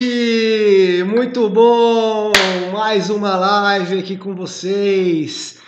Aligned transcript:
Muito 0.00 1.50
bom! 1.50 2.30
Mais 2.72 3.10
uma 3.10 3.34
live 3.34 3.98
aqui 3.98 4.16
com 4.16 4.32
vocês. 4.32 5.60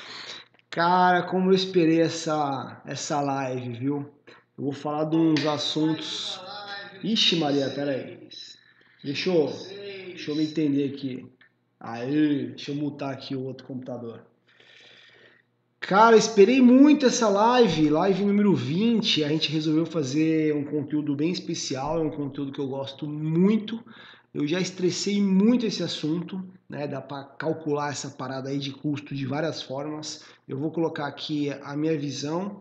Cara, 0.70 1.24
como 1.24 1.50
eu 1.50 1.54
esperei 1.54 2.00
essa, 2.00 2.80
essa 2.86 3.20
live, 3.20 3.72
viu? 3.72 4.08
Eu 4.56 4.64
vou 4.64 4.72
falar 4.72 5.06
de 5.06 5.16
uns 5.16 5.44
assuntos. 5.44 6.40
Ixi, 7.02 7.40
Maria, 7.40 7.70
peraí. 7.70 8.28
Deixa 9.02 9.30
eu, 9.30 9.52
deixa 10.06 10.30
eu 10.30 10.36
me 10.36 10.44
entender 10.44 10.94
aqui. 10.94 11.26
Aí, 11.80 12.50
deixa 12.50 12.70
eu 12.70 12.76
mutar 12.76 13.12
aqui 13.12 13.34
o 13.34 13.42
outro 13.42 13.66
computador. 13.66 14.22
Cara, 15.80 16.16
esperei 16.16 16.60
muito 16.60 17.04
essa 17.04 17.28
live, 17.28 17.90
live 17.90 18.24
número 18.24 18.54
20. 18.54 19.24
A 19.24 19.28
gente 19.28 19.50
resolveu 19.50 19.86
fazer 19.86 20.54
um 20.54 20.64
conteúdo 20.64 21.16
bem 21.16 21.32
especial, 21.32 21.98
é 21.98 22.02
um 22.02 22.10
conteúdo 22.10 22.52
que 22.52 22.60
eu 22.60 22.68
gosto 22.68 23.08
muito. 23.08 23.82
Eu 24.32 24.46
já 24.46 24.60
estressei 24.60 25.20
muito 25.20 25.66
esse 25.66 25.82
assunto, 25.82 26.42
né? 26.68 26.86
Dá 26.86 27.00
para 27.00 27.24
calcular 27.24 27.90
essa 27.90 28.10
parada 28.10 28.48
aí 28.48 28.58
de 28.58 28.72
custo 28.72 29.14
de 29.14 29.26
várias 29.26 29.60
formas. 29.60 30.24
Eu 30.48 30.58
vou 30.58 30.70
colocar 30.70 31.06
aqui 31.06 31.50
a 31.62 31.76
minha 31.76 31.98
visão 31.98 32.60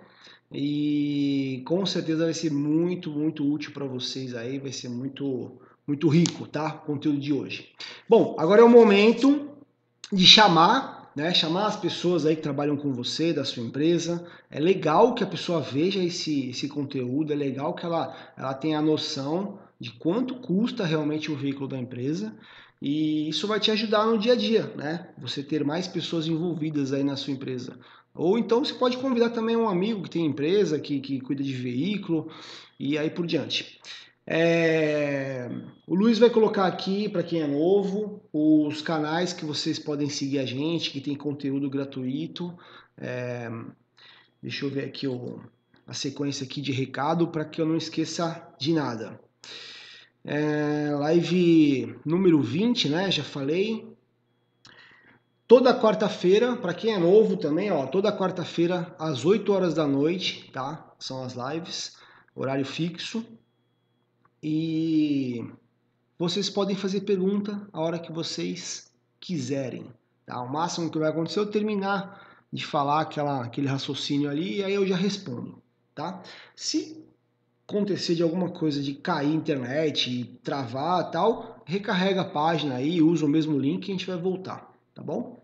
e 0.51 1.61
com 1.67 1.85
certeza 1.85 2.25
vai 2.25 2.33
ser 2.33 2.51
muito, 2.51 3.11
muito 3.11 3.47
útil 3.47 3.71
para 3.71 3.85
vocês 3.85 4.33
aí, 4.33 4.57
vai 4.57 4.71
ser 4.71 4.89
muito, 4.89 5.51
muito 5.85 6.07
rico, 6.07 6.47
tá? 6.47 6.81
O 6.83 6.85
conteúdo 6.87 7.19
de 7.19 7.31
hoje. 7.31 7.69
Bom, 8.07 8.35
agora 8.39 8.61
é 8.61 8.63
o 8.63 8.69
momento 8.69 9.49
de 10.11 10.25
chamar 10.25 10.99
né? 11.15 11.33
Chamar 11.33 11.65
as 11.65 11.75
pessoas 11.75 12.25
aí 12.25 12.35
que 12.35 12.41
trabalham 12.41 12.77
com 12.77 12.93
você, 12.93 13.33
da 13.33 13.43
sua 13.43 13.63
empresa. 13.63 14.25
É 14.49 14.57
legal 14.57 15.13
que 15.13 15.23
a 15.23 15.27
pessoa 15.27 15.59
veja 15.59 16.01
esse, 16.01 16.49
esse 16.49 16.69
conteúdo, 16.69 17.33
é 17.33 17.35
legal 17.35 17.73
que 17.73 17.85
ela, 17.85 18.15
ela 18.37 18.53
tenha 18.53 18.79
a 18.79 18.81
noção 18.81 19.59
de 19.79 19.91
quanto 19.91 20.35
custa 20.35 20.85
realmente 20.85 21.31
o 21.31 21.35
veículo 21.35 21.67
da 21.67 21.77
empresa. 21.77 22.35
E 22.81 23.27
isso 23.29 23.47
vai 23.47 23.59
te 23.59 23.71
ajudar 23.71 24.05
no 24.05 24.17
dia 24.17 24.33
a 24.33 24.35
dia, 24.35 24.73
né? 24.75 25.09
Você 25.17 25.43
ter 25.43 25.63
mais 25.63 25.87
pessoas 25.87 26.27
envolvidas 26.27 26.93
aí 26.93 27.03
na 27.03 27.15
sua 27.15 27.33
empresa. 27.33 27.77
Ou 28.13 28.37
então 28.37 28.63
você 28.63 28.73
pode 28.73 28.97
convidar 28.97 29.29
também 29.29 29.55
um 29.55 29.69
amigo 29.69 30.03
que 30.03 30.09
tem 30.09 30.25
empresa, 30.25 30.79
que, 30.79 30.99
que 30.99 31.19
cuida 31.21 31.43
de 31.43 31.53
veículo 31.53 32.29
e 32.79 32.97
aí 32.97 33.09
por 33.09 33.25
diante. 33.25 33.79
É... 34.25 35.49
O 35.87 35.95
Luiz 35.95 36.19
vai 36.19 36.29
colocar 36.29 36.67
aqui, 36.67 37.09
para 37.09 37.23
quem 37.23 37.41
é 37.41 37.47
novo, 37.47 38.21
os 38.31 38.81
canais 38.81 39.33
que 39.33 39.43
vocês 39.43 39.79
podem 39.79 40.09
seguir 40.09 40.39
a 40.39 40.45
gente, 40.45 40.91
que 40.91 41.01
tem 41.01 41.15
conteúdo 41.15 41.69
gratuito. 41.69 42.53
É... 42.97 43.49
Deixa 44.41 44.65
eu 44.65 44.69
ver 44.69 44.85
aqui 44.85 45.07
o... 45.07 45.39
a 45.87 45.93
sequência 45.93 46.45
aqui 46.45 46.61
de 46.61 46.71
recado 46.71 47.27
para 47.27 47.43
que 47.43 47.59
eu 47.59 47.65
não 47.65 47.75
esqueça 47.75 48.53
de 48.59 48.73
nada. 48.73 49.19
É... 50.23 50.91
Live 50.95 51.95
número 52.05 52.41
20, 52.41 52.89
né? 52.89 53.11
Já 53.11 53.23
falei. 53.23 53.87
Toda 55.47 55.79
quarta-feira, 55.79 56.55
para 56.55 56.75
quem 56.75 56.93
é 56.93 56.99
novo 56.99 57.35
também, 57.35 57.71
ó, 57.71 57.87
toda 57.87 58.15
quarta-feira 58.15 58.95
às 58.99 59.25
8 59.25 59.51
horas 59.51 59.73
da 59.73 59.87
noite, 59.87 60.51
tá? 60.51 60.93
São 60.99 61.23
as 61.23 61.33
lives, 61.33 61.97
horário 62.35 62.63
fixo. 62.63 63.25
E 64.43 65.43
vocês 66.19 66.49
podem 66.49 66.75
fazer 66.75 67.01
pergunta 67.01 67.67
a 67.73 67.81
hora 67.81 67.97
que 67.97 68.11
vocês 68.11 68.91
quiserem. 69.19 69.87
Tá? 70.25 70.41
O 70.41 70.51
máximo 70.51 70.91
que 70.91 70.99
vai 70.99 71.09
acontecer 71.09 71.39
é 71.39 71.41
eu 71.41 71.51
terminar 71.51 72.27
de 72.51 72.65
falar 72.65 73.01
aquela, 73.01 73.43
aquele 73.43 73.67
raciocínio 73.67 74.29
ali 74.29 74.57
e 74.57 74.63
aí 74.63 74.73
eu 74.73 74.85
já 74.85 74.95
respondo. 74.95 75.61
Tá? 75.95 76.21
Se 76.55 77.03
acontecer 77.69 78.15
de 78.15 78.23
alguma 78.23 78.49
coisa 78.49 78.81
de 78.81 78.95
cair 78.95 79.29
a 79.29 79.35
internet, 79.35 80.39
travar 80.43 81.11
tal, 81.11 81.61
recarrega 81.65 82.21
a 82.21 82.25
página 82.25 82.75
aí, 82.75 82.99
usa 82.99 83.25
o 83.25 83.29
mesmo 83.29 83.59
link 83.59 83.87
e 83.87 83.91
a 83.91 83.93
gente 83.93 84.07
vai 84.07 84.17
voltar, 84.17 84.73
tá 84.95 85.03
bom? 85.03 85.39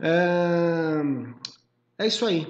É, 0.00 1.02
é 1.98 2.06
isso 2.06 2.24
aí. 2.24 2.46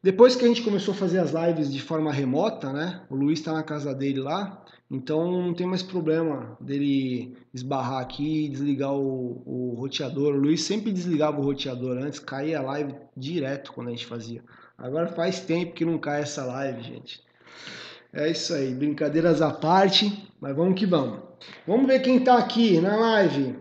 Depois 0.00 0.36
que 0.36 0.44
a 0.44 0.48
gente 0.48 0.62
começou 0.62 0.94
a 0.94 0.96
fazer 0.96 1.18
as 1.18 1.32
lives 1.32 1.72
de 1.72 1.80
forma 1.80 2.12
remota, 2.12 2.72
né? 2.72 3.02
O 3.10 3.16
Luiz 3.16 3.40
está 3.40 3.54
na 3.54 3.62
casa 3.62 3.92
dele 3.92 4.20
lá, 4.20 4.64
então 4.88 5.32
não 5.32 5.52
tem 5.52 5.66
mais 5.66 5.82
problema 5.82 6.56
dele 6.60 7.36
esbarrar 7.52 8.02
aqui 8.02 8.44
e 8.44 8.48
desligar 8.48 8.92
o, 8.92 9.42
o 9.44 9.74
roteador. 9.74 10.34
O 10.34 10.38
Luiz 10.38 10.62
sempre 10.62 10.92
desligava 10.92 11.40
o 11.40 11.44
roteador 11.44 11.98
antes, 11.98 12.20
caía 12.20 12.60
a 12.60 12.62
live 12.62 12.94
direto 13.16 13.72
quando 13.72 13.88
a 13.88 13.90
gente 13.90 14.06
fazia. 14.06 14.44
Agora 14.78 15.08
faz 15.08 15.40
tempo 15.40 15.72
que 15.72 15.84
não 15.84 15.98
cai 15.98 16.20
essa 16.20 16.44
live, 16.44 16.82
gente. 16.82 17.24
É 18.16 18.30
isso 18.30 18.54
aí, 18.54 18.72
brincadeiras 18.72 19.42
à 19.42 19.50
parte, 19.50 20.30
mas 20.40 20.54
vamos 20.54 20.78
que 20.78 20.86
vamos. 20.86 21.18
Vamos 21.66 21.88
ver 21.88 21.98
quem 21.98 22.22
tá 22.22 22.38
aqui 22.38 22.80
na 22.80 22.94
live. 22.94 23.56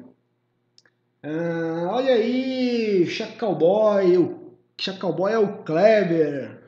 Ah, 1.24 1.88
olha 1.90 2.14
aí, 2.14 3.08
Chacalboy, 3.08 4.16
o 4.16 4.54
Chacalboy 4.80 5.34
é 5.34 5.40
o 5.40 5.64
Kleber. 5.64 6.62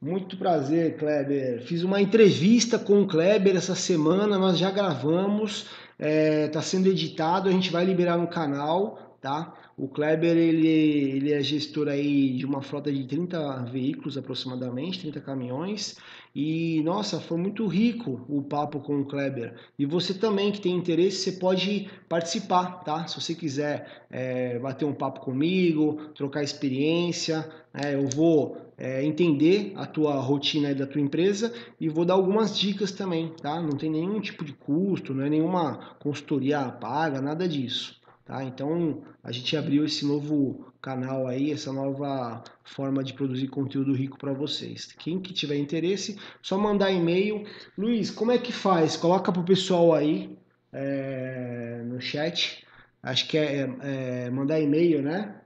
Muito 0.00 0.36
prazer, 0.36 0.96
Kleber. 0.96 1.62
Fiz 1.62 1.84
uma 1.84 2.00
entrevista 2.00 2.76
com 2.76 3.02
o 3.02 3.06
Kleber 3.06 3.54
essa 3.54 3.76
semana, 3.76 4.36
nós 4.36 4.58
já 4.58 4.72
gravamos, 4.72 5.68
é, 6.00 6.48
tá 6.48 6.60
sendo 6.60 6.88
editado, 6.88 7.48
a 7.48 7.52
gente 7.52 7.70
vai 7.70 7.84
liberar 7.84 8.18
no 8.18 8.26
canal, 8.26 9.16
tá? 9.20 9.54
O 9.76 9.88
Kleber, 9.88 10.36
ele, 10.36 10.68
ele 10.68 11.32
é 11.32 11.42
gestor 11.42 11.88
aí 11.88 12.34
de 12.34 12.44
uma 12.44 12.60
frota 12.60 12.92
de 12.92 13.04
30 13.04 13.64
veículos 13.64 14.18
aproximadamente, 14.18 15.00
30 15.00 15.20
caminhões, 15.20 15.96
e 16.34 16.82
nossa, 16.82 17.20
foi 17.20 17.38
muito 17.38 17.66
rico 17.66 18.24
o 18.28 18.42
papo 18.42 18.80
com 18.80 19.00
o 19.00 19.04
Kleber. 19.04 19.54
E 19.78 19.86
você 19.86 20.14
também 20.14 20.50
que 20.52 20.60
tem 20.60 20.74
interesse, 20.74 21.18
você 21.18 21.32
pode 21.32 21.90
participar, 22.08 22.82
tá? 22.84 23.06
Se 23.06 23.20
você 23.20 23.34
quiser 23.34 24.04
é, 24.10 24.58
bater 24.58 24.84
um 24.84 24.94
papo 24.94 25.20
comigo, 25.20 26.10
trocar 26.14 26.42
experiência, 26.42 27.48
é, 27.74 27.94
eu 27.94 28.08
vou 28.08 28.58
é, 28.76 29.04
entender 29.04 29.72
a 29.76 29.86
tua 29.86 30.14
rotina 30.20 30.74
da 30.74 30.86
tua 30.86 31.00
empresa 31.00 31.52
e 31.80 31.88
vou 31.88 32.04
dar 32.04 32.14
algumas 32.14 32.58
dicas 32.58 32.92
também, 32.92 33.32
tá? 33.40 33.60
Não 33.60 33.76
tem 33.76 33.90
nenhum 33.90 34.20
tipo 34.20 34.44
de 34.44 34.52
custo, 34.52 35.14
não 35.14 35.24
é 35.24 35.30
nenhuma 35.30 35.96
consultoria 36.00 36.60
paga, 36.68 37.20
nada 37.20 37.48
disso. 37.48 38.01
Tá? 38.24 38.44
Então 38.44 39.02
a 39.22 39.32
gente 39.32 39.56
abriu 39.56 39.84
esse 39.84 40.06
novo 40.06 40.72
canal 40.80 41.26
aí, 41.26 41.50
essa 41.50 41.72
nova 41.72 42.42
forma 42.64 43.02
de 43.02 43.14
produzir 43.14 43.48
conteúdo 43.48 43.92
rico 43.92 44.16
para 44.18 44.32
vocês. 44.32 44.92
Quem 44.98 45.20
que 45.20 45.32
tiver 45.32 45.56
interesse, 45.56 46.18
só 46.40 46.56
mandar 46.56 46.92
e-mail. 46.92 47.44
Luiz, 47.76 48.10
como 48.10 48.30
é 48.30 48.38
que 48.38 48.52
faz? 48.52 48.96
Coloca 48.96 49.32
pro 49.32 49.44
pessoal 49.44 49.92
aí 49.92 50.38
é, 50.72 51.82
no 51.84 52.00
chat. 52.00 52.64
Acho 53.02 53.28
que 53.28 53.36
é, 53.36 53.68
é 53.80 54.30
mandar 54.30 54.60
e-mail, 54.60 55.02
né? 55.02 55.40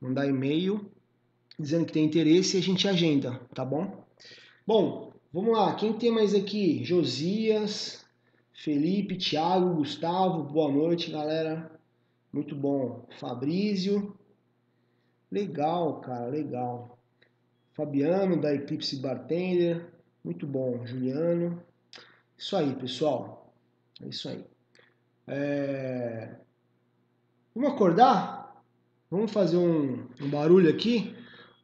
Mandar 0.00 0.26
e-mail 0.26 0.88
dizendo 1.58 1.84
que 1.84 1.92
tem 1.92 2.04
interesse 2.04 2.56
e 2.56 2.60
a 2.60 2.62
gente 2.62 2.88
agenda, 2.88 3.40
tá 3.54 3.64
bom? 3.64 4.06
Bom, 4.66 5.12
vamos 5.32 5.52
lá. 5.52 5.74
Quem 5.74 5.92
tem 5.92 6.10
mais 6.10 6.34
aqui? 6.34 6.82
Josias, 6.84 8.04
Felipe, 8.54 9.16
Thiago, 9.16 9.74
Gustavo. 9.74 10.44
Boa 10.44 10.70
noite, 10.72 11.10
galera. 11.10 11.79
Muito 12.32 12.54
bom. 12.54 13.06
Fabrício. 13.18 14.16
Legal, 15.30 16.00
cara, 16.00 16.26
legal. 16.26 16.98
Fabiano, 17.72 18.40
da 18.40 18.54
Eclipse 18.54 18.96
Bartender. 18.96 19.92
Muito 20.24 20.46
bom. 20.46 20.86
Juliano. 20.86 21.62
Isso 22.36 22.56
aí, 22.56 22.74
pessoal. 22.74 23.52
É 24.02 24.08
isso 24.08 24.28
aí. 24.28 24.44
É... 25.26 26.36
Vamos 27.54 27.72
acordar? 27.72 28.62
Vamos 29.10 29.32
fazer 29.32 29.56
um, 29.56 30.08
um 30.20 30.30
barulho 30.30 30.70
aqui? 30.70 31.14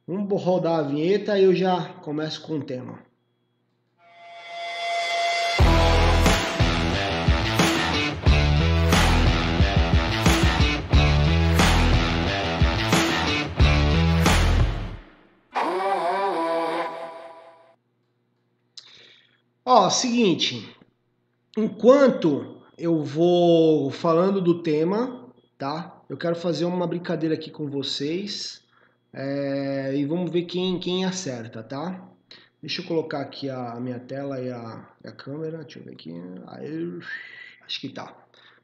Vamos 0.07 0.43
rodar 0.43 0.81
a 0.81 0.83
vinheta 0.83 1.39
e 1.39 1.45
eu 1.45 1.55
já 1.55 1.95
começo 1.95 2.43
com 2.43 2.59
o 2.59 2.65
tema. 2.65 3.06
Ó, 19.79 19.91
seguinte, 19.91 20.75
enquanto 21.55 22.63
eu 22.79 23.05
vou 23.05 23.91
falando 23.91 24.41
do 24.41 24.63
tema, 24.63 25.29
tá? 25.59 26.03
Eu 26.09 26.17
quero 26.17 26.35
fazer 26.35 26.65
uma 26.65 26.87
brincadeira 26.87 27.35
aqui 27.35 27.51
com 27.51 27.69
vocês 27.69 28.65
é, 29.13 29.95
e 29.95 30.03
vamos 30.07 30.31
ver 30.31 30.45
quem, 30.45 30.81
quem 30.81 31.05
acerta, 31.05 31.63
tá? 31.63 32.09
Deixa 32.63 32.81
eu 32.81 32.87
colocar 32.87 33.21
aqui 33.21 33.51
a 33.51 33.75
minha 33.79 34.01
tela 34.01 34.41
e 34.41 34.51
a, 34.51 34.89
a 35.05 35.13
câmera, 35.13 35.59
deixa 35.59 35.79
eu 35.79 35.85
ver 35.85 35.93
aqui. 35.93 36.11
Aí, 36.47 36.99
acho 37.67 37.79
que 37.79 37.91
tá. 37.91 38.05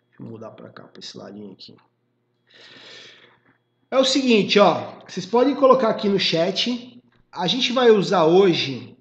Deixa 0.08 0.22
eu 0.22 0.24
mudar 0.24 0.52
para 0.52 0.70
cá, 0.70 0.84
para 0.84 0.98
esse 0.98 1.18
ladinho 1.18 1.52
aqui. 1.52 1.76
É 3.90 3.98
o 3.98 4.04
seguinte, 4.06 4.58
ó, 4.58 4.94
vocês 5.06 5.26
podem 5.26 5.54
colocar 5.54 5.90
aqui 5.90 6.08
no 6.08 6.18
chat. 6.18 6.98
A 7.30 7.46
gente 7.46 7.70
vai 7.70 7.90
usar 7.90 8.24
hoje 8.24 8.96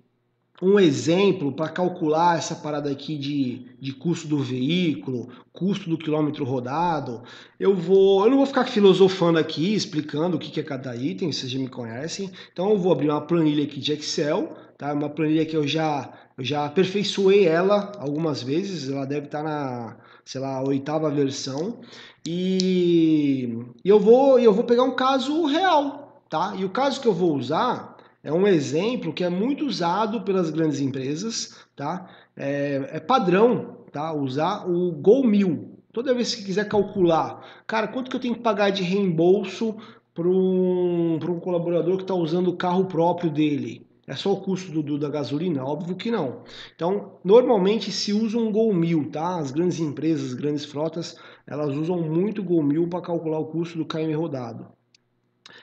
um 0.62 0.80
exemplo 0.80 1.52
para 1.52 1.70
calcular 1.70 2.38
essa 2.38 2.56
parada 2.56 2.92
aqui 2.92 3.18
de, 3.18 3.66
de 3.80 3.92
custo 3.94 4.28
do 4.28 4.38
veículo, 4.38 5.30
custo 5.52 5.90
do 5.90 5.98
quilômetro 5.98 6.46
rodado. 6.46 7.24
Eu 7.60 7.76
vou, 7.76 8.24
eu 8.24 8.30
não 8.30 8.38
vou 8.38 8.46
ficar 8.46 8.66
filosofando 8.66 9.40
aqui, 9.40 9.74
explicando 9.74 10.38
o 10.38 10.40
que 10.40 10.60
é 10.60 10.64
cada 10.64 10.96
item, 10.96 11.32
vocês 11.32 11.52
já 11.52 11.58
me 11.58 11.68
conhecem. 11.68 12.32
Então 12.54 12.70
eu 12.70 12.78
vou 12.78 12.92
abrir 12.92 13.10
uma 13.10 13.22
planilha 13.22 13.64
aqui 13.64 13.80
de 13.80 13.94
Excel, 13.94 14.56
tá? 14.78 14.94
Uma 14.94 15.10
planilha 15.10 15.46
que 15.46 15.58
eu 15.58 15.68
já 15.68 16.14
eu 16.38 16.44
já 16.44 16.66
aperfeiçoei 16.66 17.46
ela 17.46 17.92
algumas 17.98 18.42
vezes, 18.42 18.90
ela 18.90 19.06
deve 19.06 19.26
estar 19.26 19.44
na, 19.44 19.98
sei 20.24 20.42
lá, 20.42 20.64
oitava 20.64 21.10
versão. 21.10 21.82
E, 22.26 23.66
e 23.84 23.90
eu 23.90 24.00
vou 24.00 24.40
eu 24.40 24.54
vou 24.54 24.64
pegar 24.64 24.84
um 24.84 24.96
caso 24.96 25.46
real, 25.46 26.24
tá? 26.30 26.54
E 26.56 26.64
o 26.64 26.70
caso 26.70 27.02
que 27.02 27.08
eu 27.08 27.14
vou 27.14 27.36
usar 27.36 27.91
é 28.24 28.32
um 28.32 28.48
exemplo 28.48 29.14
que 29.14 29.24
é 29.24 29.30
muito 29.30 29.66
usado 29.66 30.22
pelas 30.22 30.50
grandes 30.52 30.80
empresas, 30.80 31.58
tá? 31.76 32.08
É, 32.36 32.90
é 32.94 33.00
padrão, 33.00 33.78
tá? 33.92 34.14
Usar 34.14 34.70
o 34.70 34.92
Gol 34.92 35.26
Mil. 35.26 35.80
Toda 35.92 36.14
vez 36.14 36.36
que 36.36 36.46
quiser 36.46 36.68
calcular, 36.68 37.64
cara, 37.68 37.88
quanto 37.88 38.10
que 38.10 38.16
eu 38.16 38.22
tenho 38.22 38.36
que 38.36 38.42
pagar 38.42 38.70
de 38.70 38.84
reembolso 38.84 39.76
para 40.14 40.28
um, 40.28 41.16
um 41.16 41.40
colaborador 41.40 41.98
que 41.98 42.04
está 42.04 42.14
usando 42.14 42.48
o 42.50 42.56
carro 42.56 42.86
próprio 42.86 43.32
dele? 43.32 43.86
É 44.08 44.16
só 44.16 44.34
o 44.34 44.42
custo 44.42 44.72
do, 44.72 44.84
do, 44.84 45.00
da 45.00 45.10
gasolina? 45.10 45.64
Óbvio 45.64 45.96
que 45.96 46.12
não. 46.12 46.44
Então, 46.76 47.20
normalmente 47.24 47.92
se 47.92 48.14
usa 48.14 48.38
um 48.38 48.52
Gol 48.52 48.74
Mil, 48.74 49.10
tá? 49.10 49.38
As 49.38 49.52
grandes 49.52 49.80
empresas, 49.80 50.28
as 50.28 50.34
grandes 50.34 50.66
frotas, 50.66 51.18
elas 51.46 51.76
usam 51.76 52.02
muito 52.02 52.44
Gol 52.44 52.64
Mil 52.64 52.88
para 52.88 53.02
calcular 53.02 53.40
o 53.40 53.46
custo 53.46 53.78
do 53.78 53.86
KM 53.86 54.14
rodado. 54.14 54.68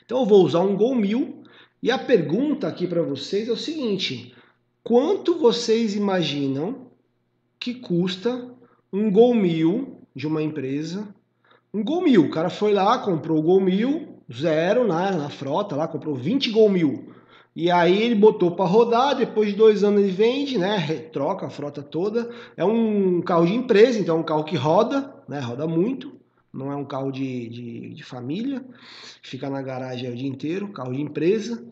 Então, 0.05 0.21
eu 0.21 0.27
vou 0.27 0.45
usar 0.45 0.61
um 0.61 0.77
Gol 0.77 0.95
Mil 0.95 1.43
e 1.83 1.91
a 1.91 1.99
pergunta 1.99 2.67
aqui 2.67 2.87
para 2.87 3.03
vocês 3.03 3.49
é 3.49 3.53
o 3.53 3.57
seguinte: 3.57 4.35
quanto 4.83 5.39
vocês 5.39 5.95
imaginam 5.95 6.89
que 7.59 7.75
custa 7.75 8.51
um 8.93 9.11
Gol 9.11 9.35
Mil 9.35 10.01
de 10.15 10.27
uma 10.27 10.43
empresa? 10.43 11.07
Um 11.73 11.85
Gol 11.85 12.03
Mil, 12.03 12.25
o 12.25 12.31
cara 12.31 12.51
foi 12.51 12.73
lá, 12.73 12.99
comprou 12.99 13.39
o 13.39 13.43
Gol 13.43 13.61
Mil, 13.61 14.21
zero 14.33 14.87
na, 14.87 15.13
na 15.13 15.31
frota, 15.31 15.77
lá 15.77 15.87
comprou 15.87 16.15
20 16.15 16.51
Gol 16.51 16.69
Mil. 16.69 17.13
E 17.55 17.71
aí 17.71 18.03
ele 18.03 18.15
botou 18.15 18.53
para 18.53 18.65
rodar, 18.65 19.17
depois 19.17 19.51
de 19.51 19.57
dois 19.57 19.83
anos 19.83 20.01
ele 20.01 20.13
vende, 20.13 20.59
né? 20.59 20.79
Troca 21.13 21.47
a 21.47 21.51
frota 21.51 21.83
toda. 21.83 22.31
É 22.57 22.65
um 22.65 23.21
carro 23.21 23.47
de 23.47 23.55
empresa, 23.55 23.99
então 23.99 24.17
é 24.17 24.21
um 24.21 24.25
carro 24.25 24.45
que 24.45 24.57
roda, 24.57 25.13
né? 25.29 25.41
Roda 25.41 25.67
muito 25.67 26.18
não 26.53 26.73
é 26.73 26.77
um 26.77 26.85
carro 26.85 27.11
de, 27.11 27.49
de, 27.49 27.95
de 27.95 28.03
família, 28.03 28.65
fica 29.23 29.49
na 29.51 29.63
garagem 29.63 30.11
o 30.11 30.17
dia 30.17 30.29
inteiro, 30.29 30.73
carro 30.73 30.93
de 30.93 31.01
empresa. 31.01 31.65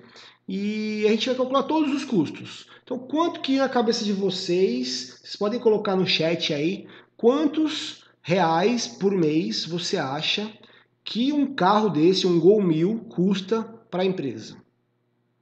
E 0.49 1.05
a 1.07 1.11
gente 1.11 1.27
vai 1.27 1.37
calcular 1.37 1.65
todos 1.65 1.93
os 1.93 2.05
custos. 2.05 2.69
Então, 2.85 2.99
quanto 2.99 3.41
que 3.41 3.59
na 3.59 3.69
cabeça 3.69 4.05
de 4.05 4.13
vocês, 4.13 5.19
vocês 5.21 5.37
podem 5.37 5.59
colocar 5.59 5.97
no 5.97 6.07
chat 6.07 6.55
aí, 6.55 6.87
quantos 7.17 8.05
reais 8.23 8.87
por 8.87 9.13
mês 9.13 9.65
você 9.65 9.97
acha 9.97 10.51
que 11.03 11.33
um 11.33 11.55
carro 11.55 11.89
desse, 11.89 12.27
um 12.27 12.39
Gol 12.39 12.63
Mil, 12.63 13.07
custa 13.09 13.63
para 13.91 14.03
a 14.03 14.07
empresa? 14.07 14.57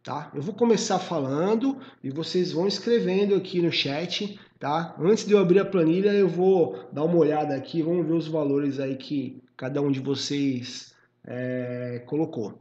Tá? 0.02 0.30
Eu 0.34 0.42
vou 0.42 0.54
começar 0.54 0.98
falando 0.98 1.78
e 2.02 2.10
vocês 2.10 2.52
vão 2.52 2.66
escrevendo 2.66 3.34
aqui 3.34 3.60
no 3.60 3.72
chat 3.72 4.38
tá? 4.64 4.96
Antes 4.98 5.26
de 5.26 5.34
eu 5.34 5.38
abrir 5.40 5.58
a 5.58 5.64
planilha, 5.66 6.10
eu 6.14 6.26
vou 6.26 6.88
dar 6.90 7.04
uma 7.04 7.18
olhada 7.18 7.54
aqui, 7.54 7.82
vamos 7.82 8.06
ver 8.06 8.14
os 8.14 8.26
valores 8.26 8.80
aí 8.80 8.96
que 8.96 9.42
cada 9.58 9.82
um 9.82 9.92
de 9.92 10.00
vocês 10.00 10.94
é, 11.26 12.02
colocou, 12.06 12.58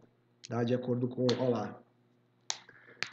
tá? 0.49 0.65
De 0.65 0.75
acordo 0.75 1.07
com, 1.07 1.25
olha 1.39 1.49
lá. 1.49 1.79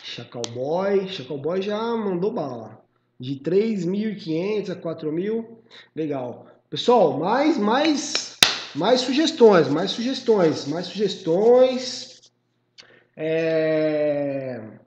Chacalboy, 0.03 1.07
Chacalboy 1.07 1.63
já 1.63 1.81
mandou 1.95 2.33
bala. 2.33 2.83
De 3.17 3.37
3.500 3.37 4.71
a 4.71 4.75
4.000, 4.75 5.47
legal. 5.95 6.49
Pessoal, 6.69 7.17
mais, 7.17 7.57
mais, 7.59 8.39
mais 8.75 9.03
sugestões, 9.03 9.69
mais 9.69 9.93
sugestões, 9.93 10.67
mais 10.67 10.87
sugestões. 10.87 12.33
É... 13.17 14.80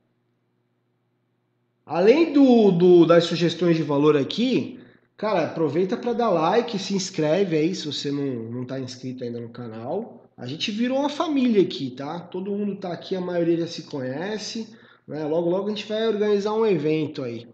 Além 1.86 2.32
do, 2.32 2.72
do, 2.72 3.06
das 3.06 3.26
sugestões 3.26 3.76
de 3.76 3.84
valor 3.84 4.16
aqui, 4.16 4.80
cara, 5.18 5.46
aproveita 5.46 5.98
para 5.98 6.14
dar 6.14 6.30
like, 6.30 6.80
se 6.80 6.96
inscreve 6.96 7.58
aí 7.58 7.76
se 7.76 7.86
você 7.86 8.10
não, 8.12 8.26
não 8.52 8.66
tá 8.66 8.80
inscrito 8.80 9.24
ainda 9.24 9.40
no 9.40 9.50
canal. 9.50 10.24
A 10.38 10.48
gente 10.48 10.72
virou 10.72 11.00
uma 11.00 11.10
família 11.10 11.62
aqui, 11.62 11.92
tá? 11.92 12.20
Todo 12.20 12.52
mundo 12.52 12.76
tá 12.76 12.92
aqui, 12.92 13.16
a 13.16 13.22
maioria 13.22 13.58
já 13.58 13.68
se 13.68 13.84
conhece. 13.84 14.68
Né? 15.08 15.24
Logo, 15.26 15.50
logo 15.50 15.68
a 15.68 15.70
gente 15.70 15.88
vai 15.88 16.08
organizar 16.08 16.54
um 16.54 16.66
evento 16.66 17.24
aí. 17.24 17.48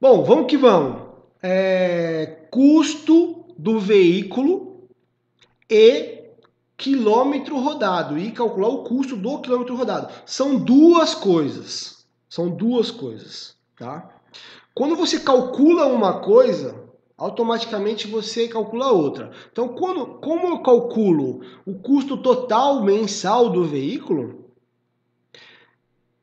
Bom, 0.00 0.24
vamos 0.24 0.46
que 0.46 0.56
vamos. 0.56 1.14
É, 1.42 2.46
custo 2.50 3.44
do 3.56 3.78
veículo 3.78 4.88
e 5.70 6.24
quilômetro 6.76 7.58
rodado 7.58 8.18
e 8.18 8.32
calcular 8.32 8.68
o 8.68 8.82
custo 8.84 9.16
do 9.16 9.40
quilômetro 9.40 9.76
rodado. 9.76 10.12
São 10.26 10.58
duas 10.58 11.14
coisas. 11.14 11.93
São 12.34 12.50
duas 12.50 12.90
coisas, 12.90 13.56
tá? 13.78 14.10
Quando 14.74 14.96
você 14.96 15.20
calcula 15.20 15.86
uma 15.86 16.14
coisa, 16.14 16.74
automaticamente 17.16 18.08
você 18.08 18.48
calcula 18.48 18.90
outra. 18.90 19.30
Então, 19.52 19.68
quando, 19.68 20.18
como 20.18 20.48
eu 20.48 20.58
calculo 20.58 21.42
o 21.64 21.74
custo 21.74 22.16
total 22.16 22.82
mensal 22.82 23.50
do 23.50 23.62
veículo, 23.62 24.46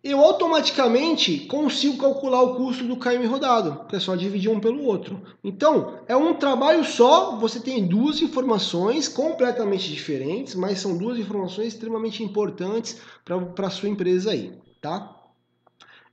eu 0.03 0.19
automaticamente 0.19 1.45
consigo 1.45 1.97
calcular 1.99 2.41
o 2.41 2.55
custo 2.55 2.83
do 2.83 2.97
KM 2.97 3.25
rodado, 3.25 3.85
que 3.87 3.95
é 3.95 3.99
só 4.01 4.13
dividir 4.13 4.51
um 4.51 4.59
pelo 4.59 4.83
outro. 4.83 5.23
Então, 5.41 6.01
é 6.09 6.15
um 6.17 6.33
trabalho 6.33 6.83
só, 6.83 7.37
você 7.37 7.57
tem 7.57 7.87
duas 7.87 8.21
informações 8.21 9.07
completamente 9.07 9.89
diferentes, 9.89 10.55
mas 10.55 10.81
são 10.81 10.97
duas 10.97 11.17
informações 11.17 11.69
extremamente 11.69 12.21
importantes 12.21 12.99
para 13.23 13.65
a 13.65 13.69
sua 13.69 13.87
empresa 13.87 14.31
aí, 14.31 14.59
tá? 14.81 15.20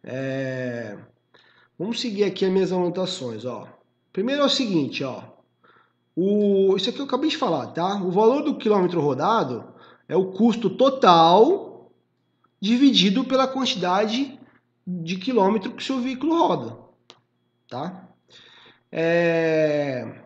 É... 0.02 0.96
Vamos 1.78 2.00
seguir 2.00 2.24
aqui 2.24 2.44
as 2.44 2.52
minhas 2.52 2.72
anotações, 2.72 3.44
ó. 3.44 3.68
Primeiro 4.12 4.42
é 4.42 4.44
o 4.44 4.50
seguinte, 4.50 5.04
ó. 5.04 5.22
O... 6.16 6.76
Isso 6.76 6.90
aqui 6.90 6.98
eu 6.98 7.04
acabei 7.04 7.30
de 7.30 7.36
falar, 7.36 7.68
tá? 7.68 8.02
O 8.02 8.10
valor 8.10 8.42
do 8.42 8.56
quilômetro 8.56 9.00
rodado 9.00 9.72
é 10.08 10.16
o 10.16 10.32
custo 10.32 10.70
total 10.70 11.92
dividido 12.60 13.24
pela 13.24 13.46
quantidade 13.46 14.38
de 14.86 15.16
quilômetro 15.16 15.72
que 15.72 15.82
o 15.82 15.86
seu 15.86 16.00
veículo 16.00 16.36
roda, 16.36 16.76
tá? 17.68 18.08
É... 18.90 20.22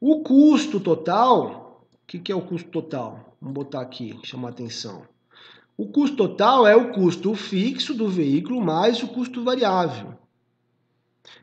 O 0.00 0.22
custo 0.22 0.78
total, 0.78 1.84
o 1.94 2.06
que, 2.06 2.18
que 2.18 2.30
é 2.30 2.34
o 2.36 2.42
custo 2.42 2.70
total? 2.70 3.36
Vamos 3.40 3.54
botar 3.54 3.80
aqui, 3.80 4.18
chamar 4.22 4.50
atenção. 4.50 5.02
O 5.76 5.86
custo 5.86 6.16
total 6.16 6.66
é 6.66 6.76
o 6.76 6.92
custo 6.92 7.34
fixo 7.34 7.94
do 7.94 8.08
veículo 8.08 8.60
mais 8.60 9.02
o 9.02 9.08
custo 9.08 9.42
variável. 9.42 10.14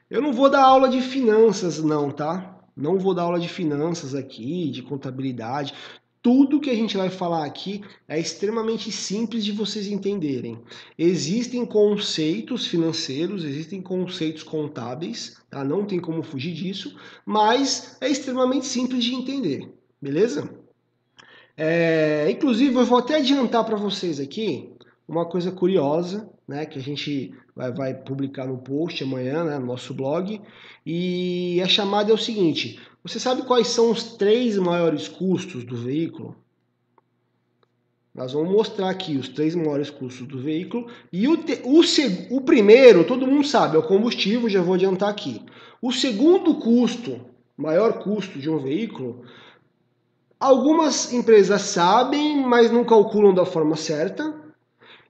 Eu 0.10 0.22
não 0.22 0.34
vou 0.34 0.50
dar 0.50 0.64
aula 0.64 0.90
de 0.90 1.02
finanças, 1.02 1.82
não, 1.84 2.12
tá? 2.12 2.60
Não 2.76 2.98
vou 2.98 3.14
dar 3.14 3.24
aula 3.24 3.40
de 3.40 3.50
finanças 3.50 4.16
aqui, 4.16 4.70
de 4.70 4.82
contabilidade. 4.82 5.74
Tudo 6.22 6.60
que 6.60 6.70
a 6.70 6.76
gente 6.76 6.98
vai 6.98 7.10
falar 7.10 7.46
aqui 7.46 7.82
é 8.08 8.20
extremamente 8.20 8.92
simples 8.92 9.46
de 9.46 9.52
vocês 9.52 9.88
entenderem. 9.88 10.60
Existem 10.98 11.66
conceitos 11.66 12.68
financeiros, 12.68 13.44
existem 13.44 13.82
conceitos 13.82 14.44
contábeis, 14.44 15.38
tá? 15.50 15.64
Não 15.64 15.86
tem 15.86 16.00
como 16.00 16.22
fugir 16.22 16.54
disso, 16.54 16.96
mas 17.26 17.98
é 18.02 18.10
extremamente 18.10 18.66
simples 18.66 19.04
de 19.04 19.16
entender, 19.16 19.74
beleza? 20.02 20.59
É, 21.62 22.32
inclusive, 22.32 22.74
eu 22.74 22.86
vou 22.86 23.00
até 23.00 23.18
adiantar 23.18 23.66
para 23.66 23.76
vocês 23.76 24.18
aqui 24.18 24.70
uma 25.06 25.26
coisa 25.26 25.52
curiosa, 25.52 26.30
né, 26.48 26.66
que 26.66 26.80
a 26.80 26.82
gente 26.82 27.36
vai, 27.54 27.70
vai 27.70 27.94
publicar 27.94 28.48
no 28.48 28.60
post 28.60 29.04
amanhã, 29.04 29.44
né, 29.44 29.60
no 29.60 29.66
nosso 29.66 29.94
blog. 29.94 30.40
E 30.86 31.62
a 31.62 31.68
chamada 31.68 32.12
é 32.12 32.14
o 32.14 32.18
seguinte: 32.18 32.80
você 33.04 33.20
sabe 33.20 33.42
quais 33.42 33.68
são 33.68 33.92
os 33.92 34.14
três 34.14 34.58
maiores 34.58 35.10
custos 35.10 35.66
do 35.66 35.76
veículo? 35.76 36.34
Nós 38.16 38.32
vamos 38.32 38.52
mostrar 38.54 38.90
aqui 38.90 39.18
os 39.18 39.28
três 39.28 39.54
maiores 39.54 39.90
custos 39.90 40.26
do 40.26 40.40
veículo. 40.40 40.88
E 41.12 41.28
o, 41.28 41.36
te, 41.36 41.62
o, 41.66 41.82
o 42.38 42.42
primeiro, 42.42 43.04
todo 43.04 43.28
mundo 43.28 43.46
sabe, 43.46 43.76
é 43.76 43.80
o 43.80 43.84
combustível, 43.84 44.48
já 44.48 44.62
vou 44.62 44.76
adiantar 44.76 45.10
aqui. 45.10 45.42
O 45.82 45.92
segundo 45.92 46.56
custo, 46.56 47.20
maior 47.58 48.00
custo 48.00 48.40
de 48.40 48.50
um 48.50 48.60
veículo, 48.60 49.26
Algumas 50.40 51.12
empresas 51.12 51.62
sabem, 51.64 52.42
mas 52.42 52.72
não 52.72 52.86
calculam 52.86 53.34
da 53.34 53.46
forma 53.46 53.76
certa. 53.76 54.34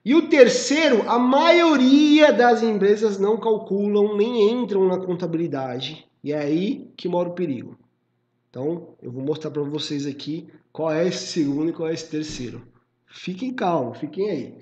E 0.04 0.14
o 0.14 0.28
terceiro, 0.28 1.08
a 1.08 1.18
maioria 1.18 2.32
das 2.32 2.62
empresas 2.62 3.18
não 3.18 3.38
calculam 3.38 4.16
nem 4.16 4.50
entram 4.50 4.88
na 4.88 4.98
contabilidade. 4.98 6.04
E 6.24 6.32
é 6.32 6.38
aí 6.38 6.90
que 6.96 7.08
mora 7.08 7.28
o 7.28 7.34
perigo. 7.34 7.78
Então, 8.48 8.88
eu 9.00 9.12
vou 9.12 9.22
mostrar 9.22 9.50
para 9.50 9.62
vocês 9.62 10.06
aqui 10.06 10.48
qual 10.72 10.90
é 10.90 11.06
esse 11.06 11.28
segundo 11.28 11.70
e 11.70 11.72
qual 11.72 11.88
é 11.88 11.94
esse 11.94 12.10
terceiro. 12.10 12.62
Fiquem 13.06 13.52
calmos, 13.52 13.98
fiquem 13.98 14.30
aí. 14.30 14.54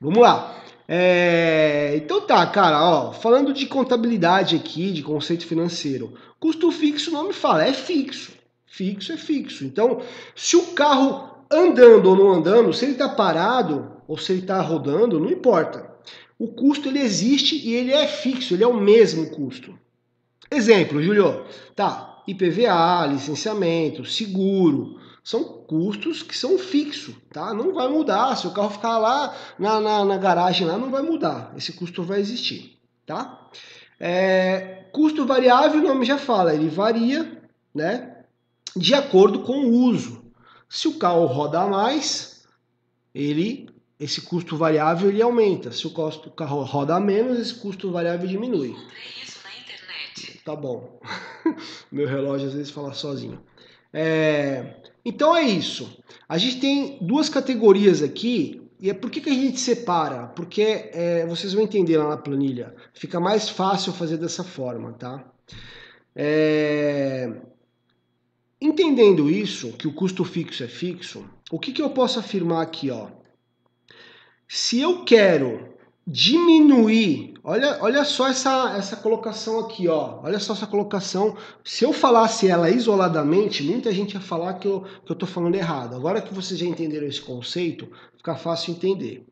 Vamos 0.00 0.20
lá. 0.20 0.62
É, 0.86 1.94
então 1.96 2.26
tá, 2.26 2.46
cara, 2.46 2.82
ó, 2.82 3.12
falando 3.12 3.52
de 3.52 3.66
contabilidade 3.66 4.56
aqui, 4.56 4.92
de 4.92 5.02
conceito 5.02 5.46
financeiro, 5.46 6.14
custo 6.38 6.70
fixo 6.70 7.10
não 7.10 7.28
me 7.28 7.32
fala, 7.32 7.66
é 7.66 7.72
fixo. 7.72 8.33
Fixo 8.76 9.12
é 9.12 9.16
fixo. 9.16 9.64
Então, 9.64 10.02
se 10.34 10.56
o 10.56 10.72
carro 10.72 11.46
andando 11.48 12.06
ou 12.06 12.16
não 12.16 12.32
andando, 12.32 12.72
se 12.72 12.84
ele 12.84 12.94
está 12.94 13.08
parado 13.08 14.02
ou 14.08 14.18
se 14.18 14.32
ele 14.32 14.40
está 14.40 14.60
rodando, 14.60 15.20
não 15.20 15.30
importa. 15.30 15.88
O 16.36 16.48
custo 16.48 16.88
ele 16.88 16.98
existe 16.98 17.56
e 17.56 17.72
ele 17.72 17.92
é 17.92 18.08
fixo, 18.08 18.52
ele 18.52 18.64
é 18.64 18.66
o 18.66 18.74
mesmo 18.74 19.30
custo. 19.30 19.78
Exemplo, 20.50 21.00
Julio, 21.00 21.44
tá, 21.76 22.20
IPVA, 22.26 23.06
licenciamento, 23.06 24.04
seguro, 24.04 24.98
são 25.22 25.44
custos 25.44 26.24
que 26.24 26.36
são 26.36 26.58
fixos, 26.58 27.14
tá? 27.32 27.54
Não 27.54 27.72
vai 27.72 27.86
mudar. 27.86 28.36
Se 28.36 28.48
o 28.48 28.50
carro 28.50 28.70
ficar 28.70 28.98
lá 28.98 29.36
na, 29.56 29.80
na, 29.80 30.04
na 30.04 30.16
garagem, 30.18 30.66
lá 30.66 30.76
não 30.76 30.90
vai 30.90 31.02
mudar. 31.02 31.54
Esse 31.56 31.72
custo 31.74 32.02
vai 32.02 32.18
existir, 32.18 32.76
tá? 33.06 33.50
É, 34.00 34.86
custo 34.92 35.24
variável, 35.24 35.80
o 35.80 35.84
nome 35.84 36.04
já 36.04 36.18
fala, 36.18 36.52
ele 36.52 36.68
varia, 36.68 37.40
né? 37.72 38.13
De 38.76 38.94
acordo 38.94 39.40
com 39.40 39.66
o 39.66 39.72
uso. 39.72 40.24
Se 40.68 40.88
o 40.88 40.98
carro 40.98 41.26
roda 41.26 41.66
mais, 41.66 42.44
ele 43.14 43.68
esse 43.98 44.20
custo 44.20 44.56
variável 44.56 45.08
ele 45.08 45.22
aumenta. 45.22 45.70
Se 45.70 45.86
o, 45.86 45.90
custo, 45.90 46.30
carro 46.30 46.62
roda 46.62 46.98
menos, 46.98 47.38
esse 47.38 47.54
custo 47.54 47.90
variável 47.90 48.28
diminui. 48.28 48.68
Encontrei 48.68 49.04
isso 49.22 49.38
na 49.44 49.50
internet. 49.50 50.40
Tá 50.44 50.56
bom. 50.56 51.00
Meu 51.90 52.06
relógio 52.06 52.48
às 52.48 52.54
vezes 52.54 52.70
fala 52.70 52.92
sozinho. 52.92 53.40
É, 53.92 54.74
então 55.04 55.36
é 55.36 55.42
isso. 55.42 55.98
A 56.28 56.36
gente 56.36 56.60
tem 56.60 56.98
duas 57.00 57.28
categorias 57.28 58.02
aqui. 58.02 58.60
E 58.80 58.90
é 58.90 58.94
por 58.94 59.10
que, 59.10 59.20
que 59.20 59.30
a 59.30 59.34
gente 59.34 59.58
separa? 59.60 60.26
Porque 60.26 60.90
é, 60.92 61.24
vocês 61.26 61.54
vão 61.54 61.62
entender 61.62 61.96
lá 61.96 62.08
na 62.08 62.16
planilha. 62.16 62.74
Fica 62.92 63.20
mais 63.20 63.48
fácil 63.48 63.92
fazer 63.92 64.18
dessa 64.18 64.42
forma, 64.42 64.92
tá? 64.92 65.24
É, 66.14 67.32
entendendo 68.74 69.30
isso, 69.30 69.72
que 69.72 69.86
o 69.86 69.92
custo 69.92 70.24
fixo 70.24 70.64
é 70.64 70.68
fixo, 70.68 71.24
o 71.50 71.58
que, 71.58 71.72
que 71.72 71.80
eu 71.80 71.90
posso 71.90 72.18
afirmar 72.18 72.62
aqui? 72.62 72.90
Ó? 72.90 73.08
Se 74.48 74.80
eu 74.80 75.04
quero 75.04 75.74
diminuir. 76.06 77.34
Olha, 77.42 77.78
olha 77.80 78.04
só 78.04 78.28
essa, 78.28 78.74
essa 78.76 78.96
colocação 78.96 79.60
aqui, 79.60 79.88
ó. 79.88 80.20
Olha 80.22 80.38
só 80.38 80.52
essa 80.52 80.66
colocação. 80.66 81.36
Se 81.64 81.84
eu 81.84 81.92
falasse 81.92 82.48
ela 82.48 82.68
isoladamente, 82.68 83.62
muita 83.62 83.92
gente 83.92 84.14
ia 84.14 84.20
falar 84.20 84.54
que 84.54 84.68
eu, 84.68 84.84
que 85.04 85.12
eu 85.12 85.26
falando 85.26 85.54
errado. 85.54 85.94
Agora 85.94 86.20
que 86.20 86.34
vocês 86.34 86.58
já 86.58 86.66
entenderam 86.66 87.06
esse 87.06 87.20
conceito, 87.20 87.88
fica 88.16 88.34
fácil 88.34 88.72
entender. 88.72 89.26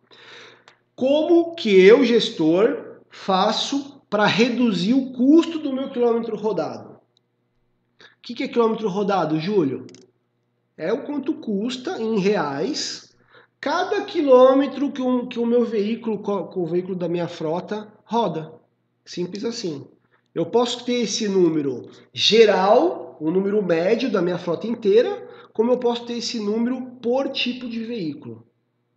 Como 0.94 1.54
que 1.54 1.68
eu, 1.68 2.04
gestor, 2.04 3.00
faço 3.10 4.00
para 4.08 4.26
reduzir 4.26 4.94
o 4.94 5.12
custo 5.12 5.58
do 5.58 5.72
meu 5.72 5.90
quilômetro 5.90 6.36
rodado? 6.36 6.91
O 8.22 8.24
que, 8.24 8.34
que 8.34 8.44
é 8.44 8.48
quilômetro 8.48 8.88
rodado, 8.88 9.40
Júlio? 9.40 9.84
É 10.78 10.92
o 10.92 11.02
quanto 11.02 11.34
custa 11.34 12.00
em 12.00 12.20
reais 12.20 13.12
cada 13.60 14.04
quilômetro 14.04 14.92
que, 14.92 15.02
um, 15.02 15.26
que 15.26 15.40
o 15.40 15.44
meu 15.44 15.64
veículo, 15.64 16.22
o 16.54 16.64
veículo 16.64 16.94
da 16.94 17.08
minha 17.08 17.26
frota 17.26 17.92
roda. 18.04 18.52
Simples 19.04 19.44
assim. 19.44 19.88
Eu 20.32 20.46
posso 20.46 20.84
ter 20.84 21.00
esse 21.00 21.26
número 21.26 21.90
geral, 22.14 23.16
o 23.20 23.28
número 23.28 23.60
médio 23.60 24.08
da 24.08 24.22
minha 24.22 24.38
frota 24.38 24.68
inteira, 24.68 25.28
como 25.52 25.72
eu 25.72 25.78
posso 25.78 26.06
ter 26.06 26.18
esse 26.18 26.38
número 26.38 26.80
por 27.02 27.28
tipo 27.30 27.68
de 27.68 27.82
veículo. 27.82 28.46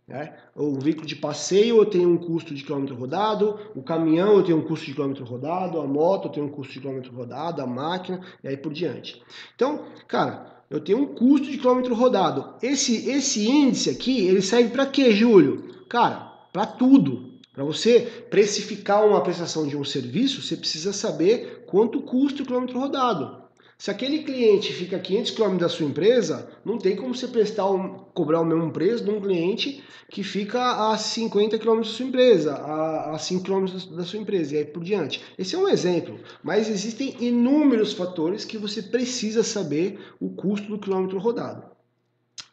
Né? 0.06 0.34
O 0.54 0.78
veículo 0.78 1.04
de 1.04 1.16
passeio 1.16 1.78
eu 1.78 1.86
tenho 1.86 2.08
um 2.08 2.16
custo 2.16 2.54
de 2.54 2.62
quilômetro 2.62 2.94
rodado, 2.94 3.58
o 3.74 3.82
caminhão 3.82 4.36
eu 4.36 4.44
tenho 4.44 4.58
um 4.58 4.62
custo 4.62 4.86
de 4.86 4.94
quilômetro 4.94 5.24
rodado, 5.24 5.80
a 5.80 5.86
moto 5.86 6.28
eu 6.28 6.32
tenho 6.32 6.46
um 6.46 6.50
custo 6.50 6.74
de 6.74 6.80
quilômetro 6.80 7.12
rodado, 7.12 7.60
a 7.60 7.66
máquina 7.66 8.20
e 8.42 8.46
aí 8.46 8.56
por 8.56 8.72
diante. 8.72 9.20
Então, 9.56 9.84
cara, 10.06 10.62
eu 10.70 10.80
tenho 10.80 10.98
um 10.98 11.06
custo 11.06 11.50
de 11.50 11.58
quilômetro 11.58 11.94
rodado. 11.94 12.54
Esse, 12.62 13.10
esse 13.10 13.48
índice 13.48 13.90
aqui, 13.90 14.26
ele 14.26 14.42
serve 14.42 14.70
para 14.70 14.86
quê, 14.86 15.12
Júlio? 15.12 15.84
Cara, 15.88 16.32
para 16.52 16.66
tudo. 16.66 17.34
Para 17.52 17.64
você 17.64 18.00
precificar 18.28 19.04
uma 19.04 19.22
prestação 19.22 19.66
de 19.66 19.76
um 19.76 19.84
serviço, 19.84 20.42
você 20.42 20.56
precisa 20.56 20.92
saber 20.92 21.64
quanto 21.66 22.02
custa 22.02 22.42
o 22.42 22.46
quilômetro 22.46 22.78
rodado. 22.78 23.45
Se 23.78 23.90
aquele 23.90 24.22
cliente 24.22 24.72
fica 24.72 24.96
a 24.96 25.00
500 25.00 25.30
km 25.32 25.56
da 25.58 25.68
sua 25.68 25.84
empresa, 25.84 26.48
não 26.64 26.78
tem 26.78 26.96
como 26.96 27.14
você 27.14 27.28
prestar 27.28 27.70
um, 27.70 27.98
cobrar 28.14 28.40
o 28.40 28.44
mesmo 28.44 28.72
preço 28.72 29.04
de 29.04 29.10
um 29.10 29.20
cliente 29.20 29.84
que 30.10 30.22
fica 30.22 30.90
a 30.90 30.96
50 30.96 31.58
km 31.58 31.78
da 31.78 31.84
sua 31.84 32.06
empresa, 32.06 32.54
a, 32.54 33.14
a 33.14 33.18
5 33.18 33.44
km 33.44 33.66
da 33.94 34.04
sua 34.04 34.18
empresa 34.18 34.54
e 34.54 34.58
aí 34.58 34.64
por 34.64 34.82
diante. 34.82 35.22
Esse 35.36 35.54
é 35.54 35.58
um 35.58 35.68
exemplo, 35.68 36.18
mas 36.42 36.70
existem 36.70 37.16
inúmeros 37.20 37.92
fatores 37.92 38.46
que 38.46 38.56
você 38.56 38.80
precisa 38.80 39.42
saber 39.42 40.00
o 40.18 40.30
custo 40.30 40.68
do 40.68 40.78
quilômetro 40.78 41.18
rodado. 41.18 41.64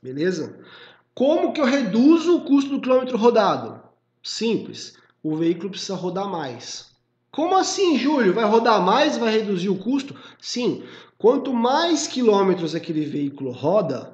Beleza? 0.01 0.59
Como 1.15 1.53
que 1.53 1.61
eu 1.61 1.65
reduzo 1.65 2.35
o 2.35 2.41
custo 2.41 2.71
do 2.71 2.81
quilômetro 2.81 3.17
rodado? 3.17 3.81
Simples. 4.21 4.97
O 5.21 5.37
veículo 5.37 5.69
precisa 5.69 5.95
rodar 5.95 6.27
mais. 6.27 6.91
Como 7.31 7.55
assim, 7.57 7.97
Júlio? 7.97 8.33
Vai 8.33 8.45
rodar 8.45 8.79
mais, 8.79 9.17
vai 9.17 9.31
reduzir 9.31 9.69
o 9.69 9.77
custo? 9.77 10.15
Sim. 10.39 10.83
Quanto 11.23 11.53
mais 11.53 12.05
quilômetros 12.05 12.75
aquele 12.75 13.05
veículo 13.05 13.51
roda, 13.51 14.13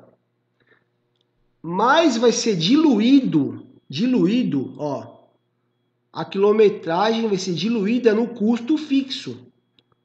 mais 1.59 2.15
vai 2.17 2.31
ser 2.31 2.55
diluído, 2.55 3.65
diluído, 3.89 4.75
ó. 4.77 5.17
A 6.13 6.23
quilometragem 6.23 7.27
vai 7.27 7.39
ser 7.39 7.55
diluída 7.55 8.13
no 8.13 8.27
custo 8.27 8.77
fixo, 8.77 9.39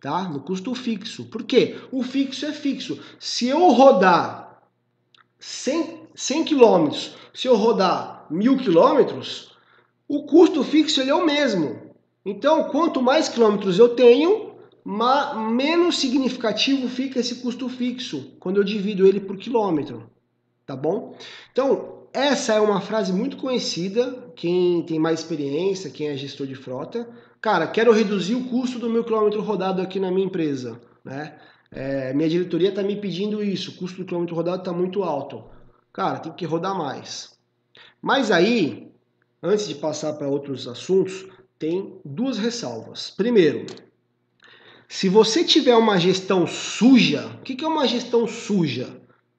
tá? 0.00 0.26
No 0.30 0.40
custo 0.40 0.74
fixo. 0.74 1.26
Por 1.26 1.42
quê? 1.42 1.76
O 1.92 2.02
fixo 2.02 2.46
é 2.46 2.52
fixo. 2.54 2.98
Se 3.20 3.48
eu 3.48 3.68
rodar 3.68 4.62
100, 5.38 6.08
100 6.14 6.44
quilômetros, 6.44 7.16
se 7.34 7.46
eu 7.46 7.54
rodar 7.54 8.26
mil 8.30 8.56
quilômetros, 8.56 9.54
o 10.08 10.22
custo 10.22 10.64
fixo 10.64 11.02
ele 11.02 11.10
é 11.10 11.14
o 11.14 11.26
mesmo. 11.26 11.82
Então, 12.24 12.64
quanto 12.70 13.02
mais 13.02 13.28
quilômetros 13.28 13.78
eu 13.78 13.90
tenho, 13.90 14.53
menos 14.84 15.98
significativo 15.98 16.88
fica 16.88 17.20
esse 17.20 17.36
custo 17.36 17.68
fixo 17.68 18.36
quando 18.38 18.58
eu 18.58 18.64
divido 18.64 19.06
ele 19.06 19.20
por 19.20 19.36
quilômetro, 19.36 20.10
tá 20.66 20.76
bom? 20.76 21.16
Então, 21.52 22.04
essa 22.12 22.52
é 22.52 22.60
uma 22.60 22.80
frase 22.80 23.12
muito 23.12 23.36
conhecida, 23.36 24.32
quem 24.36 24.82
tem 24.82 24.98
mais 24.98 25.20
experiência, 25.20 25.90
quem 25.90 26.08
é 26.08 26.16
gestor 26.16 26.46
de 26.46 26.54
frota. 26.54 27.08
Cara, 27.40 27.66
quero 27.66 27.92
reduzir 27.92 28.34
o 28.34 28.44
custo 28.44 28.78
do 28.78 28.90
meu 28.90 29.04
quilômetro 29.04 29.40
rodado 29.40 29.80
aqui 29.80 29.98
na 29.98 30.10
minha 30.10 30.26
empresa, 30.26 30.80
né? 31.04 31.38
É, 31.70 32.14
minha 32.14 32.28
diretoria 32.28 32.68
está 32.68 32.82
me 32.82 32.94
pedindo 32.94 33.42
isso, 33.42 33.72
o 33.72 33.74
custo 33.74 33.98
do 33.98 34.04
quilômetro 34.04 34.36
rodado 34.36 34.58
está 34.58 34.72
muito 34.72 35.02
alto. 35.02 35.44
Cara, 35.92 36.20
tem 36.20 36.32
que 36.32 36.44
rodar 36.44 36.76
mais. 36.76 37.36
Mas 38.00 38.30
aí, 38.30 38.92
antes 39.42 39.66
de 39.66 39.74
passar 39.74 40.12
para 40.12 40.28
outros 40.28 40.68
assuntos, 40.68 41.26
tem 41.58 41.98
duas 42.04 42.38
ressalvas. 42.38 43.10
Primeiro, 43.10 43.66
se 44.88 45.08
você 45.08 45.44
tiver 45.44 45.76
uma 45.76 45.98
gestão 45.98 46.46
suja, 46.46 47.26
o 47.40 47.42
que 47.42 47.64
é 47.64 47.68
uma 47.68 47.86
gestão 47.86 48.26
suja? 48.26 48.88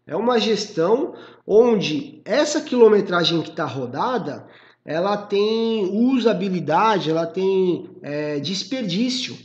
É 0.07 0.15
uma 0.15 0.39
gestão 0.39 1.15
onde 1.45 2.21
essa 2.25 2.61
quilometragem 2.61 3.41
que 3.41 3.49
está 3.49 3.65
rodada, 3.65 4.47
ela 4.83 5.17
tem 5.17 5.89
usabilidade, 5.91 7.09
ela 7.09 7.25
tem 7.25 7.89
é, 8.01 8.39
desperdício. 8.39 9.35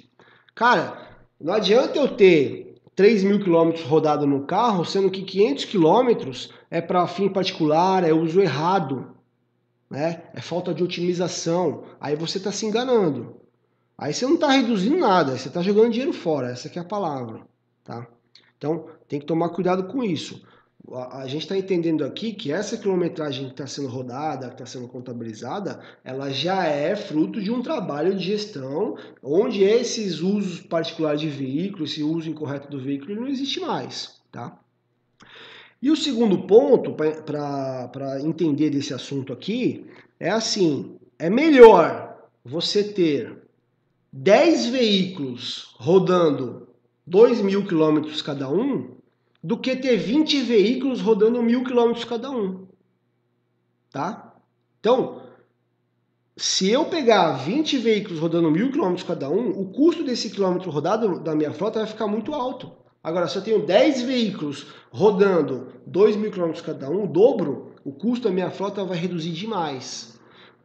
Cara, 0.54 1.08
não 1.40 1.54
adianta 1.54 1.98
eu 1.98 2.08
ter 2.08 2.74
3 2.94 3.24
mil 3.24 3.40
quilômetros 3.40 3.84
rodado 3.86 4.26
no 4.26 4.44
carro, 4.44 4.84
sendo 4.84 5.10
que 5.10 5.22
500 5.22 5.64
quilômetros 5.64 6.50
é 6.70 6.80
para 6.80 7.06
fim 7.06 7.28
particular, 7.28 8.04
é 8.04 8.12
uso 8.12 8.40
errado 8.40 9.16
né? 9.90 10.22
É 10.32 10.40
falta 10.40 10.72
de 10.72 10.84
otimização. 10.84 11.84
Aí 12.00 12.14
você 12.14 12.38
está 12.38 12.52
se 12.52 12.64
enganando. 12.64 13.34
Aí 14.00 14.14
você 14.14 14.24
não 14.24 14.36
está 14.36 14.50
reduzindo 14.50 14.96
nada, 14.96 15.36
você 15.36 15.48
está 15.48 15.60
jogando 15.60 15.90
dinheiro 15.90 16.14
fora. 16.14 16.50
Essa 16.50 16.68
é 16.74 16.80
a 16.80 16.84
palavra, 16.84 17.42
tá? 17.84 18.08
Então 18.56 18.86
tem 19.06 19.20
que 19.20 19.26
tomar 19.26 19.50
cuidado 19.50 19.84
com 19.88 20.02
isso. 20.02 20.42
A, 21.12 21.26
gente 21.26 21.42
está 21.42 21.54
entendendo 21.54 22.02
aqui 22.02 22.32
que 22.32 22.50
essa 22.50 22.78
quilometragem 22.78 23.44
que 23.44 23.50
está 23.50 23.66
sendo 23.66 23.88
rodada, 23.88 24.48
que 24.48 24.54
está 24.54 24.64
sendo 24.64 24.88
contabilizada, 24.88 25.78
ela 26.02 26.30
já 26.30 26.64
é 26.64 26.96
fruto 26.96 27.42
de 27.42 27.50
um 27.50 27.60
trabalho 27.60 28.16
de 28.16 28.24
gestão, 28.24 28.96
onde 29.22 29.62
esses 29.62 30.20
usos 30.20 30.60
particulares 30.60 31.20
de 31.20 31.28
veículo, 31.28 31.84
esse 31.84 32.02
uso 32.02 32.30
incorreto 32.30 32.70
do 32.70 32.80
veículo, 32.80 33.14
não 33.14 33.28
existe 33.28 33.60
mais, 33.60 34.18
tá? 34.32 34.58
E 35.82 35.90
o 35.90 35.96
segundo 35.96 36.46
ponto 36.46 36.94
para 36.94 38.18
entender 38.22 38.70
desse 38.70 38.94
assunto 38.94 39.30
aqui 39.30 39.86
é 40.18 40.30
assim: 40.30 40.96
é 41.18 41.28
melhor 41.28 42.16
você 42.42 42.82
ter 42.82 43.49
10 44.12 44.66
veículos 44.66 45.74
rodando 45.78 46.68
2 47.06 47.40
mil 47.42 47.64
quilômetros 47.64 48.20
cada 48.20 48.50
um 48.50 48.96
do 49.42 49.56
que 49.56 49.76
ter 49.76 49.96
20 49.96 50.42
veículos 50.42 51.00
rodando 51.00 51.42
mil 51.42 51.64
quilômetros 51.64 52.04
cada 52.04 52.30
um. 52.30 52.66
tá? 53.90 54.34
Então, 54.80 55.22
se 56.36 56.70
eu 56.70 56.86
pegar 56.86 57.32
20 57.32 57.78
veículos 57.78 58.18
rodando 58.18 58.50
mil 58.50 58.70
quilômetros 58.72 59.06
cada 59.06 59.30
um, 59.30 59.50
o 59.50 59.66
custo 59.72 60.02
desse 60.02 60.30
quilômetro 60.30 60.70
rodado 60.70 61.20
da 61.20 61.34
minha 61.34 61.52
frota 61.52 61.80
vai 61.80 61.88
ficar 61.88 62.06
muito 62.06 62.34
alto. 62.34 62.72
Agora, 63.02 63.28
se 63.28 63.36
eu 63.36 63.42
tenho 63.42 63.64
10 63.64 64.02
veículos 64.02 64.66
rodando 64.90 65.72
2 65.86 66.16
mil 66.16 66.30
quilômetros 66.30 66.64
cada 66.64 66.90
um, 66.90 67.04
o 67.04 67.06
dobro, 67.06 67.74
o 67.84 67.92
custo 67.92 68.28
da 68.28 68.34
minha 68.34 68.50
frota 68.50 68.84
vai 68.84 68.98
reduzir 68.98 69.32
demais. 69.32 70.19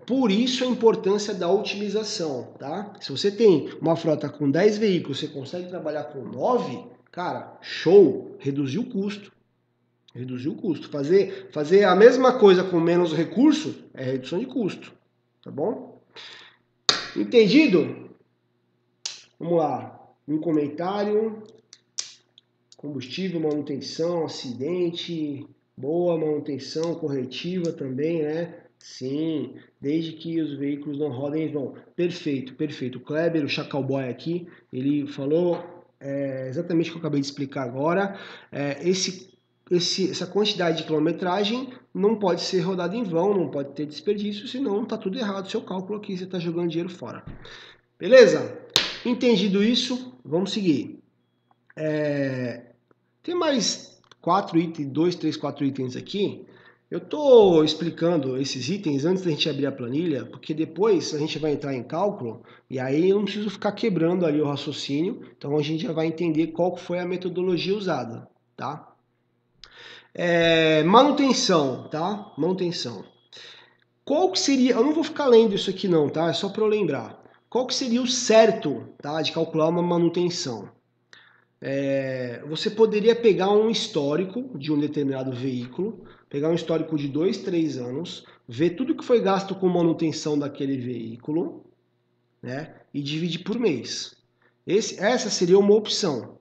Por 0.05 0.29
isso 0.29 0.63
a 0.63 0.67
importância 0.67 1.33
da 1.33 1.49
otimização, 1.49 2.53
tá? 2.59 2.93
Se 3.01 3.11
você 3.11 3.31
tem 3.31 3.69
uma 3.81 3.95
frota 3.95 4.29
com 4.29 4.49
10 4.49 4.77
veículos, 4.77 5.19
você 5.19 5.27
consegue 5.27 5.67
trabalhar 5.67 6.05
com 6.05 6.23
9, 6.23 6.85
cara, 7.11 7.57
show, 7.61 8.35
reduzir 8.37 8.79
o 8.79 8.85
custo. 8.85 9.31
Reduzir 10.13 10.49
o 10.49 10.55
custo. 10.55 10.89
Fazer, 10.89 11.49
fazer 11.51 11.83
a 11.83 11.95
mesma 11.95 12.37
coisa 12.37 12.63
com 12.63 12.79
menos 12.79 13.13
recurso 13.13 13.83
é 13.93 14.03
redução 14.03 14.39
de 14.39 14.45
custo. 14.45 14.93
Tá 15.43 15.49
bom? 15.49 16.01
Entendido? 17.15 18.09
Vamos 19.39 19.57
lá. 19.57 19.99
Um 20.27 20.37
comentário. 20.37 21.43
Combustível, 22.77 23.39
manutenção, 23.39 24.25
acidente, 24.25 25.47
boa 25.75 26.17
manutenção 26.17 26.93
corretiva 26.95 27.71
também, 27.71 28.21
né? 28.21 28.64
Sim, 28.79 29.55
desde 29.81 30.13
que 30.13 30.39
os 30.39 30.53
veículos 30.53 30.99
não 30.99 31.09
rodem 31.09 31.47
em 31.47 31.51
vão. 31.51 31.73
Perfeito, 31.95 32.53
perfeito. 32.53 32.97
O 32.97 33.01
Kleber, 33.01 33.43
o 33.43 33.49
Chacalboy 33.49 34.07
aqui, 34.07 34.47
ele 34.71 35.07
falou 35.07 35.63
é, 35.99 36.47
exatamente 36.47 36.89
o 36.89 36.93
que 36.93 36.97
eu 36.97 37.01
acabei 37.01 37.19
de 37.19 37.25
explicar 37.25 37.63
agora. 37.63 38.17
É, 38.51 38.87
esse 38.87 39.35
esse, 39.69 40.11
essa 40.11 40.27
quantidade 40.27 40.77
de 40.77 40.83
quilometragem 40.83 41.69
não 41.93 42.15
pode 42.15 42.41
ser 42.41 42.59
rodada 42.59 42.95
em 42.95 43.03
vão, 43.03 43.35
não 43.35 43.49
pode 43.49 43.73
ter 43.73 43.85
desperdício, 43.85 44.47
senão 44.47 44.83
está 44.83 44.97
tudo 44.97 45.17
errado. 45.17 45.49
Seu 45.49 45.61
cálculo 45.61 45.97
aqui, 45.97 46.17
você 46.17 46.25
está 46.25 46.39
jogando 46.39 46.69
dinheiro 46.69 46.89
fora. 46.89 47.23
Beleza? 47.97 48.59
Entendido 49.03 49.63
isso, 49.63 50.13
vamos 50.23 50.51
seguir. 50.51 50.99
É, 51.75 52.73
tem 53.23 53.35
mais 53.35 53.99
quatro 54.21 54.59
itens, 54.59 54.87
dois, 54.87 55.15
três, 55.15 55.35
quatro 55.35 55.65
itens 55.65 55.95
aqui. 55.95 56.45
Eu 56.89 56.99
estou 56.99 57.63
explicando 57.63 58.37
esses 58.37 58.69
itens 58.69 59.05
antes 59.05 59.23
da 59.23 59.31
gente 59.31 59.49
abrir 59.49 59.65
a 59.65 59.71
planilha, 59.71 60.25
porque 60.25 60.53
depois 60.53 61.15
a 61.15 61.17
gente 61.17 61.39
vai 61.39 61.51
entrar 61.51 61.73
em 61.73 61.83
cálculo 61.83 62.43
e 62.69 62.79
aí 62.79 63.09
eu 63.09 63.17
não 63.17 63.25
preciso 63.25 63.49
ficar 63.49 63.71
quebrando 63.71 64.25
ali 64.25 64.39
o 64.39 64.45
raciocínio. 64.45 65.21
Então 65.35 65.57
a 65.57 65.63
gente 65.63 65.83
já 65.83 65.91
vai 65.91 66.05
entender 66.05 66.47
qual 66.47 66.77
foi 66.77 66.99
a 66.99 67.05
metodologia 67.05 67.75
usada, 67.75 68.27
tá? 68.55 68.93
É, 70.13 70.83
manutenção, 70.83 71.87
tá? 71.89 72.31
Manutenção. 72.37 73.03
Qual 74.05 74.31
que 74.31 74.39
seria, 74.39 74.73
eu 74.73 74.83
não 74.83 74.93
vou 74.93 75.03
ficar 75.03 75.25
lendo 75.25 75.55
isso 75.55 75.69
aqui 75.71 75.87
não, 75.87 76.07
tá? 76.07 76.29
É 76.29 76.33
só 76.33 76.49
para 76.49 76.61
eu 76.61 76.67
lembrar. 76.67 77.19
Qual 77.49 77.65
que 77.65 77.73
seria 77.73 78.01
o 78.01 78.07
certo, 78.07 78.89
tá, 79.01 79.21
de 79.21 79.31
calcular 79.31 79.67
uma 79.69 79.81
manutenção? 79.81 80.69
É, 81.59 82.43
você 82.47 82.69
poderia 82.69 83.15
pegar 83.15 83.49
um 83.49 83.69
histórico 83.69 84.55
de 84.57 84.71
um 84.71 84.79
determinado 84.79 85.31
veículo, 85.31 86.05
pegar 86.35 86.49
um 86.49 86.53
histórico 86.53 86.97
de 86.97 87.07
dois, 87.07 87.37
três 87.37 87.77
anos, 87.77 88.25
ver 88.45 88.71
tudo 88.71 88.93
que 88.93 89.05
foi 89.05 89.21
gasto 89.21 89.55
com 89.55 89.69
manutenção 89.69 90.37
daquele 90.37 90.75
veículo, 90.75 91.63
né, 92.43 92.75
e 92.93 93.01
dividir 93.01 93.41
por 93.41 93.57
mês. 93.57 94.17
Esse, 94.67 94.99
essa 94.99 95.29
seria 95.29 95.57
uma 95.57 95.73
opção. 95.73 96.37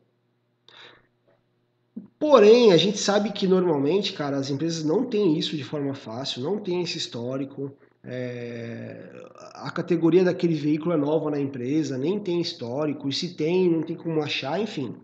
Porém, 2.19 2.73
a 2.73 2.77
gente 2.77 2.99
sabe 2.99 3.31
que 3.31 3.47
normalmente, 3.47 4.15
cara, 4.15 4.37
as 4.37 4.51
empresas 4.51 4.85
não 4.85 5.05
têm 5.05 5.39
isso 5.39 5.57
de 5.57 5.63
forma 5.63 5.95
fácil, 5.95 6.43
não 6.43 6.59
tem 6.59 6.83
esse 6.83 6.99
histórico. 6.99 7.71
É... 8.03 9.13
a 9.55 9.71
categoria 9.71 10.25
daquele 10.25 10.55
veículo 10.55 10.93
é 10.93 10.97
nova 10.97 11.31
na 11.31 11.39
empresa, 11.39 11.97
nem 11.97 12.19
tem 12.19 12.41
histórico, 12.41 13.09
e 13.09 13.13
se 13.13 13.35
tem, 13.35 13.71
não 13.71 13.83
tem 13.83 13.95
como 13.95 14.21
achar, 14.21 14.61
enfim. 14.61 14.97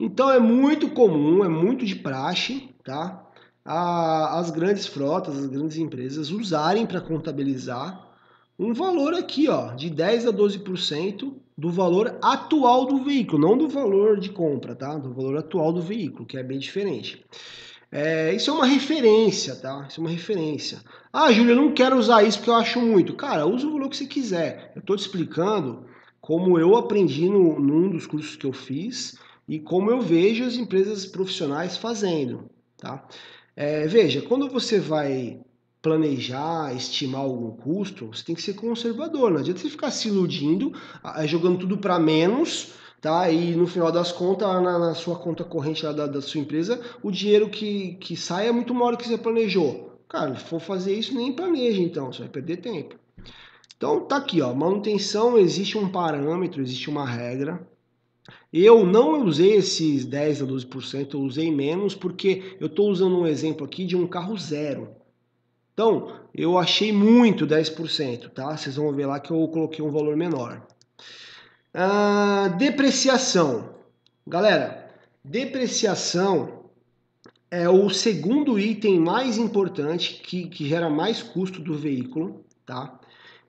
Então 0.00 0.32
é 0.32 0.40
muito 0.40 0.90
comum, 0.90 1.44
é 1.44 1.48
muito 1.48 1.86
de 1.86 1.94
praxe, 1.94 2.70
tá? 2.82 3.23
A, 3.64 4.38
as 4.38 4.50
grandes 4.50 4.86
frotas, 4.86 5.38
as 5.38 5.46
grandes 5.46 5.76
empresas 5.78 6.30
usarem 6.30 6.86
para 6.86 7.00
contabilizar 7.00 8.14
um 8.58 8.72
valor 8.72 9.14
aqui, 9.14 9.48
ó, 9.48 9.72
de 9.74 9.90
10 9.90 10.26
a 10.26 10.32
12% 10.32 11.34
do 11.56 11.70
valor 11.70 12.18
atual 12.22 12.86
do 12.86 13.02
veículo, 13.02 13.48
não 13.48 13.56
do 13.56 13.68
valor 13.68 14.20
de 14.20 14.30
compra, 14.30 14.74
tá? 14.74 14.96
Do 14.96 15.12
valor 15.12 15.38
atual 15.38 15.72
do 15.72 15.80
veículo, 15.80 16.26
que 16.26 16.36
é 16.36 16.42
bem 16.42 16.58
diferente. 16.58 17.24
É, 17.90 18.34
isso 18.34 18.50
é 18.50 18.52
uma 18.52 18.66
referência, 18.66 19.54
tá? 19.54 19.86
Isso 19.88 20.00
é 20.00 20.04
uma 20.04 20.10
referência. 20.10 20.80
Ah, 21.12 21.30
Júlio, 21.30 21.52
eu 21.52 21.56
não 21.56 21.72
quero 21.72 21.96
usar 21.96 22.24
isso 22.24 22.38
porque 22.38 22.50
eu 22.50 22.56
acho 22.56 22.80
muito. 22.80 23.14
Cara, 23.14 23.46
usa 23.46 23.66
o 23.66 23.72
valor 23.72 23.88
que 23.88 23.96
você 23.96 24.06
quiser. 24.06 24.72
Eu 24.74 24.80
estou 24.80 24.96
te 24.96 25.00
explicando 25.00 25.86
como 26.20 26.58
eu 26.58 26.74
aprendi 26.76 27.28
no, 27.28 27.60
num 27.60 27.88
dos 27.90 28.06
cursos 28.06 28.34
que 28.34 28.46
eu 28.46 28.52
fiz 28.52 29.16
e 29.46 29.60
como 29.60 29.90
eu 29.90 30.00
vejo 30.00 30.42
as 30.42 30.56
empresas 30.56 31.06
profissionais 31.06 31.76
fazendo, 31.76 32.50
tá? 32.78 33.06
É, 33.56 33.86
veja, 33.86 34.20
quando 34.22 34.48
você 34.48 34.80
vai 34.80 35.40
planejar, 35.80 36.74
estimar 36.74 37.20
algum 37.20 37.50
custo, 37.50 38.06
você 38.06 38.24
tem 38.24 38.34
que 38.34 38.42
ser 38.42 38.54
conservador. 38.54 39.30
Não 39.30 39.40
adianta 39.40 39.60
você 39.60 39.68
ficar 39.68 39.90
se 39.90 40.08
iludindo, 40.08 40.72
jogando 41.26 41.58
tudo 41.58 41.76
para 41.76 41.98
menos, 41.98 42.72
tá? 43.02 43.30
E 43.30 43.54
no 43.54 43.66
final 43.66 43.92
das 43.92 44.10
contas, 44.10 44.48
na, 44.62 44.78
na 44.78 44.94
sua 44.94 45.18
conta 45.18 45.44
corrente 45.44 45.82
da, 45.82 46.06
da, 46.06 46.22
sua 46.22 46.40
empresa, 46.40 46.80
o 47.02 47.10
dinheiro 47.10 47.50
que, 47.50 47.96
que 47.96 48.16
sai 48.16 48.48
é 48.48 48.52
muito 48.52 48.72
maior 48.74 48.92
do 48.92 48.96
que 48.96 49.06
você 49.06 49.18
planejou. 49.18 50.00
Cara, 50.08 50.34
se 50.36 50.44
for 50.44 50.60
fazer 50.60 50.94
isso, 50.94 51.14
nem 51.14 51.32
planeja 51.32 51.82
então, 51.82 52.10
você 52.10 52.20
vai 52.20 52.28
perder 52.28 52.56
tempo. 52.58 52.96
Então 53.76 54.06
tá 54.06 54.16
aqui, 54.16 54.40
ó, 54.40 54.54
manutenção 54.54 55.36
existe 55.36 55.76
um 55.76 55.88
parâmetro, 55.88 56.62
existe 56.62 56.88
uma 56.88 57.04
regra. 57.04 57.60
Eu 58.56 58.86
não 58.86 59.24
usei 59.24 59.56
esses 59.56 60.04
10 60.04 60.42
a 60.42 60.46
12%, 60.46 61.14
eu 61.14 61.20
usei 61.22 61.50
menos 61.50 61.92
porque 61.92 62.56
eu 62.60 62.68
estou 62.68 62.88
usando 62.88 63.18
um 63.18 63.26
exemplo 63.26 63.66
aqui 63.66 63.84
de 63.84 63.96
um 63.96 64.06
carro 64.06 64.38
zero. 64.38 64.90
Então, 65.72 66.20
eu 66.32 66.56
achei 66.56 66.92
muito 66.92 67.48
10%, 67.48 68.30
tá? 68.30 68.56
Vocês 68.56 68.76
vão 68.76 68.92
ver 68.92 69.06
lá 69.06 69.18
que 69.18 69.32
eu 69.32 69.48
coloquei 69.48 69.84
um 69.84 69.90
valor 69.90 70.16
menor. 70.16 70.64
Ah, 71.74 72.54
depreciação. 72.56 73.74
Galera, 74.24 74.88
depreciação 75.24 76.66
é 77.50 77.68
o 77.68 77.90
segundo 77.90 78.56
item 78.56 79.00
mais 79.00 79.36
importante 79.36 80.20
que, 80.22 80.46
que 80.46 80.68
gera 80.68 80.88
mais 80.88 81.20
custo 81.24 81.60
do 81.60 81.74
veículo, 81.74 82.44
tá? 82.64 83.00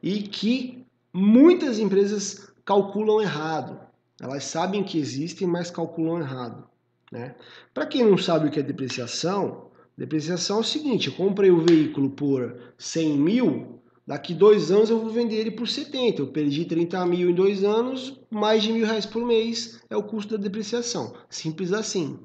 E 0.02 0.24
que 0.24 0.84
muitas 1.14 1.78
empresas 1.78 2.52
calculam 2.66 3.22
errado. 3.22 3.86
Elas 4.22 4.46
sabem 4.46 4.84
que 4.84 4.98
existem, 4.98 5.48
mas 5.48 5.72
calculam 5.72 6.20
errado. 6.20 6.68
Né? 7.12 7.36
Para 7.74 7.86
quem 7.86 8.04
não 8.04 8.18
sabe 8.18 8.48
o 8.48 8.52
que 8.52 8.60
é 8.60 8.64
depreciação, 8.64 9.66
Depreciação 9.98 10.58
é 10.58 10.60
o 10.60 10.64
seguinte, 10.64 11.08
eu 11.08 11.14
comprei 11.14 11.50
o 11.50 11.62
veículo 11.62 12.10
por 12.10 12.74
100 12.78 13.18
mil, 13.18 13.80
daqui 14.06 14.34
dois 14.34 14.70
anos 14.70 14.90
eu 14.90 15.00
vou 15.00 15.10
vender 15.10 15.38
ele 15.38 15.52
por 15.52 15.70
70. 15.70 16.22
Eu 16.22 16.28
perdi 16.28 16.66
30 16.66 17.06
mil 17.06 17.30
em 17.30 17.34
dois 17.34 17.64
anos, 17.64 18.20
mais 18.30 18.62
de 18.62 18.74
mil 18.74 18.86
reais 18.86 19.06
por 19.06 19.26
mês 19.26 19.80
é 19.90 19.96
o 19.96 20.04
custo 20.04 20.38
da 20.38 20.44
depreciação. 20.44 21.14
Simples 21.30 21.72
assim. 21.72 22.20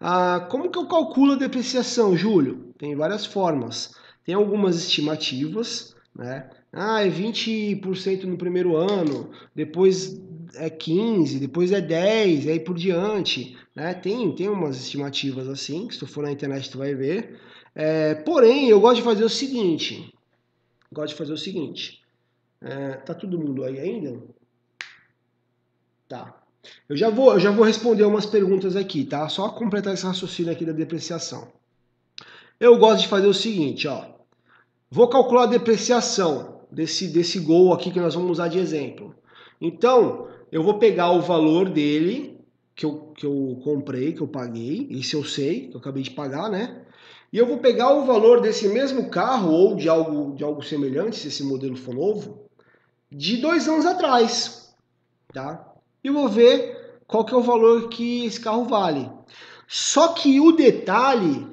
Ah, 0.00 0.48
como 0.50 0.68
que 0.68 0.78
eu 0.78 0.86
calculo 0.86 1.34
a 1.34 1.36
depreciação, 1.36 2.16
Júlio? 2.16 2.74
Tem 2.76 2.96
várias 2.96 3.24
formas. 3.24 3.94
Tem 4.24 4.34
algumas 4.34 4.76
estimativas, 4.76 5.94
né? 6.12 6.50
Ah, 6.72 7.06
é 7.06 7.08
20% 7.08 8.24
no 8.24 8.36
primeiro 8.36 8.76
ano, 8.76 9.30
depois 9.54 10.20
é 10.54 10.70
15, 10.70 11.38
depois 11.38 11.72
é 11.72 11.80
10, 11.80 12.44
e 12.44 12.50
aí 12.50 12.60
por 12.60 12.76
diante. 12.76 13.56
Né? 13.74 13.94
Tem, 13.94 14.34
tem 14.34 14.48
umas 14.48 14.76
estimativas 14.76 15.48
assim, 15.48 15.86
que 15.86 15.94
se 15.94 16.00
tu 16.00 16.06
for 16.06 16.22
na 16.22 16.32
internet 16.32 16.70
tu 16.70 16.78
vai 16.78 16.94
ver. 16.94 17.40
É, 17.74 18.14
porém, 18.14 18.68
eu 18.68 18.80
gosto 18.80 18.96
de 18.96 19.02
fazer 19.02 19.24
o 19.24 19.28
seguinte. 19.28 20.12
Gosto 20.92 21.08
de 21.08 21.18
fazer 21.18 21.32
o 21.32 21.38
seguinte. 21.38 22.02
É, 22.60 22.92
tá 22.94 23.14
todo 23.14 23.38
mundo 23.38 23.64
aí 23.64 23.78
ainda? 23.78 24.18
Tá. 26.08 26.40
Eu 26.88 26.96
já 26.96 27.10
vou, 27.10 27.34
eu 27.34 27.40
já 27.40 27.50
vou 27.50 27.64
responder 27.64 28.04
umas 28.04 28.26
perguntas 28.26 28.76
aqui, 28.76 29.04
tá? 29.04 29.28
Só 29.28 29.48
completar 29.50 29.94
esse 29.94 30.04
raciocínio 30.04 30.52
aqui 30.52 30.64
da 30.64 30.72
depreciação. 30.72 31.48
Eu 32.58 32.78
gosto 32.78 33.02
de 33.02 33.08
fazer 33.08 33.26
o 33.26 33.34
seguinte, 33.34 33.86
ó. 33.86 34.04
Vou 34.90 35.08
calcular 35.08 35.44
a 35.44 35.46
depreciação 35.46 36.62
desse, 36.70 37.08
desse 37.08 37.38
gol 37.38 37.72
aqui 37.72 37.90
que 37.90 38.00
nós 38.00 38.14
vamos 38.14 38.30
usar 38.30 38.48
de 38.48 38.58
exemplo. 38.58 39.14
Então, 39.60 40.28
eu 40.50 40.62
vou 40.62 40.78
pegar 40.78 41.10
o 41.10 41.20
valor 41.20 41.68
dele 41.68 42.40
que 42.74 42.84
eu, 42.84 43.12
que 43.16 43.24
eu 43.24 43.60
comprei, 43.64 44.12
que 44.12 44.20
eu 44.20 44.28
paguei, 44.28 44.86
isso 44.90 45.16
eu 45.16 45.24
sei, 45.24 45.68
que 45.68 45.76
eu 45.76 45.80
acabei 45.80 46.02
de 46.02 46.10
pagar, 46.10 46.50
né? 46.50 46.82
E 47.32 47.38
eu 47.38 47.46
vou 47.46 47.58
pegar 47.58 47.94
o 47.94 48.04
valor 48.04 48.40
desse 48.40 48.68
mesmo 48.68 49.10
carro 49.10 49.50
ou 49.50 49.74
de 49.74 49.88
algo, 49.88 50.34
de 50.36 50.44
algo 50.44 50.62
semelhante, 50.62 51.16
se 51.16 51.28
esse 51.28 51.42
modelo 51.42 51.76
for 51.76 51.94
novo, 51.94 52.46
de 53.10 53.38
dois 53.38 53.68
anos 53.68 53.86
atrás, 53.86 54.74
tá? 55.32 55.72
E 56.04 56.10
vou 56.10 56.28
ver 56.28 57.00
qual 57.06 57.24
que 57.24 57.34
é 57.34 57.36
o 57.36 57.42
valor 57.42 57.88
que 57.88 58.26
esse 58.26 58.40
carro 58.40 58.64
vale. 58.64 59.10
Só 59.66 60.08
que 60.08 60.40
o 60.40 60.52
detalhe 60.52 61.46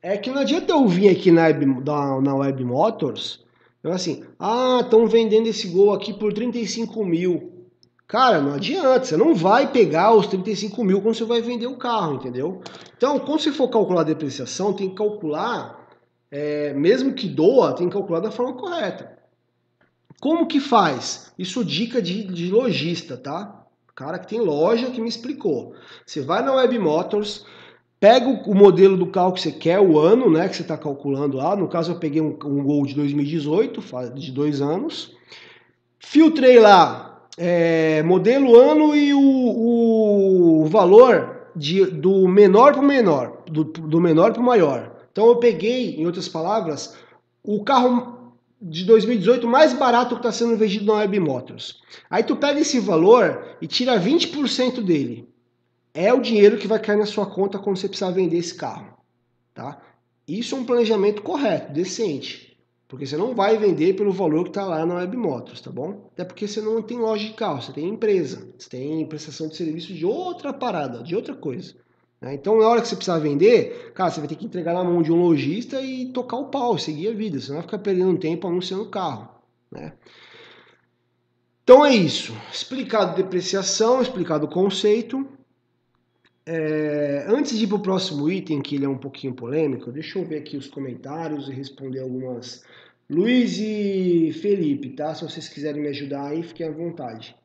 é 0.00 0.16
que 0.16 0.30
não 0.30 0.40
adianta 0.40 0.72
eu 0.72 0.86
vir 0.86 1.08
aqui 1.08 1.30
na 1.30 1.42
Web, 1.44 1.66
na, 1.84 2.20
na 2.20 2.34
Web 2.36 2.64
Motors, 2.64 3.44
eu 3.82 3.92
assim, 3.92 4.24
ah, 4.38 4.80
estão 4.82 5.06
vendendo 5.06 5.46
esse 5.46 5.68
Gol 5.68 5.92
aqui 5.92 6.12
por 6.12 6.32
35 6.32 7.04
mil. 7.04 7.57
Cara, 8.08 8.40
não 8.40 8.54
adianta, 8.54 9.04
você 9.04 9.18
não 9.18 9.34
vai 9.34 9.70
pegar 9.70 10.14
os 10.14 10.26
35 10.26 10.82
mil 10.82 11.02
quando 11.02 11.14
você 11.14 11.24
vai 11.24 11.42
vender 11.42 11.66
o 11.66 11.76
carro, 11.76 12.14
entendeu? 12.14 12.62
Então, 12.96 13.18
quando 13.18 13.40
você 13.40 13.52
for 13.52 13.68
calcular 13.68 14.00
a 14.00 14.04
depreciação, 14.04 14.72
tem 14.72 14.88
que 14.88 14.96
calcular, 14.96 15.86
é, 16.30 16.72
mesmo 16.72 17.12
que 17.12 17.28
doa, 17.28 17.74
tem 17.74 17.86
que 17.86 17.92
calcular 17.92 18.20
da 18.20 18.30
forma 18.30 18.54
correta. 18.54 19.18
Como 20.20 20.46
que 20.46 20.58
faz? 20.58 21.30
Isso 21.38 21.62
dica 21.62 22.00
de, 22.00 22.24
de 22.24 22.50
lojista, 22.50 23.14
tá? 23.14 23.58
cara 23.98 24.18
que 24.20 24.28
tem 24.28 24.40
loja 24.40 24.92
que 24.92 25.00
me 25.00 25.08
explicou. 25.08 25.74
Você 26.06 26.20
vai 26.20 26.40
na 26.40 26.54
Web 26.54 26.78
Motors, 26.78 27.44
pega 27.98 28.28
o 28.28 28.54
modelo 28.54 28.96
do 28.96 29.08
carro 29.08 29.32
que 29.32 29.40
você 29.40 29.50
quer, 29.50 29.80
o 29.80 29.98
ano 29.98 30.30
né, 30.30 30.48
que 30.48 30.54
você 30.54 30.62
está 30.62 30.78
calculando 30.78 31.36
lá. 31.36 31.56
No 31.56 31.66
caso, 31.66 31.90
eu 31.90 31.98
peguei 31.98 32.22
um, 32.22 32.38
um 32.44 32.62
Gol 32.62 32.86
de 32.86 32.94
2018, 32.94 33.82
de 34.14 34.30
dois 34.30 34.62
anos. 34.62 35.16
Filtrei 35.98 36.60
lá 36.60 37.07
é, 37.38 38.02
modelo, 38.02 38.56
ano 38.56 38.94
e 38.94 39.14
o, 39.14 40.62
o 40.62 40.66
valor 40.66 41.48
de, 41.54 41.86
do 41.86 42.26
menor 42.28 42.72
para 42.72 42.82
o 42.82 42.84
menor, 42.84 43.42
do, 43.46 43.64
do 43.64 44.00
menor 44.00 44.32
para 44.32 44.42
o 44.42 44.44
maior. 44.44 44.96
Então 45.12 45.26
eu 45.28 45.36
peguei, 45.36 45.96
em 45.96 46.04
outras 46.04 46.28
palavras, 46.28 46.96
o 47.42 47.62
carro 47.62 48.34
de 48.60 48.84
2018 48.84 49.46
mais 49.46 49.72
barato 49.72 50.16
que 50.16 50.20
está 50.20 50.32
sendo 50.32 50.56
vendido 50.56 50.86
na 50.86 50.94
Web 50.94 51.20
Motors. 51.20 51.80
Aí 52.10 52.22
tu 52.22 52.36
pega 52.36 52.60
esse 52.60 52.80
valor 52.80 53.56
e 53.62 53.66
tira 53.66 54.00
20% 54.00 54.82
dele. 54.82 55.28
É 55.94 56.12
o 56.12 56.20
dinheiro 56.20 56.58
que 56.58 56.68
vai 56.68 56.78
cair 56.78 56.98
na 56.98 57.06
sua 57.06 57.26
conta 57.26 57.58
quando 57.58 57.76
você 57.76 57.88
precisar 57.88 58.10
vender 58.10 58.36
esse 58.36 58.54
carro. 58.54 58.98
Tá? 59.54 59.80
Isso 60.26 60.54
é 60.54 60.58
um 60.58 60.64
planejamento 60.64 61.22
correto, 61.22 61.72
decente. 61.72 62.47
Porque 62.88 63.06
você 63.06 63.18
não 63.18 63.34
vai 63.34 63.58
vender 63.58 63.94
pelo 63.94 64.10
valor 64.10 64.44
que 64.44 64.48
está 64.48 64.64
lá 64.64 64.86
na 64.86 64.94
Web 64.94 65.14
Motors, 65.14 65.60
tá 65.60 65.70
bom? 65.70 66.10
Até 66.14 66.24
porque 66.24 66.48
você 66.48 66.62
não 66.62 66.80
tem 66.80 66.98
loja 66.98 67.26
de 67.26 67.34
carro, 67.34 67.60
você 67.60 67.70
tem 67.70 67.86
empresa, 67.86 68.48
você 68.58 68.70
tem 68.70 69.06
prestação 69.06 69.46
de 69.46 69.56
serviço 69.56 69.92
de 69.92 70.06
outra 70.06 70.54
parada, 70.54 71.02
de 71.02 71.14
outra 71.14 71.34
coisa. 71.34 71.74
Né? 72.18 72.32
Então, 72.32 72.58
na 72.58 72.66
hora 72.66 72.80
que 72.80 72.88
você 72.88 72.96
precisar 72.96 73.18
vender, 73.18 73.92
cara, 73.92 74.10
você 74.10 74.20
vai 74.20 74.28
ter 74.28 74.36
que 74.36 74.46
entregar 74.46 74.72
na 74.72 74.82
mão 74.82 75.02
de 75.02 75.12
um 75.12 75.20
lojista 75.20 75.82
e 75.82 76.10
tocar 76.12 76.38
o 76.38 76.46
pau, 76.46 76.78
seguir 76.78 77.08
a 77.08 77.14
vida. 77.14 77.38
Você 77.38 77.48
não 77.48 77.56
vai 77.56 77.62
ficar 77.62 77.78
perdendo 77.78 78.18
tempo 78.18 78.48
anunciando 78.48 78.88
carro. 78.88 79.28
Né? 79.70 79.92
Então 81.62 81.84
é 81.84 81.94
isso. 81.94 82.34
Explicado 82.50 83.14
depreciação, 83.14 84.00
explicado 84.00 84.46
o 84.46 84.50
conceito. 84.50 85.28
É, 86.50 87.26
antes 87.28 87.58
de 87.58 87.64
ir 87.64 87.66
para 87.66 87.76
o 87.76 87.82
próximo 87.82 88.26
item, 88.30 88.62
que 88.62 88.76
ele 88.76 88.86
é 88.86 88.88
um 88.88 88.96
pouquinho 88.96 89.34
polêmico, 89.34 89.92
deixa 89.92 90.18
eu 90.18 90.24
ver 90.24 90.38
aqui 90.38 90.56
os 90.56 90.66
comentários 90.66 91.46
e 91.46 91.52
responder 91.52 92.00
algumas. 92.00 92.64
Luiz 93.10 93.58
e 93.58 94.32
Felipe, 94.32 94.88
tá? 94.96 95.14
Se 95.14 95.24
vocês 95.24 95.46
quiserem 95.46 95.82
me 95.82 95.88
ajudar 95.88 96.28
aí, 96.28 96.42
fiquem 96.42 96.66
à 96.66 96.70
vontade. 96.70 97.36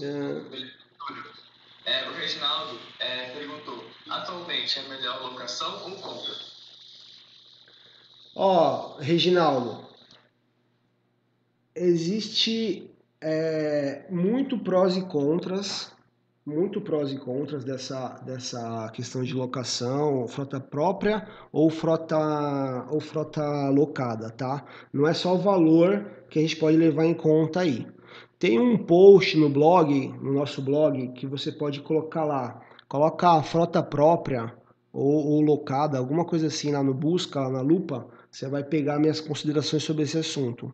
É, 0.00 0.40
é 1.84 2.08
o 2.08 2.14
Reginaldo 2.14 2.80
é, 2.98 3.30
perguntou: 3.34 3.84
atualmente 4.08 4.78
é 4.78 4.88
melhor 4.88 5.20
locação 5.20 5.84
ou 5.84 5.96
compra? 5.96 6.34
Ó, 8.34 8.96
Reginaldo, 9.00 9.86
existe 11.74 12.90
é, 13.20 14.06
muito 14.08 14.58
prós 14.58 14.96
e 14.96 15.02
contras 15.02 15.94
muito 16.46 16.80
prós 16.80 17.10
e 17.10 17.18
contras 17.18 17.64
dessa, 17.64 18.20
dessa 18.24 18.88
questão 18.92 19.24
de 19.24 19.34
locação, 19.34 20.28
frota 20.28 20.60
própria 20.60 21.26
ou 21.50 21.68
frota, 21.68 22.86
ou 22.88 23.00
frota 23.00 23.68
locada, 23.70 24.30
tá? 24.30 24.64
Não 24.92 25.08
é 25.08 25.12
só 25.12 25.34
o 25.34 25.38
valor 25.38 26.06
que 26.30 26.38
a 26.38 26.42
gente 26.42 26.56
pode 26.56 26.76
levar 26.76 27.04
em 27.04 27.14
conta 27.14 27.60
aí. 27.60 27.84
Tem 28.38 28.60
um 28.60 28.78
post 28.78 29.36
no 29.36 29.50
blog, 29.50 30.14
no 30.22 30.32
nosso 30.32 30.62
blog, 30.62 31.08
que 31.14 31.26
você 31.26 31.50
pode 31.50 31.80
colocar 31.80 32.24
lá. 32.24 32.60
Coloca 32.86 33.28
a 33.28 33.42
frota 33.42 33.82
própria 33.82 34.54
ou, 34.92 35.26
ou 35.26 35.40
locada, 35.40 35.98
alguma 35.98 36.24
coisa 36.24 36.46
assim 36.46 36.70
lá 36.70 36.82
no 36.82 36.94
busca, 36.94 37.48
na 37.48 37.60
lupa, 37.60 38.06
você 38.30 38.48
vai 38.48 38.62
pegar 38.62 39.00
minhas 39.00 39.20
considerações 39.20 39.82
sobre 39.82 40.04
esse 40.04 40.18
assunto. 40.18 40.72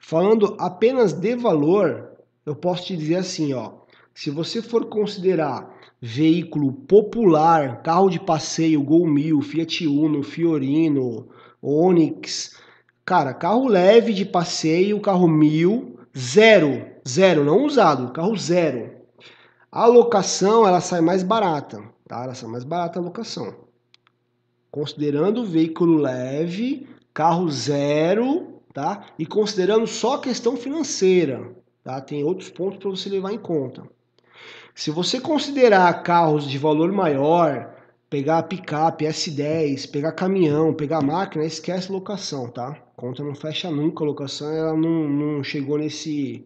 Falando 0.00 0.56
apenas 0.58 1.12
de 1.12 1.36
valor, 1.36 2.10
eu 2.44 2.56
posso 2.56 2.86
te 2.86 2.96
dizer 2.96 3.16
assim, 3.16 3.52
ó, 3.54 3.83
se 4.14 4.30
você 4.30 4.62
for 4.62 4.86
considerar 4.86 5.74
veículo 6.00 6.72
popular, 6.72 7.82
carro 7.82 8.08
de 8.08 8.20
passeio, 8.20 8.82
Gol 8.82 9.06
1000, 9.08 9.40
Fiat 9.42 9.86
Uno, 9.88 10.22
Fiorino, 10.22 11.28
Onix, 11.60 12.56
cara, 13.04 13.34
carro 13.34 13.66
leve 13.66 14.12
de 14.12 14.24
passeio, 14.24 15.00
carro 15.00 15.26
1000, 15.26 15.98
zero, 16.16 16.86
zero, 17.06 17.44
não 17.44 17.64
usado, 17.64 18.12
carro 18.12 18.36
zero. 18.36 18.92
A 19.70 19.86
locação, 19.86 20.64
ela 20.66 20.80
sai 20.80 21.00
mais 21.00 21.24
barata, 21.24 21.82
tá? 22.06 22.22
Ela 22.22 22.34
sai 22.34 22.48
mais 22.48 22.62
barata 22.62 23.00
a 23.00 23.02
locação. 23.02 23.64
Considerando 24.70 25.44
veículo 25.44 25.96
leve, 25.96 26.86
carro 27.12 27.50
zero, 27.50 28.60
tá? 28.72 29.06
E 29.18 29.26
considerando 29.26 29.86
só 29.88 30.14
a 30.14 30.20
questão 30.20 30.56
financeira, 30.56 31.50
tá? 31.82 32.00
Tem 32.00 32.22
outros 32.22 32.50
pontos 32.50 32.78
para 32.78 32.90
você 32.90 33.08
levar 33.08 33.32
em 33.32 33.38
conta. 33.38 33.93
Se 34.74 34.90
você 34.90 35.20
considerar 35.20 36.02
carros 36.02 36.48
de 36.48 36.58
valor 36.58 36.90
maior, 36.90 37.74
pegar 38.10 38.42
picape, 38.44 39.04
S10, 39.04 39.88
pegar 39.90 40.12
caminhão, 40.12 40.74
pegar 40.74 41.00
máquina, 41.00 41.44
esquece 41.44 41.92
locação, 41.92 42.50
tá? 42.50 42.74
Conta 42.96 43.22
não 43.22 43.34
fecha 43.34 43.70
nunca, 43.70 44.02
a 44.02 44.06
locação 44.06 44.52
ela 44.52 44.74
não, 44.76 45.08
não 45.08 45.44
chegou 45.44 45.78
nesse 45.78 46.44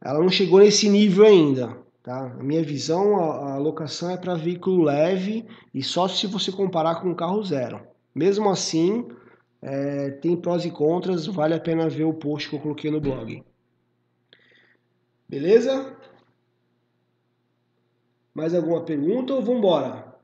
ela 0.00 0.18
não 0.18 0.28
chegou 0.28 0.58
nesse 0.58 0.88
nível 0.88 1.24
ainda, 1.24 1.76
tá? 2.02 2.26
A 2.26 2.42
minha 2.42 2.62
visão, 2.62 3.16
a, 3.16 3.54
a 3.54 3.58
locação 3.58 4.10
é 4.10 4.16
para 4.16 4.34
veículo 4.34 4.84
leve 4.84 5.44
e 5.74 5.82
só 5.82 6.08
se 6.08 6.26
você 6.26 6.50
comparar 6.50 7.00
com 7.00 7.10
um 7.10 7.14
carro 7.14 7.42
zero. 7.44 7.80
Mesmo 8.14 8.50
assim, 8.50 9.08
é, 9.60 10.10
tem 10.10 10.36
prós 10.36 10.64
e 10.64 10.70
contras, 10.70 11.26
vale 11.26 11.54
a 11.54 11.60
pena 11.60 11.88
ver 11.88 12.04
o 12.04 12.14
post 12.14 12.48
que 12.48 12.56
eu 12.56 12.60
coloquei 12.60 12.90
no 12.90 13.00
blog. 13.00 13.42
Beleza? 15.28 15.96
Mais 18.34 18.54
alguma 18.54 18.82
pergunta 18.82 19.34
ou 19.34 19.42
vamos 19.42 19.58
embora? 19.58 20.16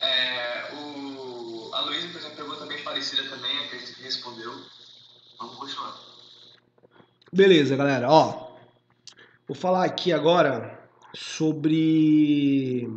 É, 0.00 0.74
o... 0.74 1.70
A 1.74 1.80
Luísa 1.82 2.08
fez 2.08 2.24
uma 2.24 2.34
pergunta 2.34 2.66
bem 2.66 2.82
parecida 2.82 3.28
também, 3.28 3.58
a 3.58 3.68
que 3.68 4.02
respondeu. 4.02 4.50
Vamos 5.38 5.56
continuar. 5.56 6.00
Beleza, 7.32 7.76
galera. 7.76 8.10
Ó, 8.10 8.56
vou 9.46 9.54
falar 9.54 9.84
aqui 9.84 10.12
agora 10.12 10.88
sobre 11.14 12.88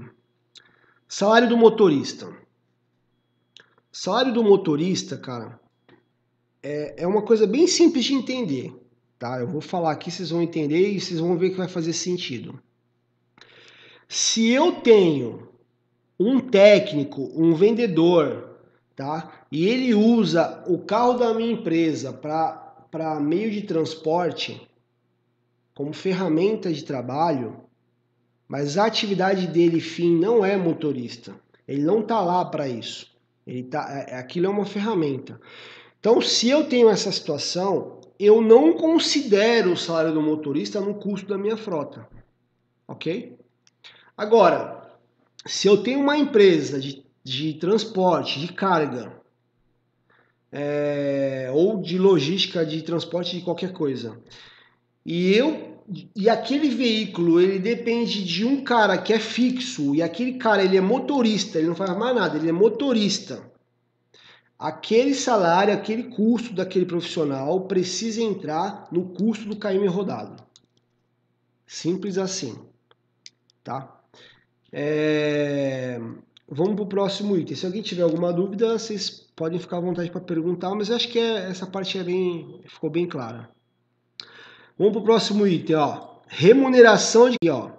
salário 1.08 1.50
do 1.50 1.58
motorista. 1.58 2.34
Salário 3.92 4.34
do 4.34 4.44
motorista, 4.44 5.18
cara, 5.18 5.60
é, 6.62 7.04
é 7.04 7.08
uma 7.08 7.22
coisa 7.22 7.46
bem 7.46 7.68
simples 7.68 8.06
de 8.06 8.14
entender, 8.14 8.74
tá? 9.20 9.40
Eu 9.40 9.48
vou 9.48 9.62
falar 9.62 9.92
aqui, 9.92 10.10
vocês 10.10 10.30
vão 10.30 10.42
entender 10.42 10.94
e 10.94 11.00
vocês 11.00 11.20
vão 11.20 11.38
ver 11.38 11.52
que 11.52 11.58
vai 11.58 11.68
fazer 11.68 11.94
sentido. 11.94 12.60
Se 14.16 14.52
eu 14.52 14.74
tenho 14.74 15.50
um 16.20 16.40
técnico, 16.40 17.32
um 17.36 17.56
vendedor, 17.56 18.60
tá? 18.96 19.44
E 19.52 19.68
ele 19.68 19.96
usa 19.96 20.64
o 20.68 20.78
carro 20.78 21.14
da 21.14 21.34
minha 21.34 21.52
empresa 21.52 22.14
para 22.14 23.20
meio 23.20 23.50
de 23.50 23.64
transporte, 23.64 24.70
como 25.74 25.94
ferramenta 25.94 26.72
de 26.72 26.84
trabalho, 26.84 27.62
mas 28.48 28.78
a 28.78 28.86
atividade 28.86 29.48
dele 29.48 29.82
fim 29.82 30.16
não 30.16 30.46
é 30.46 30.56
motorista. 30.58 31.34
Ele 31.68 31.82
não 31.82 32.02
está 32.02 32.22
lá 32.22 32.46
para 32.46 32.70
isso. 32.70 33.12
Ele 33.48 33.64
tá, 33.64 33.88
é, 33.90 34.14
é, 34.14 34.18
aquilo 34.20 34.46
é 34.46 34.50
uma 34.50 34.64
ferramenta. 34.64 35.42
Então, 36.00 36.22
se 36.22 36.48
eu 36.48 36.66
tenho 36.70 36.88
essa 36.88 37.12
situação, 37.12 38.00
eu 38.20 38.44
não 38.44 38.74
considero 38.74 39.72
o 39.72 39.78
salário 39.78 40.14
do 40.14 40.22
motorista 40.22 40.80
no 40.80 40.94
custo 40.94 41.28
da 41.28 41.36
minha 41.36 41.58
frota. 41.58 42.08
Ok? 42.88 43.42
Agora, 44.16 44.84
se 45.46 45.68
eu 45.68 45.78
tenho 45.84 46.00
uma 46.00 46.18
empresa 46.18 46.80
de, 46.80 47.04
de 47.24 47.54
transporte, 47.56 48.40
de 48.40 48.54
carga, 48.54 49.12
é, 50.52 51.50
ou 51.54 51.82
de 51.82 51.98
logística 51.98 52.66
de 52.66 52.82
transporte 52.84 53.38
de 53.38 53.44
qualquer 53.44 53.74
coisa, 53.74 54.18
e 55.06 55.34
eu 55.34 55.74
e 56.16 56.30
aquele 56.30 56.70
veículo 56.70 57.42
ele 57.42 57.60
depende 57.60 58.24
de 58.24 58.46
um 58.46 58.64
cara 58.64 58.98
que 58.98 59.12
é 59.12 59.20
fixo 59.20 59.94
e 59.94 60.02
aquele 60.02 60.36
cara 60.36 60.64
ele 60.64 60.78
é 60.78 60.82
motorista, 60.82 61.58
ele 61.58 61.68
não 61.68 61.76
faz 61.76 61.98
mais 61.98 62.16
nada, 62.16 62.38
ele 62.38 62.48
é 62.48 62.54
motorista. 62.54 63.52
Aquele 64.58 65.14
salário, 65.14 65.74
aquele 65.74 66.04
custo 66.04 66.54
daquele 66.54 66.86
profissional 66.86 67.62
precisa 67.62 68.22
entrar 68.22 68.88
no 68.92 69.10
custo 69.10 69.46
do 69.46 69.58
KM 69.58 69.86
rodado. 69.88 70.42
Simples 71.68 72.18
assim, 72.18 72.58
tá? 73.62 74.03
É... 74.76 76.02
vamos 76.50 76.74
para 76.74 76.84
o 76.84 76.88
próximo 76.88 77.38
item. 77.38 77.56
Se 77.56 77.66
alguém 77.66 77.84
tiver 77.84 78.02
alguma 78.02 78.34
dúvida, 78.34 78.78
vocês 78.80 79.30
podem 79.36 79.60
ficar 79.60 79.78
à 79.78 79.82
vontade 79.82 80.10
para 80.10 80.20
perguntar, 80.20 80.74
mas 80.74 80.90
acho 80.90 81.10
que 81.10 81.20
é, 81.20 81.50
essa 81.50 81.68
parte 81.68 82.00
é 82.00 82.04
bem, 82.04 82.60
ficou 82.66 82.90
bem 82.90 83.08
clara. 83.08 83.50
Vamos 84.76 84.94
para 84.94 85.02
o 85.02 85.06
próximo 85.06 85.46
item, 85.46 85.76
ó. 85.76 86.14
Remuneração 86.28 87.30
de, 87.30 87.38
ó. 87.50 87.70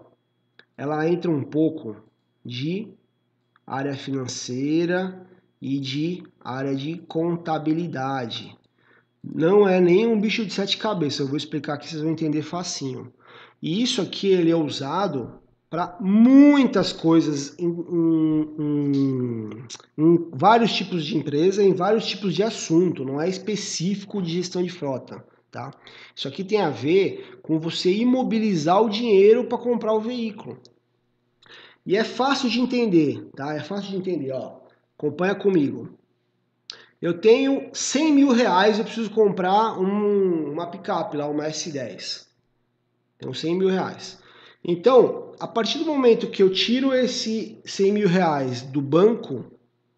Ela 0.76 1.08
entra 1.08 1.28
um 1.28 1.42
pouco 1.42 1.96
de 2.44 2.88
área 3.66 3.96
financeira 3.96 5.26
e 5.60 5.80
de 5.80 6.22
área 6.40 6.76
de 6.76 6.98
contabilidade. 6.98 8.56
Não 9.22 9.66
é 9.66 9.80
nem 9.80 10.06
um 10.06 10.20
bicho 10.20 10.44
de 10.44 10.52
sete 10.52 10.76
cabeças, 10.76 11.20
eu 11.20 11.26
vou 11.26 11.36
explicar 11.36 11.74
aqui, 11.74 11.88
vocês 11.88 12.02
vão 12.02 12.12
entender 12.12 12.42
facinho. 12.42 13.12
E 13.60 13.82
isso 13.82 14.00
aqui 14.02 14.28
ele 14.28 14.50
é 14.50 14.56
usado 14.56 15.40
para 15.74 15.96
muitas 16.00 16.92
coisas 16.92 17.58
em, 17.58 17.66
em, 17.66 18.54
em, 18.60 19.50
em, 19.98 20.28
vários 20.32 20.72
tipos 20.72 21.04
de 21.04 21.16
empresa, 21.16 21.64
em 21.64 21.74
vários 21.74 22.06
tipos 22.06 22.32
de 22.32 22.44
assunto, 22.44 23.04
não 23.04 23.20
é 23.20 23.28
específico 23.28 24.22
de 24.22 24.34
gestão 24.34 24.62
de 24.62 24.68
frota. 24.68 25.24
Tá? 25.50 25.72
Isso 26.14 26.28
aqui 26.28 26.44
tem 26.44 26.60
a 26.60 26.70
ver 26.70 27.40
com 27.42 27.58
você 27.58 27.92
imobilizar 27.92 28.80
o 28.80 28.88
dinheiro 28.88 29.46
para 29.46 29.58
comprar 29.58 29.92
o 29.94 30.00
veículo. 30.00 30.60
E 31.84 31.96
é 31.96 32.04
fácil 32.04 32.48
de 32.48 32.60
entender, 32.60 33.28
tá? 33.34 33.56
É 33.56 33.60
fácil 33.60 33.90
de 33.90 33.96
entender, 33.96 34.30
ó. 34.30 34.60
Acompanha 34.96 35.34
comigo. 35.34 35.98
Eu 37.02 37.18
tenho 37.18 37.68
100 37.72 38.12
mil 38.12 38.30
reais, 38.30 38.78
eu 38.78 38.84
preciso 38.84 39.10
comprar 39.10 39.76
um, 39.76 40.52
uma 40.52 40.68
picape 40.68 41.16
lá, 41.16 41.26
uma 41.26 41.48
S10. 41.48 42.26
Tenho 43.18 43.34
100 43.34 43.58
mil 43.58 43.68
reais. 43.68 44.22
Então, 44.64 45.32
a 45.38 45.46
partir 45.46 45.78
do 45.78 45.84
momento 45.84 46.30
que 46.30 46.42
eu 46.42 46.50
tiro 46.50 46.94
esse 46.94 47.58
100 47.66 47.92
mil 47.92 48.08
reais 48.08 48.62
do 48.62 48.80
banco, 48.80 49.44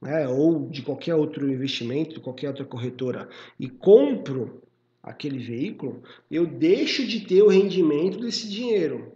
né, 0.02 0.26
ou 0.26 0.68
de 0.68 0.83
qualquer 0.83 1.14
outro 1.14 1.48
investimento, 1.48 2.14
de 2.14 2.20
qualquer 2.20 2.48
outra 2.48 2.64
corretora, 2.64 3.29
e 3.61 3.68
compro 3.68 4.62
aquele 5.00 5.38
veículo, 5.38 6.02
eu 6.29 6.44
deixo 6.44 7.07
de 7.07 7.20
ter 7.20 7.42
o 7.42 7.48
rendimento 7.48 8.18
desse 8.18 8.48
dinheiro. 8.48 9.12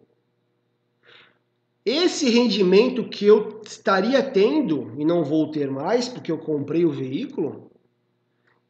Esse 1.85 2.31
rendimento 2.31 3.09
que 3.09 3.27
eu 3.27 3.61
estaria 3.65 4.23
tendo 4.23 4.95
e 4.99 5.05
não 5.05 5.25
vou 5.25 5.51
ter 5.51 5.69
mais 5.69 6.09
porque 6.09 6.31
eu 6.31 6.39
comprei 6.39 6.85
o 6.85 6.93
veículo, 6.93 7.73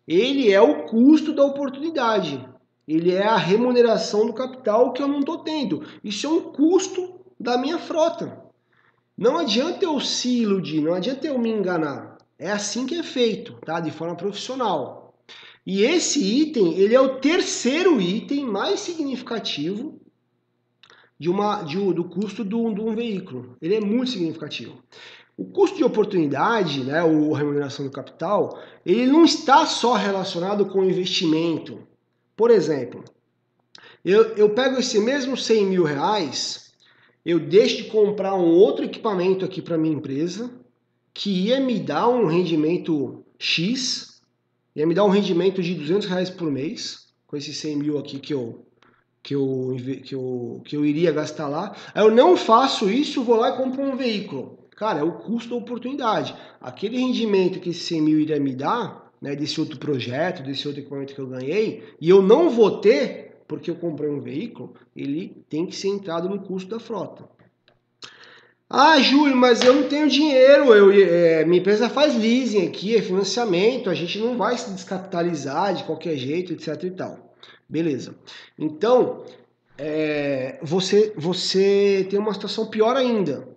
ele 0.09 0.51
é 0.51 0.61
o 0.61 0.85
custo 0.85 1.35
da 1.35 1.45
oportunidade. 1.45 2.43
Ele 2.91 3.13
é 3.13 3.25
a 3.25 3.37
remuneração 3.37 4.27
do 4.27 4.33
capital 4.33 4.93
que 4.93 5.01
eu 5.01 5.07
não 5.07 5.21
estou 5.21 5.39
tendo. 5.39 5.87
Isso 6.03 6.27
é 6.27 6.29
um 6.29 6.41
custo 6.41 7.21
da 7.39 7.57
minha 7.57 7.79
frota. 7.79 8.45
Não 9.17 9.39
adianta 9.39 9.85
eu 9.85 10.01
se 10.01 10.41
iludir, 10.41 10.81
não 10.81 10.95
adianta 10.95 11.25
eu 11.25 11.39
me 11.39 11.51
enganar. 11.51 12.19
É 12.37 12.51
assim 12.51 12.87
que 12.87 12.97
é 12.97 13.03
feito, 13.05 13.53
tá? 13.65 13.79
De 13.79 13.93
forma 13.93 14.17
profissional. 14.17 15.15
E 15.65 15.83
esse 15.83 16.21
item, 16.21 16.79
ele 16.79 16.93
é 16.93 17.01
o 17.01 17.21
terceiro 17.21 18.01
item 18.01 18.45
mais 18.45 18.81
significativo 18.81 20.01
de 21.17 21.31
uma, 21.31 21.63
de, 21.63 21.77
do 21.93 22.03
custo 22.03 22.43
do, 22.43 22.75
de 22.75 22.81
um 22.81 22.93
veículo. 22.93 23.57
Ele 23.63 23.77
é 23.77 23.81
muito 23.81 24.11
significativo. 24.11 24.83
O 25.37 25.45
custo 25.45 25.77
de 25.77 25.85
oportunidade, 25.85 26.83
né, 26.83 27.05
ou 27.05 27.33
remuneração 27.35 27.85
do 27.85 27.93
capital, 27.93 28.59
ele 28.85 29.07
não 29.07 29.25
está 29.25 29.65
só 29.65 29.93
relacionado 29.95 30.67
com 30.67 30.81
o 30.81 30.91
investimento. 30.91 31.89
Por 32.41 32.51
exemplo, 32.51 33.05
eu, 34.03 34.35
eu 34.35 34.49
pego 34.55 34.79
esse 34.79 34.99
mesmo 34.99 35.37
100 35.37 35.67
mil 35.67 35.85
reais, 35.85 36.73
eu 37.23 37.39
deixo 37.39 37.77
de 37.77 37.91
comprar 37.91 38.35
um 38.35 38.47
outro 38.47 38.83
equipamento 38.83 39.45
aqui 39.45 39.61
para 39.61 39.77
minha 39.77 39.95
empresa, 39.95 40.51
que 41.13 41.49
ia 41.49 41.61
me 41.61 41.79
dar 41.79 42.09
um 42.09 42.25
rendimento 42.25 43.23
X, 43.39 44.23
ia 44.75 44.87
me 44.87 44.95
dar 44.95 45.05
um 45.05 45.11
rendimento 45.11 45.63
de 45.63 45.75
200 45.75 46.09
reais 46.09 46.31
por 46.31 46.51
mês, 46.51 47.09
com 47.27 47.37
esses 47.37 47.55
100 47.59 47.77
mil 47.77 47.99
aqui 47.99 48.19
que 48.19 48.33
eu, 48.33 48.65
que 49.23 49.35
eu, 49.35 49.77
que 50.03 50.15
eu, 50.15 50.63
que 50.65 50.75
eu 50.75 50.87
iria 50.87 51.13
gastar 51.13 51.47
lá. 51.47 51.77
Aí 51.95 52.03
eu 52.03 52.11
não 52.11 52.39
faço 52.39 52.89
isso, 52.89 53.23
vou 53.23 53.37
lá 53.37 53.51
e 53.51 53.57
compro 53.59 53.83
um 53.83 53.97
veículo. 53.97 54.67
Cara, 54.75 55.01
é 55.01 55.03
o 55.03 55.19
custo 55.19 55.51
da 55.51 55.57
oportunidade. 55.57 56.35
Aquele 56.59 56.97
rendimento 56.97 57.61
que 57.61 57.69
esse 57.69 57.81
100 57.81 58.01
mil 58.01 58.19
iria 58.19 58.41
me 58.41 58.55
dar, 58.55 59.10
né, 59.21 59.37
desse 59.37 59.61
outro 59.61 59.79
projeto, 59.79 60.43
desse 60.43 60.67
outro 60.67 60.81
equipamento 60.81 61.15
que 61.15 61.21
eu 61.21 61.27
ganhei, 61.27 61.85
e 62.01 62.09
eu 62.09 62.23
não 62.23 62.51
vou 62.51 62.81
ter, 62.81 63.43
porque 63.47 63.71
eu 63.71 63.77
comprei 63.77 64.09
um 64.09 64.21
veículo, 64.21 64.75
ele 64.97 65.45
tem 65.49 65.67
que 65.67 65.77
ser 65.77 65.89
entrado 65.89 66.29
no 66.29 66.41
custo 66.41 66.71
da 66.71 66.81
frota. 66.81 67.29
Ah, 68.73 69.01
Júlio, 69.01 69.37
mas 69.37 69.63
eu 69.63 69.75
não 69.75 69.89
tenho 69.89 70.09
dinheiro, 70.09 70.73
eu, 70.73 70.93
é, 70.93 71.45
minha 71.45 71.61
empresa 71.61 71.89
faz 71.89 72.15
leasing 72.15 72.69
aqui, 72.69 72.95
é 72.95 73.03
financiamento, 73.03 73.91
a 73.91 73.95
gente 73.95 74.17
não 74.21 74.39
vai 74.39 74.57
se 74.57 74.71
descapitalizar 74.71 75.75
de 75.75 75.83
qualquer 75.83 76.17
jeito, 76.17 76.53
etc 76.53 76.85
e 76.85 76.91
tal. 76.93 77.35
Beleza. 77.69 78.15
Então, 78.57 79.25
é, 79.77 80.59
você, 80.63 81.13
você 81.17 82.07
tem 82.09 82.19
uma 82.19 82.33
situação 82.33 82.67
pior 82.67 82.97
ainda, 82.97 83.49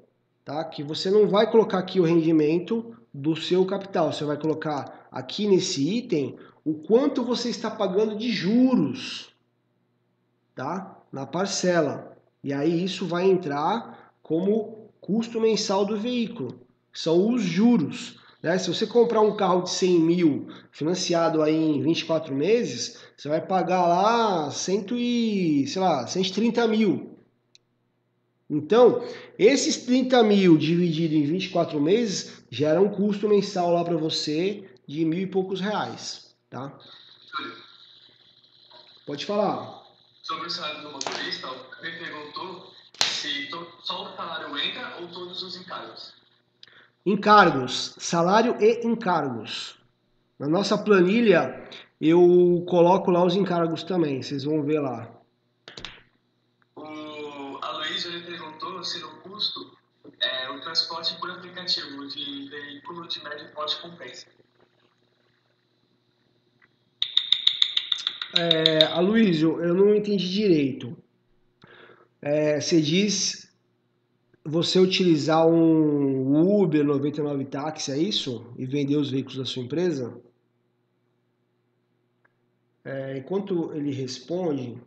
tá? 0.43 0.63
Que 0.63 0.82
você 0.82 1.12
não 1.12 1.28
vai 1.28 1.49
colocar 1.52 1.78
aqui 1.78 1.99
o 1.99 2.06
rendimento 2.06 2.95
do 3.13 3.36
seu 3.36 3.63
capital, 3.65 4.12
você 4.12 4.23
vai 4.23 4.38
colocar 4.38 5.03
aqui 5.13 5.47
nesse 5.47 5.88
item 5.97 6.36
o 6.65 6.73
quanto 6.73 7.23
você 7.23 7.49
está 7.49 7.69
pagando 7.69 8.17
de 8.17 8.32
juros, 8.32 9.30
tá? 10.56 10.99
Na 11.12 11.26
parcela. 11.26 12.17
E 12.43 12.52
aí 12.52 12.84
isso 12.84 13.06
vai 13.06 13.30
entrar 13.30 14.12
como 14.23 14.89
custo 14.99 15.39
mensal 15.39 15.86
do 15.86 15.97
veículo, 15.97 16.60
são 16.91 17.32
os 17.34 17.43
juros. 17.43 18.19
Né? 18.41 18.58
Se 18.58 18.73
você 18.73 18.88
comprar 18.88 19.21
um 19.21 19.36
carro 19.36 19.62
de 19.62 19.69
100 19.69 19.99
mil 19.99 20.47
financiado 20.71 21.41
aí 21.41 21.56
em 21.56 21.82
24 21.82 22.34
meses, 22.34 22.97
você 23.15 23.30
vai 23.30 23.39
pagar 23.39 23.86
lá, 23.86 24.52
cento 24.52 24.97
e, 24.97 25.65
sei 25.67 25.82
lá 25.82 26.08
130 26.08 26.67
mil. 26.67 27.12
Então, 28.49 29.04
esses 29.39 29.78
30 29.78 30.21
mil 30.23 30.58
dividido 30.58 31.15
em 31.15 31.23
24 31.23 31.80
meses 31.82 32.43
gera 32.49 32.82
um 32.82 32.89
custo 32.89 33.28
mensal 33.28 33.71
lá 33.71 33.84
para 33.84 33.97
você 33.97 34.65
de 34.88 35.06
mil 35.06 35.22
e 35.22 35.28
poucos 35.28 35.60
reais. 35.60 36.36
Tá? 36.50 36.72
Pode 39.06 39.26
falar. 39.26 39.84
Sobre 40.22 40.48
o 40.48 40.50
salário 40.50 40.82
do 40.84 40.91
motorista, 40.91 41.48
me 41.82 41.91
perguntou 41.91 42.74
se 43.02 43.50
só 43.82 44.04
o 44.04 44.15
salário 44.15 44.58
entra 44.58 44.98
ou 45.02 45.08
todos 45.08 45.41
os 45.41 45.56
encargos? 45.58 46.13
Encargos, 47.06 47.96
salário 47.98 48.56
e 48.62 48.86
encargos. 48.88 49.78
Na 50.39 50.48
nossa 50.48 50.78
planilha 50.78 51.69
eu 52.00 52.65
coloco 52.67 53.12
lá 53.12 53.24
os 53.24 53.36
encargos 53.36 53.84
também, 53.84 54.22
vocês 54.22 54.43
vão 54.43 54.63
ver 54.63 54.80
lá. 54.80 55.10
O 56.76 57.60
Aloysio 57.62 58.12
ele 58.12 58.26
perguntou 58.26 58.84
se 58.84 59.00
no 59.00 59.10
custo 59.22 59.78
é, 60.19 60.50
o 60.50 60.62
transporte 60.62 61.17
por 61.19 61.32
aplicativo 61.32 62.08
de 62.08 62.50
veículo 62.50 63.08
de 63.08 63.24
médio 63.24 63.52
porte 63.54 63.82
compensa. 63.82 64.28
É, 68.36 68.86
Aloysio, 68.86 69.62
eu 69.62 69.74
não 69.74 69.93
entendi 69.93 70.30
direito 70.30 70.98
é, 72.26 72.62
você 72.62 72.80
diz 72.80 73.52
você 74.46 74.80
utilizar 74.80 75.46
um 75.46 76.62
Uber 76.62 76.84
99 76.84 77.46
táxi, 77.46 77.91
é 77.91 77.98
isso? 77.98 78.46
E 78.58 78.65
vender 78.65 78.96
os 78.96 79.12
veículos 79.12 79.38
da 79.38 79.46
sua 79.46 79.62
empresa? 79.62 80.17
É, 82.86 83.17
enquanto 83.17 83.74
ele 83.74 83.91
responde, 83.91 84.78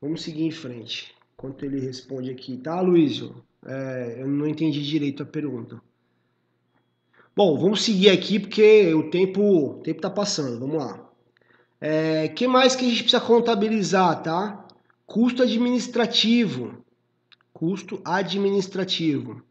vamos 0.00 0.22
seguir 0.22 0.44
em 0.44 0.50
frente. 0.50 1.14
Enquanto 1.34 1.64
ele 1.64 1.78
responde 1.78 2.30
aqui, 2.30 2.56
tá, 2.56 2.80
Luísio? 2.80 3.44
É, 3.64 4.16
eu 4.20 4.26
não 4.26 4.48
entendi 4.48 4.82
direito 4.82 5.22
a 5.22 5.26
pergunta. 5.26 5.80
Bom, 7.36 7.56
vamos 7.56 7.82
seguir 7.82 8.10
aqui 8.10 8.40
porque 8.40 8.92
o 8.94 9.10
tempo 9.10 9.42
o 9.42 9.82
tempo 9.82 10.00
tá 10.00 10.10
passando. 10.10 10.58
Vamos 10.58 10.76
lá. 10.76 11.09
É, 11.80 12.28
que 12.28 12.46
mais 12.46 12.76
que 12.76 12.84
a 12.84 12.88
gente 12.88 13.02
precisa 13.02 13.22
contabilizar, 13.22 14.22
tá? 14.22 14.66
Custo 15.06 15.42
administrativo. 15.42 16.84
Custo 17.52 18.00
administrativo. 18.04 19.42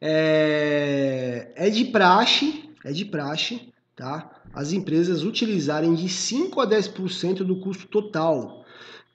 É, 0.00 1.52
é 1.54 1.70
de 1.70 1.84
praxe, 1.84 2.70
é 2.84 2.92
de 2.92 3.04
praxe, 3.04 3.72
tá? 3.94 4.30
As 4.52 4.72
empresas 4.72 5.22
utilizarem 5.22 5.94
de 5.94 6.08
5 6.08 6.60
a 6.60 6.66
10% 6.66 7.44
do 7.44 7.60
custo 7.60 7.86
total. 7.86 8.60
O 8.60 8.64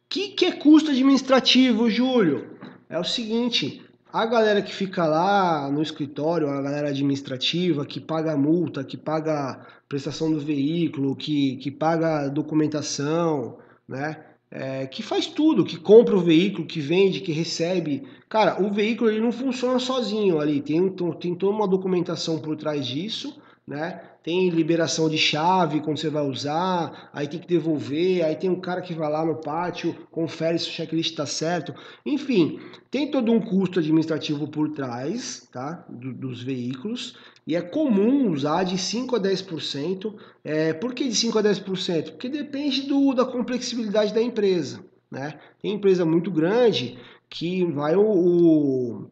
que, 0.08 0.30
que 0.30 0.46
é 0.46 0.52
custo 0.54 0.92
administrativo, 0.92 1.90
Júlio? 1.90 2.58
É 2.90 2.98
o 2.98 3.04
seguinte, 3.04 3.86
a 4.12 4.26
galera 4.26 4.62
que 4.62 4.74
fica 4.74 5.06
lá 5.06 5.70
no 5.70 5.82
escritório, 5.82 6.50
a 6.50 6.62
galera 6.62 6.90
administrativa, 6.90 7.86
que 7.86 8.00
paga 8.00 8.38
multa, 8.38 8.84
que 8.84 8.96
paga 8.96 9.68
prestação 9.88 10.32
do 10.32 10.40
veículo, 10.40 11.16
que, 11.16 11.58
que 11.58 11.72
paga 11.72 12.28
documentação, 12.30 13.58
né? 13.88 14.24
é, 14.50 14.88
que 14.88 15.04
faz 15.04 15.28
tudo, 15.28 15.66
que 15.66 15.78
compra 15.78 16.16
o 16.16 16.22
veículo, 16.22 16.66
que 16.66 16.80
vende, 16.80 17.22
que 17.22 17.32
recebe. 17.32 18.08
Cara, 18.30 18.62
o 18.62 18.72
veículo 18.72 19.10
ele 19.10 19.22
não 19.22 19.32
funciona 19.32 19.80
sozinho 19.80 20.40
ali, 20.40 20.62
tem, 20.62 20.90
tem 21.20 21.36
toda 21.36 21.56
uma 21.56 21.68
documentação 21.68 22.40
por 22.40 22.56
trás 22.56 22.86
disso, 22.86 23.40
né? 23.66 24.02
Tem 24.24 24.50
liberação 24.50 25.10
de 25.10 25.18
chave 25.18 25.80
quando 25.80 26.00
você 26.00 26.10
vai 26.10 26.26
usar, 26.26 27.10
aí 27.14 27.28
tem 27.28 27.40
que 27.40 27.48
devolver, 27.48 28.26
aí 28.26 28.36
tem 28.36 28.50
um 28.50 28.60
cara 28.60 28.82
que 28.82 28.94
vai 28.94 29.10
lá 29.10 29.26
no 29.26 29.36
pátio, 29.36 29.96
confere 30.12 30.60
se 30.60 30.70
o 30.70 30.72
checklist 30.72 31.12
está 31.12 31.26
certo. 31.26 31.74
Enfim, 32.06 32.60
tem 32.92 33.10
todo 33.10 33.32
um 33.32 33.40
custo 33.40 33.80
administrativo 33.80 34.48
por 34.48 34.74
trás 34.74 35.48
tá? 35.52 35.86
Do, 35.90 36.14
dos 36.14 36.42
veículos 36.42 37.16
e 37.48 37.56
é 37.56 37.62
comum 37.62 38.30
usar 38.30 38.66
de 38.66 38.78
5 38.78 39.16
a 39.16 39.20
10%. 39.22 40.14
É, 40.44 40.74
por 40.74 40.94
que 40.94 41.08
de 41.08 41.16
5 41.16 41.40
a 41.40 41.44
10%? 41.44 42.12
Porque 42.12 42.28
depende 42.28 42.82
do, 42.82 43.14
da 43.14 43.26
complexibilidade 43.26 44.14
da 44.14 44.22
empresa. 44.22 44.84
Né? 45.10 45.40
Tem 45.62 45.72
empresa 45.72 46.06
muito 46.06 46.30
grande 46.30 47.00
que 47.30 47.64
vai 47.64 47.96
o, 47.96 48.04
o 48.04 49.12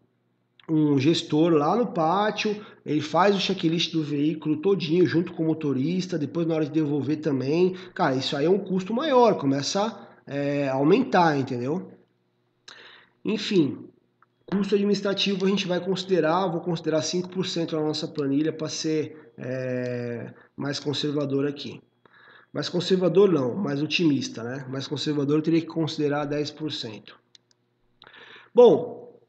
um 0.67 0.99
gestor 0.99 1.53
lá 1.53 1.75
no 1.75 1.87
pátio, 1.87 2.59
ele 2.85 3.01
faz 3.01 3.35
o 3.35 3.39
checklist 3.39 3.93
do 3.93 4.03
veículo 4.03 4.57
todinho 4.57 5.05
junto 5.05 5.31
com 5.31 5.43
o 5.43 5.47
motorista, 5.47 6.17
depois 6.17 6.45
na 6.45 6.55
hora 6.55 6.65
de 6.65 6.71
devolver 6.71 7.17
também. 7.17 7.75
Cara, 7.93 8.15
isso 8.15 8.35
aí 8.35 8.45
é 8.45 8.49
um 8.49 8.59
custo 8.59 8.93
maior, 8.93 9.37
começa 9.37 10.07
é, 10.27 10.67
a 10.67 10.73
aumentar, 10.73 11.37
entendeu? 11.37 11.91
Enfim, 13.23 13.84
custo 14.45 14.75
administrativo 14.75 15.45
a 15.45 15.49
gente 15.49 15.67
vai 15.67 15.79
considerar, 15.79 16.47
vou 16.47 16.61
considerar 16.61 17.01
5% 17.01 17.71
na 17.71 17.81
nossa 17.81 18.07
planilha 18.07 18.53
para 18.53 18.69
ser 18.69 19.31
é, 19.37 20.33
mais 20.55 20.79
conservador 20.79 21.47
aqui. 21.47 21.81
Mais 22.53 22.69
conservador 22.69 23.31
não, 23.31 23.53
mais 23.55 23.81
otimista, 23.81 24.43
né? 24.43 24.65
Mais 24.69 24.87
conservador 24.87 25.39
eu 25.39 25.41
teria 25.41 25.59
que 25.59 25.67
considerar 25.67 26.27
10%. 26.27 27.13
Bom, 28.53 29.19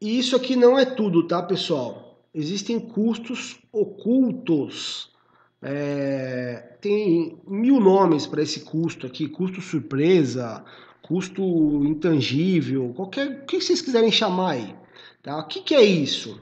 e 0.00 0.18
isso 0.18 0.34
aqui 0.34 0.56
não 0.56 0.78
é 0.78 0.84
tudo, 0.84 1.26
tá, 1.26 1.42
pessoal? 1.42 2.20
Existem 2.34 2.80
custos 2.80 3.60
ocultos. 3.72 5.12
É, 5.60 6.76
tem 6.80 7.38
mil 7.46 7.80
nomes 7.80 8.26
para 8.26 8.42
esse 8.42 8.60
custo 8.60 9.06
aqui, 9.06 9.28
custo 9.28 9.60
surpresa, 9.60 10.64
custo 11.08 11.42
intangível, 11.84 12.92
qualquer 12.94 13.42
o 13.42 13.46
que 13.46 13.60
vocês 13.60 13.80
quiserem 13.80 14.12
chamar 14.12 14.50
aí. 14.52 14.74
Tá? 15.22 15.38
O 15.38 15.46
que, 15.48 15.62
que 15.62 15.74
é 15.74 15.82
isso? 15.82 16.40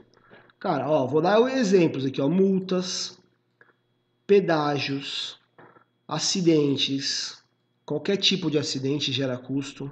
Cara, 0.59 0.89
ó, 0.89 1.07
vou 1.07 1.21
dar 1.21 1.39
exemplos 1.57 2.05
aqui, 2.05 2.21
ó, 2.21 2.27
multas, 2.27 3.17
pedágios, 4.27 5.39
acidentes, 6.07 7.41
qualquer 7.85 8.17
tipo 8.17 8.51
de 8.51 8.57
acidente 8.57 9.11
gera 9.11 9.37
custo 9.37 9.91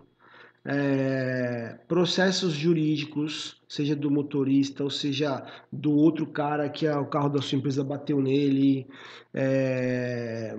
é, 0.65 1.77
processos 1.87 2.53
jurídicos, 2.53 3.61
seja 3.69 3.95
do 3.95 4.09
motorista 4.09 4.83
ou 4.83 4.89
seja 4.89 5.45
do 5.71 5.91
outro 5.91 6.25
cara 6.25 6.67
que 6.67 6.87
o 6.87 7.05
carro 7.05 7.29
da 7.29 7.41
sua 7.41 7.57
empresa 7.57 7.83
bateu 7.83 8.19
nele, 8.19 8.87
é, 9.31 10.57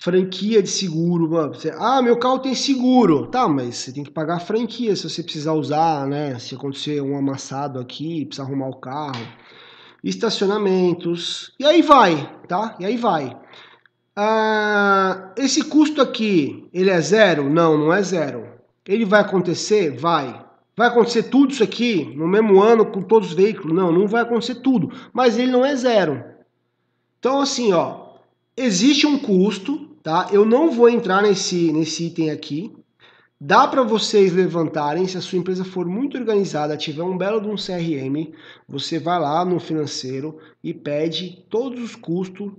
franquia 0.00 0.62
de 0.62 0.68
seguro, 0.68 1.28
você, 1.28 1.72
ah, 1.78 2.00
meu 2.02 2.18
carro 2.18 2.38
tem 2.38 2.54
seguro, 2.54 3.26
tá, 3.26 3.48
mas 3.48 3.76
você 3.76 3.92
tem 3.92 4.04
que 4.04 4.10
pagar 4.10 4.36
a 4.36 4.40
franquia 4.40 4.94
se 4.94 5.08
você 5.08 5.22
precisar 5.22 5.52
usar, 5.52 6.06
né? 6.06 6.38
Se 6.38 6.54
acontecer 6.54 7.00
um 7.00 7.16
amassado 7.16 7.78
aqui, 7.78 8.24
precisa 8.26 8.46
arrumar 8.46 8.68
o 8.68 8.76
carro, 8.76 9.26
estacionamentos, 10.04 11.52
e 11.58 11.64
aí 11.64 11.82
vai, 11.82 12.30
tá? 12.46 12.76
E 12.78 12.84
aí 12.84 12.96
vai. 12.96 13.36
Ah, 14.14 15.32
esse 15.36 15.62
custo 15.64 16.00
aqui, 16.00 16.68
ele 16.72 16.90
é 16.90 17.00
zero? 17.00 17.50
Não, 17.50 17.76
não 17.76 17.92
é 17.92 18.02
zero. 18.02 18.48
Ele 18.86 19.04
vai 19.04 19.20
acontecer? 19.20 19.90
Vai. 19.90 20.42
Vai 20.76 20.88
acontecer 20.88 21.24
tudo 21.24 21.52
isso 21.52 21.62
aqui 21.62 22.14
no 22.16 22.28
mesmo 22.28 22.62
ano 22.62 22.86
com 22.86 23.02
todos 23.02 23.30
os 23.30 23.34
veículos? 23.34 23.74
Não, 23.74 23.90
não 23.90 24.06
vai 24.06 24.22
acontecer 24.22 24.56
tudo. 24.56 24.92
Mas 25.12 25.38
ele 25.38 25.50
não 25.50 25.64
é 25.64 25.74
zero. 25.74 26.22
Então, 27.18 27.40
assim, 27.40 27.72
ó, 27.72 28.05
existe 28.56 29.06
um 29.06 29.18
custo, 29.18 29.88
tá? 30.02 30.28
Eu 30.32 30.44
não 30.44 30.70
vou 30.70 30.88
entrar 30.88 31.22
nesse, 31.22 31.72
nesse 31.72 32.06
item 32.06 32.30
aqui. 32.30 32.72
Dá 33.38 33.68
para 33.68 33.82
vocês 33.82 34.32
levantarem, 34.32 35.06
se 35.06 35.18
a 35.18 35.20
sua 35.20 35.38
empresa 35.38 35.62
for 35.62 35.84
muito 35.84 36.16
organizada, 36.16 36.74
tiver 36.74 37.02
um 37.02 37.18
belo 37.18 37.38
de 37.38 37.48
um 37.48 37.56
CRM, 37.56 38.32
você 38.66 38.98
vai 38.98 39.20
lá 39.20 39.44
no 39.44 39.60
financeiro 39.60 40.38
e 40.64 40.72
pede 40.72 41.44
todos 41.50 41.82
os 41.82 41.94
custos 41.94 42.50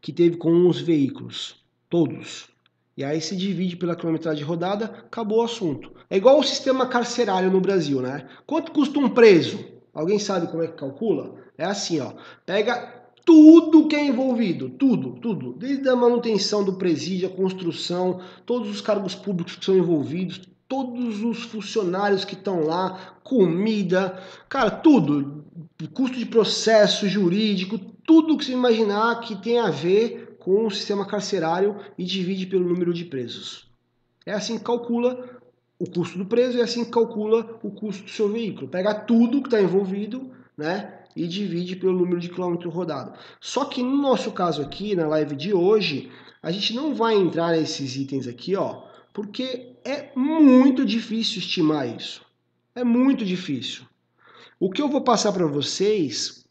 que 0.00 0.12
teve 0.12 0.36
com 0.36 0.68
os 0.68 0.78
veículos. 0.78 1.56
Todos. 1.88 2.50
E 2.94 3.02
aí 3.02 3.18
se 3.20 3.34
divide 3.34 3.76
pela 3.76 3.96
quilometragem 3.96 4.44
rodada, 4.44 4.86
acabou 4.86 5.38
o 5.38 5.44
assunto. 5.44 5.90
É 6.10 6.18
igual 6.18 6.38
o 6.38 6.44
sistema 6.44 6.86
carcerário 6.86 7.50
no 7.50 7.60
Brasil, 7.60 8.02
né? 8.02 8.28
Quanto 8.46 8.72
custa 8.72 8.98
um 8.98 9.08
preso? 9.08 9.64
Alguém 9.94 10.18
sabe 10.18 10.48
como 10.48 10.62
é 10.62 10.66
que 10.66 10.74
calcula? 10.74 11.34
É 11.56 11.64
assim, 11.64 11.98
ó. 12.00 12.12
Pega 12.44 12.97
tudo 13.28 13.86
que 13.86 13.94
é 13.94 14.06
envolvido, 14.06 14.70
tudo, 14.70 15.10
tudo, 15.20 15.52
desde 15.52 15.86
a 15.86 15.94
manutenção 15.94 16.64
do 16.64 16.72
presídio, 16.72 17.28
a 17.28 17.30
construção, 17.30 18.22
todos 18.46 18.70
os 18.70 18.80
cargos 18.80 19.14
públicos 19.14 19.54
que 19.54 19.66
são 19.66 19.76
envolvidos, 19.76 20.40
todos 20.66 21.22
os 21.22 21.42
funcionários 21.42 22.24
que 22.24 22.32
estão 22.32 22.64
lá, 22.64 23.18
comida, 23.22 24.18
cara, 24.48 24.70
tudo, 24.70 25.44
custo 25.92 26.18
de 26.18 26.24
processo 26.24 27.06
jurídico, 27.06 27.78
tudo 28.06 28.34
que 28.38 28.46
você 28.46 28.52
imaginar 28.52 29.20
que 29.20 29.36
tem 29.36 29.58
a 29.58 29.68
ver 29.68 30.38
com 30.38 30.66
o 30.66 30.70
sistema 30.70 31.04
carcerário 31.04 31.76
e 31.98 32.04
divide 32.04 32.46
pelo 32.46 32.66
número 32.66 32.94
de 32.94 33.04
presos. 33.04 33.68
É 34.24 34.32
assim 34.32 34.56
que 34.56 34.64
calcula 34.64 35.38
o 35.78 35.84
custo 35.84 36.16
do 36.16 36.24
preso 36.24 36.56
e 36.56 36.62
é 36.62 36.64
assim 36.64 36.82
que 36.82 36.92
calcula 36.92 37.58
o 37.62 37.70
custo 37.70 38.04
do 38.04 38.10
seu 38.10 38.30
veículo. 38.30 38.68
Pega 38.68 38.94
tudo 38.94 39.42
que 39.42 39.48
está 39.48 39.60
envolvido 39.60 40.30
né, 40.56 40.97
e 41.18 41.26
divide 41.26 41.74
pelo 41.74 41.98
número 41.98 42.20
de 42.20 42.28
quilômetro 42.28 42.70
rodado. 42.70 43.18
Só 43.40 43.64
que 43.64 43.82
no 43.82 43.96
nosso 43.96 44.30
caso 44.30 44.62
aqui, 44.62 44.94
na 44.94 45.08
live 45.08 45.34
de 45.34 45.52
hoje, 45.52 46.10
a 46.40 46.52
gente 46.52 46.72
não 46.74 46.94
vai 46.94 47.16
entrar 47.16 47.56
nesses 47.56 47.96
itens 47.96 48.28
aqui, 48.28 48.54
ó, 48.54 48.82
porque 49.12 49.76
é 49.84 50.10
muito 50.14 50.84
difícil 50.84 51.38
estimar 51.38 51.88
isso. 51.88 52.22
É 52.74 52.84
muito 52.84 53.24
difícil. 53.24 53.82
O 54.60 54.70
que 54.70 54.80
eu 54.80 54.88
vou 54.88 55.00
passar 55.00 55.32
para 55.32 55.46
vocês 55.46 56.44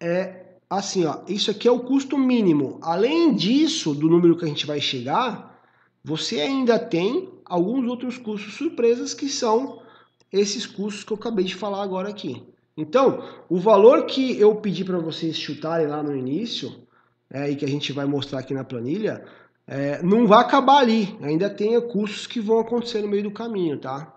é 0.00 0.56
assim, 0.70 1.04
ó, 1.04 1.20
isso 1.28 1.50
aqui 1.50 1.68
é 1.68 1.70
o 1.70 1.80
custo 1.80 2.16
mínimo. 2.16 2.78
Além 2.82 3.34
disso, 3.34 3.94
do 3.94 4.08
número 4.08 4.36
que 4.38 4.44
a 4.46 4.48
gente 4.48 4.66
vai 4.66 4.80
chegar, 4.80 5.62
você 6.02 6.40
ainda 6.40 6.78
tem 6.78 7.28
alguns 7.44 7.86
outros 7.86 8.16
custos 8.16 8.54
surpresas 8.54 9.12
que 9.12 9.28
são 9.28 9.82
esses 10.32 10.64
custos 10.64 11.04
que 11.04 11.12
eu 11.12 11.16
acabei 11.18 11.44
de 11.44 11.54
falar 11.54 11.82
agora 11.82 12.08
aqui. 12.08 12.42
Então, 12.76 13.22
o 13.48 13.58
valor 13.58 14.06
que 14.06 14.38
eu 14.40 14.56
pedi 14.56 14.84
para 14.84 14.98
vocês 14.98 15.36
chutarem 15.36 15.86
lá 15.86 16.02
no 16.02 16.16
início, 16.16 16.74
é, 17.30 17.50
e 17.50 17.56
que 17.56 17.64
a 17.64 17.68
gente 17.68 17.92
vai 17.92 18.06
mostrar 18.06 18.40
aqui 18.40 18.54
na 18.54 18.64
planilha, 18.64 19.24
é, 19.66 20.02
não 20.02 20.26
vai 20.26 20.40
acabar 20.40 20.78
ali. 20.78 21.16
Ainda 21.22 21.48
tem 21.48 21.80
custos 21.80 22.26
que 22.26 22.40
vão 22.40 22.58
acontecer 22.58 23.00
no 23.02 23.08
meio 23.08 23.24
do 23.24 23.30
caminho, 23.30 23.78
tá? 23.78 24.14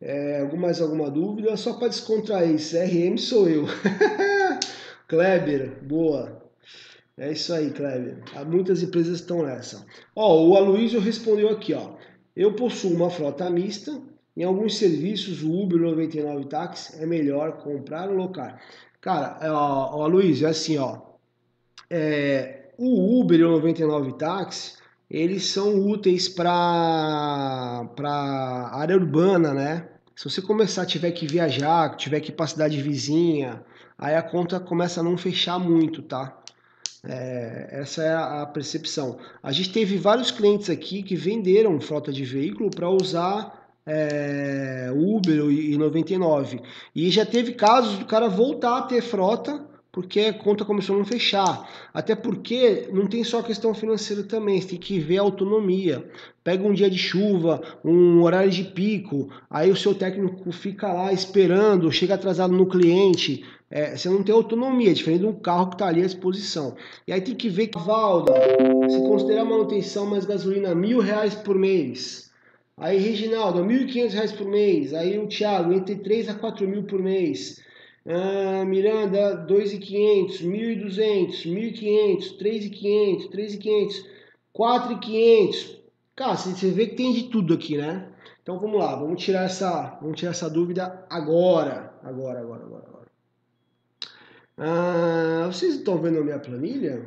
É, 0.00 0.44
mais 0.56 0.80
alguma 0.80 1.10
dúvida? 1.10 1.56
Só 1.56 1.74
para 1.74 1.88
descontrair, 1.88 2.56
CRM 2.58 3.16
sou 3.16 3.48
eu. 3.48 3.64
Kleber, 5.08 5.82
boa. 5.82 6.42
É 7.16 7.32
isso 7.32 7.52
aí, 7.54 7.70
Kleber. 7.70 8.22
Muitas 8.46 8.82
empresas 8.82 9.20
estão 9.20 9.44
nessa. 9.44 9.86
Ó, 10.14 10.44
o 10.44 10.56
Aloysio 10.56 11.00
respondeu 11.00 11.48
aqui, 11.48 11.72
ó. 11.72 11.94
Eu 12.36 12.54
possuo 12.54 12.92
uma 12.92 13.08
frota 13.08 13.48
mista. 13.48 13.98
Em 14.36 14.42
alguns 14.42 14.76
serviços, 14.78 15.42
o 15.42 15.52
Uber 15.52 15.78
99 15.78 16.46
táxi 16.46 17.00
é 17.00 17.06
melhor 17.06 17.58
comprar 17.58 18.08
ou 18.08 18.16
locar. 18.16 18.60
Cara, 19.00 19.38
ó, 19.52 19.98
ó 19.98 20.04
Aloysio, 20.04 20.46
é 20.46 20.50
assim, 20.50 20.76
ó. 20.76 20.98
É, 21.88 22.70
o 22.76 23.20
Uber 23.20 23.38
e 23.38 23.44
o 23.44 23.50
99 23.50 24.14
táxi, 24.14 24.74
eles 25.08 25.46
são 25.46 25.86
úteis 25.86 26.28
para 26.28 27.88
área 28.72 28.96
urbana, 28.96 29.54
né? 29.54 29.88
Se 30.16 30.24
você 30.24 30.42
começar, 30.42 30.86
tiver 30.86 31.12
que 31.12 31.26
viajar, 31.26 31.96
tiver 31.96 32.20
que 32.20 32.30
ir 32.30 32.34
para 32.34 32.46
cidade 32.46 32.80
vizinha, 32.80 33.64
aí 33.96 34.14
a 34.14 34.22
conta 34.22 34.58
começa 34.58 35.00
a 35.00 35.04
não 35.04 35.16
fechar 35.16 35.58
muito, 35.58 36.02
tá? 36.02 36.40
É, 37.06 37.68
essa 37.80 38.02
é 38.02 38.14
a 38.14 38.46
percepção. 38.46 39.18
A 39.42 39.52
gente 39.52 39.72
teve 39.72 39.96
vários 39.96 40.30
clientes 40.30 40.70
aqui 40.70 41.02
que 41.02 41.14
venderam 41.14 41.80
frota 41.80 42.12
de 42.12 42.24
veículo 42.24 42.70
para 42.70 42.88
usar 42.88 43.63
é, 43.86 44.90
Uber 44.94 45.50
e 45.50 45.76
99. 45.76 46.60
E 46.94 47.10
já 47.10 47.24
teve 47.24 47.52
casos 47.52 47.98
do 47.98 48.06
cara 48.06 48.28
voltar 48.28 48.78
a 48.78 48.82
ter 48.82 49.02
frota 49.02 49.74
porque 49.94 50.22
a 50.22 50.32
conta 50.32 50.64
começou 50.64 50.96
a 50.96 50.98
não 50.98 51.04
fechar. 51.04 51.70
Até 51.94 52.16
porque 52.16 52.88
não 52.92 53.06
tem 53.06 53.22
só 53.22 53.40
questão 53.40 53.72
financeira 53.72 54.24
também, 54.24 54.60
você 54.60 54.70
tem 54.70 54.78
que 54.78 54.98
ver 54.98 55.18
a 55.18 55.22
autonomia. 55.22 56.04
Pega 56.42 56.66
um 56.66 56.74
dia 56.74 56.90
de 56.90 56.98
chuva, 56.98 57.62
um 57.84 58.20
horário 58.20 58.50
de 58.50 58.64
pico, 58.64 59.30
aí 59.48 59.70
o 59.70 59.76
seu 59.76 59.94
técnico 59.94 60.50
fica 60.50 60.92
lá 60.92 61.12
esperando, 61.12 61.92
chega 61.92 62.14
atrasado 62.14 62.52
no 62.52 62.66
cliente, 62.66 63.44
é, 63.70 63.96
você 63.96 64.08
não 64.08 64.24
tem 64.24 64.34
autonomia, 64.34 64.92
diferente 64.92 65.20
de 65.20 65.26
um 65.26 65.32
carro 65.32 65.68
que 65.68 65.76
está 65.76 65.86
ali 65.86 66.02
à 66.02 66.06
disposição. 66.06 66.74
E 67.06 67.12
aí 67.12 67.20
tem 67.20 67.34
que 67.34 67.48
ver 67.48 67.68
que, 67.68 67.78
Valda, 67.78 68.34
se 68.90 68.98
considerar 68.98 69.44
manutenção 69.44 70.06
mais 70.06 70.24
gasolina, 70.24 70.74
mil 70.74 70.98
reais 70.98 71.36
por 71.36 71.56
mês. 71.56 72.23
Aí, 72.76 72.98
Reginaldo, 72.98 73.66
quinhentos 73.86 74.14
reais 74.14 74.32
por 74.32 74.46
mês. 74.46 74.92
Aí 74.92 75.18
o 75.18 75.28
Thiago, 75.28 75.72
entre 75.72 75.96
três 75.96 76.28
a 76.28 76.34
quatro 76.34 76.66
mil 76.68 76.84
por 76.84 77.00
mês. 77.00 77.62
Ah, 78.06 78.64
Miranda, 78.64 79.36
2,500, 79.36 80.42
1.200, 80.42 81.46
1.500, 81.46 82.38
3.500, 82.38 83.30
3.500, 83.30 84.06
4.500. 84.54 85.80
Cara, 86.16 86.36
você 86.36 86.70
vê 86.70 86.86
que 86.88 86.96
tem 86.96 87.12
de 87.12 87.24
tudo 87.30 87.54
aqui, 87.54 87.76
né? 87.76 88.12
Então 88.42 88.58
vamos 88.58 88.78
lá, 88.78 88.94
vamos 88.94 89.22
tirar 89.22 89.44
essa, 89.44 89.98
vamos 90.02 90.18
tirar 90.18 90.32
essa 90.32 90.50
dúvida 90.50 91.06
agora, 91.08 91.94
agora, 92.02 92.40
agora, 92.40 92.64
agora. 92.64 92.84
agora. 92.88 93.08
Ah, 94.58 95.46
vocês 95.46 95.76
estão 95.76 96.00
vendo 96.00 96.18
a 96.18 96.24
minha 96.24 96.38
planilha? 96.38 97.04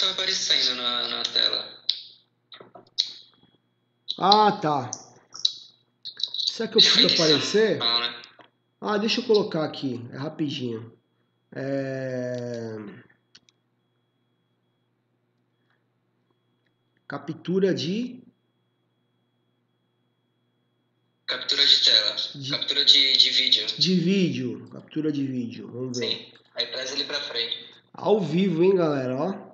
Está 0.00 0.12
aparecendo 0.12 0.76
na, 0.76 1.08
na 1.08 1.22
tela. 1.24 1.78
Ah, 4.16 4.52
tá. 4.52 4.90
Será 6.32 6.70
que 6.70 6.78
eu 6.78 6.80
preciso 6.80 7.14
aparecer? 7.22 7.76
Não, 7.76 8.00
né? 8.00 8.22
Ah, 8.80 8.96
deixa 8.96 9.20
eu 9.20 9.26
colocar 9.26 9.62
aqui, 9.62 10.00
é 10.10 10.16
rapidinho. 10.16 10.98
É... 11.54 12.76
Captura 17.06 17.74
de. 17.74 18.22
Captura 21.26 21.66
de 21.66 21.84
tela. 21.84 22.16
De- 22.36 22.50
Captura 22.50 22.84
de, 22.86 23.16
de 23.18 23.30
vídeo. 23.32 23.66
de 23.66 23.94
vídeo. 23.96 24.68
Captura 24.72 25.12
de 25.12 25.26
vídeo. 25.26 25.70
Vamos 25.70 25.98
ver. 25.98 26.08
Sim. 26.08 26.32
Aí 26.54 26.68
traz 26.68 26.90
ele 26.92 27.04
pra 27.04 27.20
frente. 27.20 27.68
Ao 27.92 28.18
vivo, 28.18 28.64
hein, 28.64 28.76
galera? 28.76 29.14
Ó. 29.14 29.49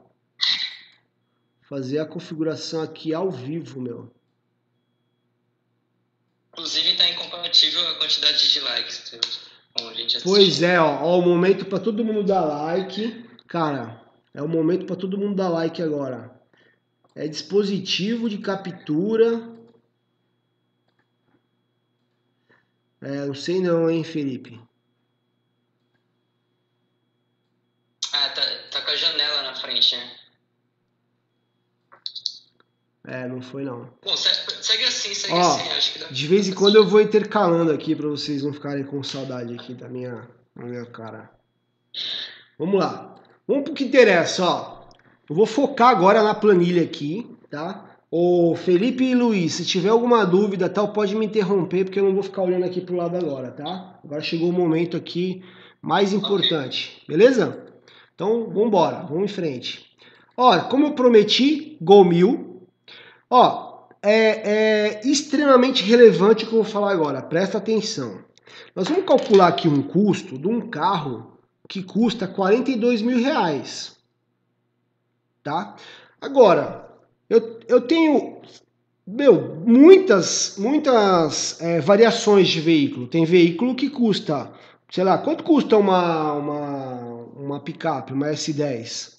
Fazer 1.69 1.99
a 1.99 2.07
configuração 2.07 2.81
aqui 2.81 3.13
ao 3.13 3.31
vivo, 3.31 3.81
meu. 3.81 4.13
Inclusive 6.53 6.97
tá 6.97 7.09
incompatível 7.09 7.87
a 7.89 7.95
quantidade 7.97 8.53
de 8.53 8.61
likes. 8.61 9.13
Pois 10.23 10.63
é, 10.63 10.81
ó, 10.81 11.03
ó, 11.03 11.19
o 11.19 11.23
momento 11.23 11.67
para 11.67 11.81
todo 11.81 12.05
mundo 12.05 12.25
dar 12.25 12.41
like. 12.41 13.29
Cara, 13.49 14.01
é 14.33 14.41
o 14.41 14.49
momento 14.49 14.87
para 14.87 14.97
todo 14.97 15.19
mundo 15.19 15.35
dar 15.35 15.49
like 15.49 15.83
agora. 15.83 16.41
É 17.15 17.27
dispositivo 17.27 18.31
de 18.31 18.39
captura. 18.39 19.55
É, 23.01 23.27
não 23.27 23.35
sei 23.35 23.61
não, 23.61 23.91
hein, 23.91 24.05
Felipe. 24.05 24.61
Ah, 28.13 28.31
tá, 28.31 28.43
tá 28.71 28.83
com 28.83 28.91
a 28.91 28.97
janela 28.97 29.43
na 29.43 29.55
frente, 29.55 29.95
né? 29.97 30.16
É, 33.07 33.29
não 33.29 33.41
foi 33.41 33.63
não. 33.63 33.89
Segue 34.61 34.85
assim, 34.85 35.15
segue 35.15 35.35
Ó, 35.35 35.41
assim. 35.41 35.69
Acho 35.71 35.93
que 35.93 35.99
dá. 36.01 36.07
De 36.07 36.27
vez 36.27 36.49
em 36.49 36.53
quando 36.53 36.75
eu 36.75 36.87
vou 36.87 37.01
intercalando 37.01 37.71
aqui 37.71 37.95
para 37.95 38.09
vocês 38.09 38.43
não 38.43 38.53
ficarem 38.53 38.85
com 38.85 39.03
saudade 39.03 39.55
aqui 39.55 39.75
da 39.75 39.89
minha, 39.89 40.29
da 40.57 40.65
minha 40.65 40.85
cara. 40.87 41.31
Vamos 42.59 42.81
lá. 42.81 43.15
Vamos 43.47 43.65
pro 43.65 43.75
que 43.75 43.85
interessa, 43.85 44.45
ó. 44.45 44.87
Eu 45.29 45.37
vou 45.37 45.47
focar 45.47 45.91
agora 45.91 46.23
na 46.23 46.35
planilha 46.35 46.83
aqui, 46.83 47.31
tá? 47.49 47.97
Ô 48.11 48.55
Felipe 48.57 49.05
e 49.05 49.15
Luiz, 49.15 49.55
se 49.55 49.65
tiver 49.65 49.89
alguma 49.89 50.25
dúvida, 50.25 50.69
tal, 50.69 50.93
pode 50.93 51.15
me 51.15 51.27
interromper 51.27 51.85
porque 51.85 51.99
eu 51.99 52.05
não 52.05 52.15
vou 52.15 52.23
ficar 52.23 52.43
olhando 52.43 52.65
aqui 52.65 52.81
pro 52.81 52.97
lado 52.97 53.17
agora, 53.17 53.51
tá? 53.51 54.01
Agora 54.05 54.21
chegou 54.21 54.49
o 54.49 54.53
momento 54.53 54.97
aqui 54.97 55.45
mais 55.83 56.13
importante, 56.13 57.03
beleza? 57.07 57.65
Então, 58.15 58.47
vamos 58.47 58.69
embora, 58.69 59.03
vamos 59.03 59.31
em 59.31 59.35
frente. 59.35 59.87
Ó, 60.37 60.59
como 60.61 60.87
eu 60.87 60.93
prometi, 60.93 61.77
Gol 61.81 62.05
Mil. 62.05 62.46
Ó, 63.31 63.89
é, 64.03 64.99
é 64.99 65.01
extremamente 65.05 65.83
relevante 65.83 66.45
o 66.45 66.49
que 66.49 66.55
eu 66.55 66.63
vou 66.63 66.71
falar 66.71 66.93
agora, 66.93 67.23
presta 67.23 67.59
atenção. 67.59 68.25
Nós 68.75 68.89
vamos 68.89 69.05
calcular 69.05 69.49
aqui 69.49 69.69
um 69.69 69.83
custo 69.83 70.39
de 70.39 70.47
um 70.47 70.69
carro 70.69 71.39
que 71.69 71.83
custa 71.83 72.29
42 72.29 73.03
mil 73.03 73.19
reais. 73.19 73.97
Tá? 75.43 75.77
Agora, 76.21 76.89
eu, 77.29 77.61
eu 77.67 77.81
tenho, 77.81 78.41
meu, 79.07 79.57
muitas, 79.57 80.57
muitas 80.59 81.61
é, 81.61 81.81
variações 81.81 82.49
de 82.49 82.61
veículo. 82.61 83.09
Tem 83.09 83.25
veículo 83.25 83.75
que 83.75 83.91
custa, 83.91 84.53
sei 84.91 85.03
lá, 85.03 85.19
quanto 85.19 85.43
custa 85.43 85.77
uma, 85.77 86.33
uma, 86.33 86.95
uma 87.37 87.61
picape, 87.61 88.13
uma 88.13 88.29
S10? 88.29 89.17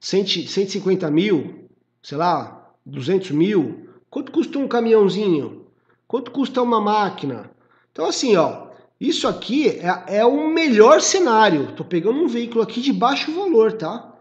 100, 0.00 0.46
150 0.48 1.10
mil? 1.10 1.68
Sei 2.02 2.18
lá, 2.18 2.61
200 2.84 3.30
mil? 3.30 3.88
Quanto 4.10 4.32
custa 4.32 4.58
um 4.58 4.68
caminhãozinho? 4.68 5.66
Quanto 6.06 6.30
custa 6.30 6.60
uma 6.62 6.80
máquina? 6.80 7.50
Então, 7.90 8.06
assim, 8.06 8.36
ó, 8.36 8.68
isso 9.00 9.26
aqui 9.26 9.68
é, 9.68 10.18
é 10.18 10.24
o 10.24 10.48
melhor 10.48 11.00
cenário. 11.00 11.72
Tô 11.72 11.84
pegando 11.84 12.20
um 12.20 12.28
veículo 12.28 12.62
aqui 12.62 12.80
de 12.80 12.92
baixo 12.92 13.34
valor, 13.34 13.72
tá? 13.72 14.14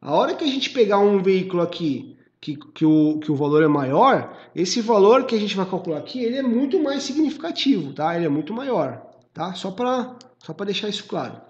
A 0.00 0.14
hora 0.14 0.34
que 0.34 0.44
a 0.44 0.48
gente 0.48 0.70
pegar 0.70 0.98
um 0.98 1.22
veículo 1.22 1.62
aqui 1.62 2.18
que, 2.40 2.56
que, 2.56 2.84
o, 2.84 3.18
que 3.18 3.32
o 3.32 3.36
valor 3.36 3.62
é 3.62 3.68
maior, 3.68 4.36
esse 4.54 4.80
valor 4.80 5.24
que 5.24 5.34
a 5.34 5.40
gente 5.40 5.56
vai 5.56 5.66
calcular 5.66 5.98
aqui, 5.98 6.22
ele 6.22 6.36
é 6.36 6.42
muito 6.42 6.78
mais 6.78 7.02
significativo, 7.02 7.92
tá? 7.92 8.14
Ele 8.14 8.26
é 8.26 8.28
muito 8.28 8.52
maior, 8.52 9.02
tá? 9.32 9.54
Só 9.54 9.70
para 9.70 10.16
só 10.38 10.52
deixar 10.64 10.88
isso 10.88 11.04
claro. 11.04 11.40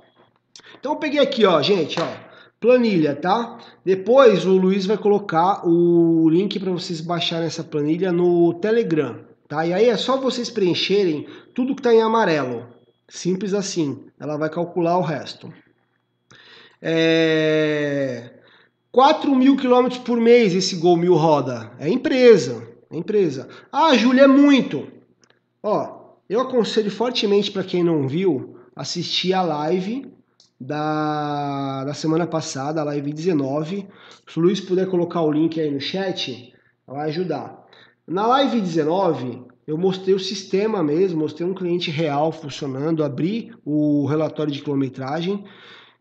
Então 0.79 0.93
eu 0.93 0.99
peguei 0.99 1.21
aqui, 1.21 1.45
ó, 1.45 1.61
gente, 1.61 2.01
ó, 2.01 2.28
planilha, 2.61 3.15
tá? 3.15 3.59
Depois 3.85 4.45
o 4.45 4.57
Luiz 4.57 4.87
vai 4.87 4.99
colocar 4.99 5.67
o 5.67 6.29
link 6.29 6.59
para 6.59 6.73
vocês 6.73 7.01
baixarem 7.01 7.47
essa 7.47 7.63
planilha 7.63 8.13
no 8.13 8.55
Telegram, 8.55 9.21
tá? 9.49 9.67
E 9.67 9.73
aí 9.73 9.89
é 9.89 9.97
só 9.97 10.17
vocês 10.17 10.51
preencherem 10.51 11.27
tudo 11.55 11.75
que 11.75 11.81
está 11.81 11.95
em 11.95 12.03
amarelo. 12.03 12.67
Simples 13.09 13.55
assim. 13.55 14.05
Ela 14.19 14.37
vai 14.37 14.51
calcular 14.51 14.99
o 14.99 15.03
resto. 15.03 15.53
É... 16.83 18.35
4 18.91 19.35
mil 19.35 19.57
quilômetros 19.57 20.01
por 20.01 20.21
mês 20.21 20.55
esse 20.55 20.77
Gol 20.77 20.97
Mil 20.97 21.15
roda. 21.15 21.73
É 21.79 21.89
empresa. 21.89 22.67
É 22.91 22.97
empresa. 22.97 23.49
Ah, 23.71 23.95
Júlia, 23.97 24.23
é 24.23 24.27
muito. 24.27 24.89
Ó, 25.63 26.15
eu 26.29 26.41
aconselho 26.41 26.91
fortemente 26.91 27.51
para 27.51 27.65
quem 27.65 27.83
não 27.83 28.09
viu, 28.09 28.57
assistir 28.75 29.33
a 29.33 29.43
live 29.43 30.07
da, 30.61 31.85
da 31.85 31.95
semana 31.95 32.27
passada, 32.27 32.85
live 32.85 33.13
19. 33.13 33.87
Se 34.27 34.39
o 34.39 34.43
Luiz 34.43 34.61
puder 34.61 34.87
colocar 34.89 35.23
o 35.23 35.33
link 35.33 35.61
aí 35.61 35.71
no 35.71 35.81
chat, 35.81 36.53
vai 36.87 37.09
ajudar. 37.09 37.67
Na 38.07 38.27
live 38.27 38.61
19, 38.61 39.43
eu 39.67 39.77
mostrei 39.77 40.15
o 40.15 40.21
sistema 40.21 40.83
mesmo, 40.83 41.21
mostrei 41.21 41.47
um 41.47 41.55
cliente 41.55 41.91
real 41.91 42.33
funcionando, 42.33 43.05
abri 43.05 43.53
o 43.65 44.07
relatório 44.07 44.53
de 44.53 44.63
quilometragem 44.63 45.45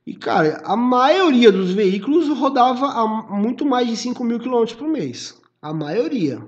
e, 0.07 0.15
cara, 0.15 0.61
a 0.63 0.77
maioria 0.77 1.51
dos 1.51 1.71
veículos 1.71 2.29
rodava 2.29 2.85
a 2.85 3.05
muito 3.35 3.65
mais 3.65 3.89
de 3.89 3.97
5 3.97 4.23
mil 4.23 4.39
quilômetros 4.39 4.77
por 4.77 4.87
mês. 4.87 5.37
A 5.61 5.73
maioria. 5.73 6.41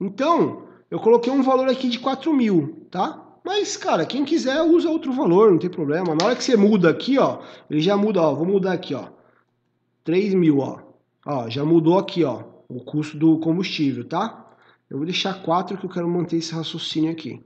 Então, 0.00 0.62
eu 0.88 1.00
coloquei 1.00 1.32
um 1.32 1.42
valor 1.42 1.68
aqui 1.68 1.88
de 1.88 1.98
4 1.98 2.32
mil, 2.32 2.86
tá? 2.88 3.20
Mas, 3.44 3.76
cara, 3.76 4.04
quem 4.04 4.24
quiser 4.24 4.62
usa 4.62 4.90
outro 4.90 5.12
valor, 5.12 5.50
não 5.50 5.58
tem 5.58 5.70
problema. 5.70 6.14
Na 6.14 6.26
hora 6.26 6.36
que 6.36 6.44
você 6.44 6.56
muda 6.56 6.90
aqui, 6.90 7.18
ó, 7.18 7.38
ele 7.70 7.80
já 7.80 7.96
muda, 7.96 8.20
ó, 8.20 8.34
vou 8.34 8.46
mudar 8.46 8.72
aqui, 8.72 8.94
ó. 8.94 9.08
3 10.04 10.34
mil, 10.34 10.58
ó. 10.58 10.78
Ó, 11.26 11.48
já 11.48 11.64
mudou 11.64 11.98
aqui, 11.98 12.24
ó, 12.24 12.42
o 12.68 12.80
custo 12.80 13.16
do 13.16 13.38
combustível, 13.38 14.04
tá? 14.04 14.50
Eu 14.88 14.98
vou 14.98 15.06
deixar 15.06 15.42
4 15.42 15.78
que 15.78 15.86
eu 15.86 15.90
quero 15.90 16.08
manter 16.08 16.36
esse 16.36 16.52
raciocínio 16.52 17.10
aqui. 17.10 17.42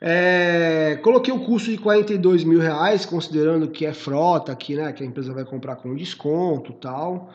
É, 0.00 0.98
coloquei 1.02 1.32
o 1.32 1.44
custo 1.44 1.70
de 1.70 1.78
42 1.78 2.42
mil 2.42 2.58
reais, 2.58 3.06
considerando 3.06 3.68
que 3.68 3.86
é 3.86 3.92
frota 3.92 4.50
aqui, 4.50 4.74
né? 4.74 4.92
Que 4.92 5.04
a 5.04 5.06
empresa 5.06 5.32
vai 5.32 5.44
comprar 5.44 5.76
com 5.76 5.94
desconto 5.94 6.72
tal. 6.72 7.30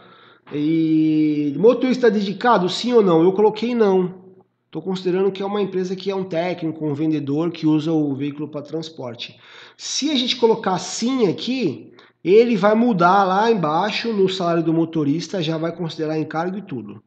E 0.53 1.53
motorista 1.57 2.11
dedicado, 2.11 2.67
sim 2.69 2.93
ou 2.93 3.01
não? 3.01 3.23
Eu 3.23 3.31
coloquei 3.33 3.73
não. 3.73 4.16
Estou 4.77 4.91
considerando 4.91 5.31
que 5.31 5.41
é 5.41 5.45
uma 5.45 5.59
empresa 5.59 5.95
que 5.95 6.11
é 6.11 6.15
um 6.15 6.23
técnico, 6.23 6.85
um 6.85 6.93
vendedor 6.93 7.49
que 7.49 7.65
usa 7.65 7.91
o 7.91 8.13
veículo 8.13 8.47
para 8.47 8.61
transporte. 8.61 9.35
Se 9.75 10.11
a 10.11 10.15
gente 10.15 10.35
colocar 10.35 10.77
sim 10.77 11.27
aqui, 11.27 11.91
ele 12.23 12.55
vai 12.55 12.75
mudar 12.75 13.23
lá 13.23 13.49
embaixo 13.49 14.13
no 14.13 14.29
salário 14.29 14.61
do 14.61 14.71
motorista, 14.71 15.41
já 15.41 15.57
vai 15.57 15.75
considerar 15.75 16.19
encargo 16.19 16.59
e 16.59 16.61
tudo. 16.61 17.01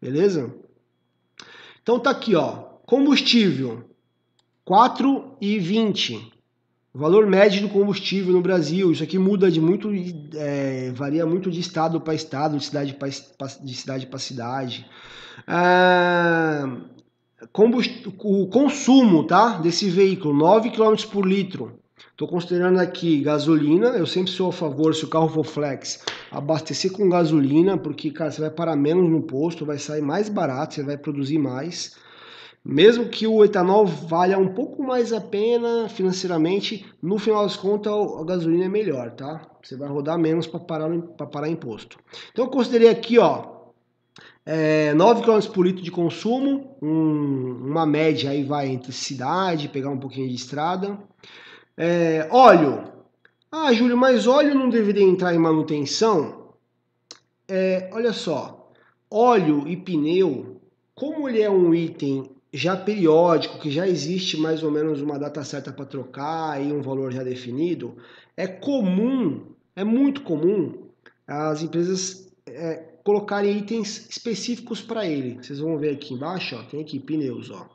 Beleza? 0.00 0.54
Então 1.82 1.98
tá 1.98 2.10
aqui, 2.10 2.36
ó. 2.36 2.52
combustível 2.86 3.82
4,20. 4.64 6.30
Valor 6.94 7.26
médio 7.26 7.62
do 7.62 7.68
combustível 7.70 8.32
no 8.32 8.40
Brasil. 8.40 8.92
Isso 8.92 9.02
aqui 9.02 9.18
muda 9.18 9.50
de 9.50 9.60
muito, 9.60 9.90
é, 10.36 10.92
varia 10.92 11.26
muito 11.26 11.50
de 11.50 11.58
estado 11.58 12.00
para 12.00 12.14
estado, 12.14 12.56
de 12.56 12.64
cidade 12.64 12.94
para 12.94 13.08
de 13.08 13.74
cidade 13.74 14.06
para 14.06 14.18
cidade. 14.20 14.86
Ah, 15.44 16.68
o 18.18 18.46
consumo, 18.48 19.24
tá, 19.24 19.58
desse 19.58 19.90
veículo, 19.90 20.34
9 20.34 20.70
km 20.70 20.94
por 21.10 21.26
litro. 21.26 21.78
Estou 22.10 22.26
considerando 22.26 22.78
aqui 22.78 23.20
gasolina, 23.20 23.88
eu 23.88 24.06
sempre 24.06 24.30
sou 24.30 24.48
a 24.48 24.52
favor, 24.52 24.94
se 24.94 25.04
o 25.04 25.08
carro 25.08 25.28
for 25.28 25.44
flex, 25.44 26.02
abastecer 26.30 26.90
com 26.90 27.10
gasolina, 27.10 27.76
porque, 27.76 28.10
cara, 28.10 28.30
você 28.30 28.40
vai 28.40 28.50
parar 28.50 28.74
menos 28.74 29.10
no 29.10 29.22
posto, 29.22 29.66
vai 29.66 29.78
sair 29.78 30.00
mais 30.00 30.30
barato, 30.30 30.74
você 30.74 30.82
vai 30.82 30.96
produzir 30.96 31.38
mais. 31.38 31.94
Mesmo 32.64 33.08
que 33.08 33.26
o 33.26 33.44
etanol 33.44 33.86
valha 33.86 34.38
um 34.38 34.48
pouco 34.48 34.82
mais 34.82 35.12
a 35.12 35.20
pena 35.20 35.88
financeiramente, 35.90 36.86
no 37.02 37.18
final 37.18 37.42
das 37.42 37.54
contas 37.54 37.92
a 37.92 38.24
gasolina 38.24 38.64
é 38.64 38.68
melhor, 38.68 39.10
tá? 39.10 39.46
Você 39.62 39.76
vai 39.76 39.88
rodar 39.88 40.18
menos 40.18 40.46
para 40.46 40.60
parar, 40.60 40.90
parar 41.30 41.48
imposto. 41.48 41.98
Então 42.32 42.46
eu 42.46 42.50
considerei 42.50 42.88
aqui, 42.88 43.18
ó, 43.18 43.55
é, 44.48 44.94
9 44.94 45.22
km 45.22 45.40
por 45.52 45.66
litro 45.66 45.82
de 45.82 45.90
consumo, 45.90 46.76
um, 46.80 47.66
uma 47.66 47.84
média 47.84 48.30
aí 48.30 48.44
vai 48.44 48.68
entre 48.68 48.92
cidade, 48.92 49.68
pegar 49.68 49.90
um 49.90 49.98
pouquinho 49.98 50.28
de 50.28 50.36
estrada. 50.36 50.96
É, 51.76 52.28
óleo. 52.30 52.84
Ah, 53.50 53.72
Júlio, 53.72 53.96
mas 53.96 54.28
óleo 54.28 54.54
não 54.54 54.70
deveria 54.70 55.02
entrar 55.02 55.34
em 55.34 55.38
manutenção? 55.38 56.52
É, 57.48 57.90
olha 57.92 58.12
só, 58.12 58.70
óleo 59.10 59.66
e 59.66 59.76
pneu, 59.76 60.60
como 60.94 61.28
ele 61.28 61.42
é 61.42 61.50
um 61.50 61.74
item 61.74 62.30
já 62.52 62.76
periódico, 62.76 63.58
que 63.58 63.70
já 63.70 63.86
existe 63.86 64.36
mais 64.36 64.62
ou 64.62 64.70
menos 64.70 65.00
uma 65.00 65.18
data 65.18 65.42
certa 65.42 65.72
para 65.72 65.84
trocar 65.84 66.64
e 66.64 66.72
um 66.72 66.82
valor 66.82 67.12
já 67.12 67.22
definido, 67.22 67.96
é 68.36 68.46
comum, 68.46 69.42
é 69.74 69.82
muito 69.82 70.22
comum 70.22 70.86
as 71.26 71.62
empresas 71.62 72.32
é, 72.46 72.85
colocarem 73.06 73.56
itens 73.56 74.08
específicos 74.10 74.82
para 74.82 75.06
ele. 75.06 75.36
Vocês 75.40 75.60
vão 75.60 75.78
ver 75.78 75.90
aqui 75.90 76.12
embaixo, 76.12 76.56
ó, 76.56 76.64
tem 76.64 76.80
aqui 76.80 76.98
pneus, 76.98 77.52
ó, 77.52 77.68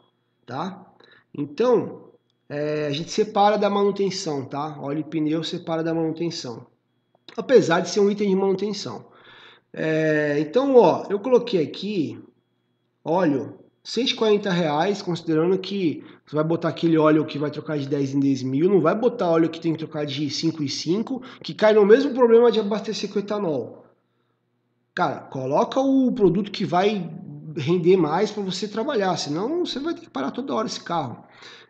tá? 0.46 0.86
Então, 1.34 2.10
é, 2.50 2.88
a 2.88 2.92
gente 2.92 3.10
separa 3.10 3.58
da 3.58 3.70
manutenção, 3.70 4.44
tá? 4.44 4.78
Óleo 4.78 5.00
e 5.00 5.04
pneu 5.06 5.42
separa 5.42 5.82
da 5.82 5.94
manutenção. 5.94 6.68
Apesar 7.38 7.80
de 7.80 7.88
ser 7.88 8.02
um 8.02 8.12
item 8.12 8.28
de 8.28 8.36
manutenção. 8.36 9.06
É, 9.72 10.38
então, 10.42 10.76
ó, 10.76 11.06
eu 11.10 11.18
coloquei 11.18 11.64
aqui 11.64 12.20
óleo 13.02 13.58
140 13.86 14.52
reais, 14.52 15.02
considerando 15.02 15.58
que 15.58 16.04
você 16.26 16.36
vai 16.36 16.44
botar 16.44 16.68
aquele 16.68 16.98
óleo 16.98 17.26
que 17.26 17.40
vai 17.40 17.50
trocar 17.50 17.78
de 17.78 17.88
10 17.88 18.16
em 18.16 18.20
10 18.20 18.44
mil, 18.44 18.70
não 18.70 18.82
vai 18.82 18.96
botar 18.96 19.30
óleo 19.30 19.50
que 19.50 19.62
tem 19.62 19.72
que 19.72 19.80
trocar 19.80 20.06
de 20.06 20.30
5 20.30 20.62
em 20.62 20.68
5, 20.68 21.22
que 21.42 21.54
cai 21.54 21.74
no 21.74 21.86
mesmo 21.86 22.14
problema 22.14 22.52
de 22.52 22.60
abastecer 22.60 23.10
com 23.10 23.20
etanol. 23.20 23.81
Cara, 24.94 25.22
coloca 25.22 25.80
o 25.80 26.12
produto 26.12 26.52
que 26.52 26.66
vai 26.66 27.10
render 27.56 27.98
mais 27.98 28.32
para 28.32 28.44
você 28.44 28.68
trabalhar, 28.68 29.18
senão 29.18 29.66
você 29.66 29.80
vai 29.80 29.94
ter 29.94 30.02
que 30.02 30.10
parar 30.10 30.32
toda 30.32 30.54
hora 30.54 30.68
esse 30.68 30.82
carro. 30.82 31.24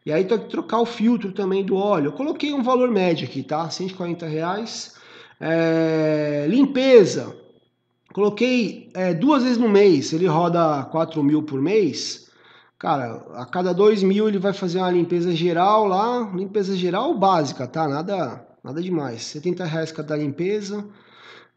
E 0.05 0.11
aí 0.11 0.26
tem 0.26 0.39
que 0.39 0.49
trocar 0.49 0.80
o 0.80 0.86
filtro 0.86 1.32
também 1.32 1.63
do 1.63 1.76
óleo. 1.76 2.07
Eu 2.07 2.13
coloquei 2.13 2.53
um 2.53 2.63
valor 2.63 2.89
médio 2.89 3.28
aqui, 3.28 3.43
tá? 3.43 3.69
140 3.69 4.26
reais. 4.26 4.95
É, 5.39 6.47
limpeza. 6.49 7.36
Coloquei 8.11 8.89
é, 8.95 9.13
duas 9.13 9.43
vezes 9.43 9.59
no 9.59 9.69
mês. 9.69 10.11
Ele 10.11 10.26
roda 10.26 10.84
4 10.86 11.24
mil 11.24 11.43
por 11.43 11.61
mês. 11.61 12.32
Cara, 12.80 13.24
a 13.36 13.45
cada 13.45 13.74
2 13.74 14.01
mil 14.01 14.28
ele 14.28 14.39
vai 14.39 14.53
fazer 14.53 14.80
uma 14.80 14.89
limpeza 14.89 15.32
geral 15.36 15.86
lá. 15.88 16.32
Limpeza 16.34 16.76
geral 16.76 17.13
básica, 17.13 17.67
tá? 17.67 17.88
Nada, 17.88 18.43
nada 18.63 18.82
demais. 18.82 19.22
70 19.24 19.65
reais 19.65 19.91
cada 19.91 20.17
limpeza. 20.17 20.84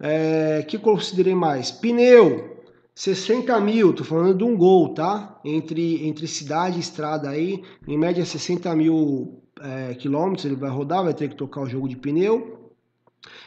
É, 0.00 0.62
que 0.62 0.78
considerei 0.78 1.34
mais? 1.34 1.70
Pneu. 1.70 2.52
60 2.94 3.58
mil, 3.60 3.92
tô 3.92 4.04
falando 4.04 4.38
de 4.38 4.44
um 4.44 4.56
gol, 4.56 4.94
tá? 4.94 5.40
Entre, 5.44 6.06
entre 6.06 6.28
cidade 6.28 6.76
e 6.76 6.80
estrada 6.80 7.28
aí, 7.28 7.62
em 7.88 7.98
média 7.98 8.24
60 8.24 8.74
mil 8.76 9.42
é, 9.60 9.94
quilômetros 9.94 10.44
ele 10.44 10.54
vai 10.54 10.70
rodar, 10.70 11.02
vai 11.02 11.12
ter 11.12 11.28
que 11.28 11.34
tocar 11.34 11.62
o 11.62 11.68
jogo 11.68 11.88
de 11.88 11.96
pneu. 11.96 12.70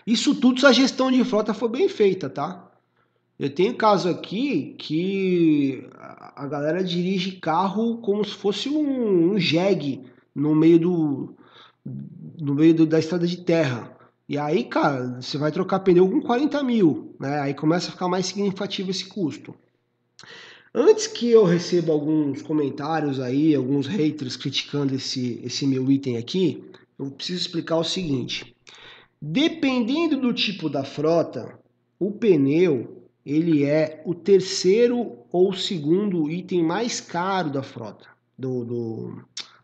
Isso 0.06 0.36
tudo 0.36 0.60
se 0.60 0.66
a 0.66 0.72
gestão 0.74 1.12
de 1.12 1.24
frota 1.24 1.54
for 1.54 1.70
bem 1.70 1.88
feita, 1.88 2.30
tá? 2.30 2.70
Eu 3.39 3.54
tenho 3.54 3.76
caso 3.76 4.10
aqui 4.10 4.76
que 4.80 5.88
a 6.36 6.48
galera 6.48 6.84
dirige 6.84 7.34
carro 7.34 7.98
como 8.00 8.26
se 8.26 8.34
fosse 8.34 8.68
um, 8.68 9.34
um 9.34 9.39
jegue 9.39 10.04
no 10.34 10.56
meio 10.56 10.80
do 10.80 11.36
no 12.39 12.54
meio 12.54 12.74
do, 12.74 12.86
da 12.86 13.00
estrada 13.00 13.26
de 13.28 13.38
terra. 13.38 13.97
E 14.30 14.38
aí, 14.38 14.66
cara, 14.66 15.22
você 15.22 15.38
vai 15.38 15.52
trocar 15.52 15.80
pneu 15.80 16.10
com 16.10 16.22
40 16.22 16.62
mil, 16.64 17.16
né? 17.20 17.40
Aí 17.40 17.54
começa 17.54 17.88
a 17.88 17.92
ficar 17.92 18.10
mais 18.10 18.26
significativo 18.26 18.92
esse 18.92 19.06
custo. 19.06 19.56
Antes 20.74 21.08
que 21.08 21.32
eu 21.32 21.46
receba 21.46 21.94
alguns 21.94 22.42
comentários 22.42 23.20
aí, 23.20 23.56
alguns 23.56 23.88
haters 23.88 24.36
criticando 24.36 24.94
esse, 24.94 25.40
esse 25.44 25.66
meu 25.66 25.90
item 25.90 26.18
aqui, 26.18 26.64
eu 27.00 27.10
preciso 27.10 27.42
explicar 27.42 27.78
o 27.78 27.84
seguinte. 27.84 28.56
Dependendo 29.20 30.18
do 30.18 30.34
tipo 30.34 30.70
da 30.70 30.84
frota, 30.84 31.58
o 31.98 32.12
pneu 32.12 33.04
ele 33.26 33.66
é 33.66 34.02
o 34.06 34.14
terceiro 34.14 35.18
ou 35.32 35.54
segundo 35.54 36.30
item 36.30 36.64
mais 36.64 37.02
caro 37.02 37.50
da 37.50 37.64
frota, 37.64 38.08
do, 38.38 38.64
do, 38.64 39.22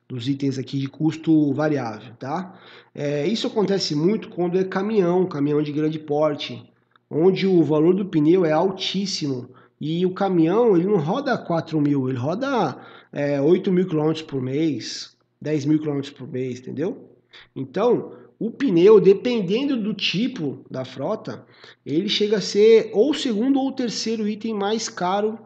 dos 0.07 0.27
itens 0.27 0.57
aqui 0.57 0.77
de 0.77 0.87
custo 0.87 1.53
variável, 1.53 2.13
tá? 2.19 2.59
É, 2.93 3.25
isso 3.27 3.47
acontece 3.47 3.95
muito 3.95 4.29
quando 4.29 4.57
é 4.57 4.63
caminhão, 4.63 5.25
caminhão 5.25 5.61
de 5.61 5.71
grande 5.71 5.99
porte, 5.99 6.63
onde 7.09 7.47
o 7.47 7.63
valor 7.63 7.93
do 7.93 8.05
pneu 8.05 8.45
é 8.45 8.51
altíssimo 8.51 9.49
e 9.79 10.05
o 10.05 10.13
caminhão 10.13 10.75
ele 10.75 10.85
não 10.85 10.97
roda 10.97 11.37
4 11.37 11.79
mil, 11.81 12.09
ele 12.09 12.17
roda 12.17 12.77
é, 13.11 13.41
8 13.41 13.71
mil 13.71 13.87
quilômetros 13.87 14.23
por 14.23 14.41
mês, 14.41 15.15
10 15.41 15.65
mil 15.65 15.79
quilômetros 15.79 16.13
por 16.13 16.27
mês, 16.27 16.59
entendeu? 16.59 17.09
Então, 17.55 18.13
o 18.39 18.51
pneu, 18.51 18.99
dependendo 18.99 19.81
do 19.81 19.93
tipo 19.93 20.65
da 20.69 20.83
frota, 20.83 21.45
ele 21.85 22.09
chega 22.09 22.37
a 22.37 22.41
ser 22.41 22.91
ou 22.93 23.11
o 23.11 23.13
segundo 23.13 23.59
ou 23.59 23.69
o 23.69 23.71
terceiro 23.71 24.27
item 24.27 24.53
mais 24.53 24.89
caro 24.89 25.39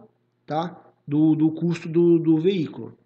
tá? 0.45 0.81
do, 1.07 1.35
do 1.35 1.51
custo 1.51 1.87
do, 1.87 2.17
do 2.17 2.39
veículo. 2.39 2.97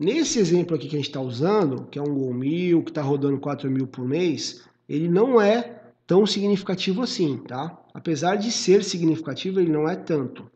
Nesse 0.00 0.38
exemplo 0.38 0.76
aqui 0.76 0.86
que 0.86 0.94
a 0.94 0.98
gente 0.98 1.08
está 1.08 1.20
usando, 1.20 1.88
que 1.90 1.98
é 1.98 2.02
um 2.02 2.14
Gol 2.14 2.32
mil, 2.32 2.84
que 2.84 2.92
está 2.92 3.02
rodando 3.02 3.36
4 3.40 3.68
mil 3.68 3.84
por 3.84 4.06
mês, 4.06 4.62
ele 4.88 5.08
não 5.08 5.40
é 5.40 5.82
tão 6.06 6.24
significativo 6.24 7.02
assim, 7.02 7.36
tá? 7.38 7.76
Apesar 7.92 8.36
de 8.36 8.52
ser 8.52 8.84
significativo, 8.84 9.58
ele 9.58 9.72
não 9.72 9.88
é 9.88 9.96
tanto, 9.96 10.48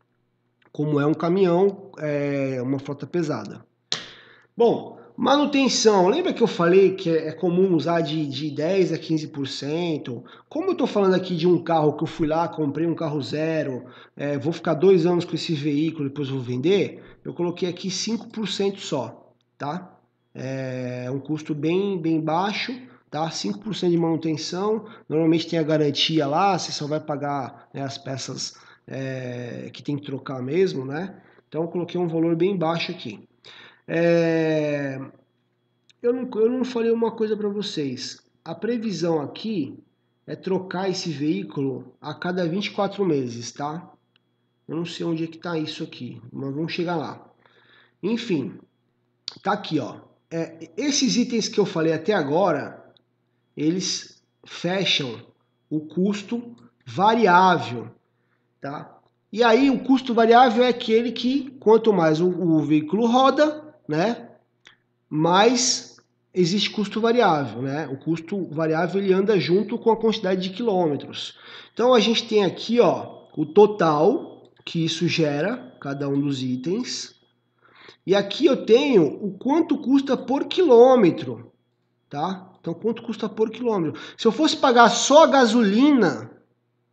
como 0.70 1.00
é 1.00 1.04
um 1.04 1.12
caminhão, 1.12 1.90
é, 1.98 2.62
uma 2.62 2.78
frota 2.78 3.04
pesada. 3.04 3.66
Bom, 4.56 5.00
manutenção, 5.16 6.06
lembra 6.06 6.32
que 6.32 6.42
eu 6.44 6.46
falei 6.46 6.94
que 6.94 7.10
é 7.10 7.32
comum 7.32 7.74
usar 7.74 8.00
de, 8.00 8.24
de 8.28 8.48
10 8.48 8.92
a 8.92 8.96
15%? 8.96 10.22
Como 10.48 10.68
eu 10.68 10.72
estou 10.72 10.86
falando 10.86 11.14
aqui 11.14 11.34
de 11.34 11.48
um 11.48 11.58
carro 11.58 11.94
que 11.94 12.04
eu 12.04 12.08
fui 12.08 12.28
lá, 12.28 12.46
comprei 12.46 12.86
um 12.86 12.94
carro 12.94 13.20
zero, 13.20 13.86
é, 14.16 14.38
vou 14.38 14.52
ficar 14.52 14.74
dois 14.74 15.04
anos 15.04 15.24
com 15.24 15.34
esse 15.34 15.52
veículo, 15.52 16.08
depois 16.08 16.28
vou 16.28 16.40
vender, 16.40 17.02
eu 17.24 17.34
coloquei 17.34 17.68
aqui 17.68 17.88
5% 17.88 18.78
só 18.78 19.21
tá? 19.62 19.96
É 20.34 21.08
um 21.12 21.20
custo 21.20 21.54
bem, 21.54 21.96
bem 21.96 22.20
baixo, 22.20 22.72
tá? 23.08 23.28
5% 23.28 23.90
de 23.90 23.96
manutenção, 23.96 24.86
normalmente 25.08 25.46
tem 25.46 25.56
a 25.56 25.62
garantia 25.62 26.26
lá, 26.26 26.58
você 26.58 26.72
só 26.72 26.88
vai 26.88 26.98
pagar 26.98 27.68
né, 27.72 27.80
as 27.80 27.96
peças 27.96 28.56
é, 28.88 29.70
que 29.72 29.80
tem 29.80 29.96
que 29.96 30.04
trocar 30.04 30.42
mesmo, 30.42 30.84
né? 30.84 31.22
Então 31.48 31.62
eu 31.62 31.68
coloquei 31.68 32.00
um 32.00 32.08
valor 32.08 32.34
bem 32.34 32.56
baixo 32.56 32.90
aqui. 32.90 33.28
É, 33.86 34.98
eu, 36.02 36.12
não, 36.12 36.28
eu 36.40 36.50
não 36.50 36.64
falei 36.64 36.90
uma 36.90 37.12
coisa 37.12 37.36
para 37.36 37.48
vocês. 37.48 38.20
A 38.44 38.56
previsão 38.56 39.20
aqui 39.20 39.78
é 40.26 40.34
trocar 40.34 40.90
esse 40.90 41.08
veículo 41.08 41.94
a 42.00 42.14
cada 42.14 42.48
24 42.48 43.04
meses, 43.04 43.52
tá? 43.52 43.92
Eu 44.66 44.74
não 44.74 44.84
sei 44.84 45.06
onde 45.06 45.22
é 45.22 45.26
que 45.28 45.38
tá 45.38 45.56
isso 45.56 45.84
aqui, 45.84 46.20
mas 46.32 46.52
vamos 46.52 46.72
chegar 46.72 46.96
lá. 46.96 47.24
Enfim, 48.02 48.58
tá 49.40 49.52
aqui, 49.52 49.78
ó. 49.78 49.96
É, 50.30 50.70
esses 50.76 51.16
itens 51.16 51.48
que 51.48 51.60
eu 51.60 51.66
falei 51.66 51.92
até 51.92 52.12
agora, 52.12 52.82
eles 53.56 54.22
fecham 54.44 55.20
o 55.68 55.80
custo 55.80 56.56
variável, 56.86 57.88
tá? 58.60 58.98
E 59.32 59.42
aí 59.42 59.70
o 59.70 59.80
custo 59.80 60.12
variável 60.12 60.64
é 60.64 60.68
aquele 60.68 61.12
que 61.12 61.50
quanto 61.60 61.92
mais 61.92 62.20
o, 62.20 62.28
o 62.28 62.60
veículo 62.60 63.06
roda, 63.06 63.74
né, 63.88 64.28
mais 65.08 65.96
existe 66.34 66.70
custo 66.70 67.00
variável, 67.00 67.62
né? 67.62 67.86
O 67.88 67.96
custo 67.96 68.46
variável 68.50 69.02
ele 69.02 69.12
anda 69.12 69.38
junto 69.38 69.78
com 69.78 69.90
a 69.90 69.96
quantidade 69.96 70.40
de 70.42 70.50
quilômetros. 70.50 71.38
Então 71.72 71.94
a 71.94 72.00
gente 72.00 72.26
tem 72.26 72.44
aqui, 72.44 72.80
ó, 72.80 73.24
o 73.36 73.44
total 73.44 74.42
que 74.64 74.84
isso 74.84 75.08
gera, 75.08 75.74
cada 75.80 76.08
um 76.08 76.20
dos 76.20 76.42
itens, 76.42 77.14
E 78.06 78.14
aqui 78.14 78.46
eu 78.46 78.64
tenho 78.64 79.24
o 79.24 79.32
quanto 79.38 79.78
custa 79.78 80.16
por 80.16 80.44
quilômetro, 80.44 81.52
tá? 82.08 82.50
Então, 82.60 82.74
quanto 82.74 83.02
custa 83.02 83.28
por 83.28 83.50
quilômetro? 83.50 84.00
Se 84.16 84.26
eu 84.26 84.32
fosse 84.32 84.56
pagar 84.56 84.88
só 84.88 85.24
a 85.24 85.26
gasolina, 85.26 86.30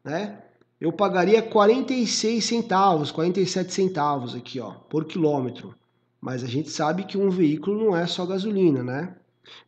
né? 0.03 0.43
Eu 0.79 0.93
pagaria 0.93 1.41
46 1.41 2.43
centavos, 2.43 3.11
47 3.11 3.73
centavos 3.73 4.33
aqui, 4.33 4.59
ó, 4.59 4.71
por 4.71 5.05
quilômetro. 5.05 5.75
Mas 6.21 6.43
a 6.43 6.47
gente 6.47 6.69
sabe 6.69 7.03
que 7.03 7.17
um 7.17 7.29
veículo 7.29 7.85
não 7.85 7.95
é 7.95 8.07
só 8.07 8.25
gasolina, 8.25 8.81
né? 8.81 9.15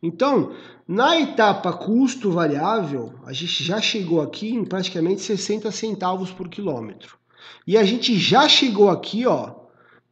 Então, 0.02 0.52
na 0.86 1.20
etapa 1.20 1.72
custo 1.72 2.30
variável, 2.30 3.14
a 3.26 3.32
gente 3.32 3.62
já 3.62 3.80
chegou 3.80 4.20
aqui 4.20 4.54
em 4.54 4.64
praticamente 4.64 5.20
60 5.20 5.70
centavos 5.70 6.30
por 6.30 6.48
quilômetro. 6.48 7.18
E 7.66 7.76
a 7.76 7.84
gente 7.84 8.16
já 8.16 8.48
chegou 8.48 8.88
aqui, 8.88 9.26
ó, 9.26 9.61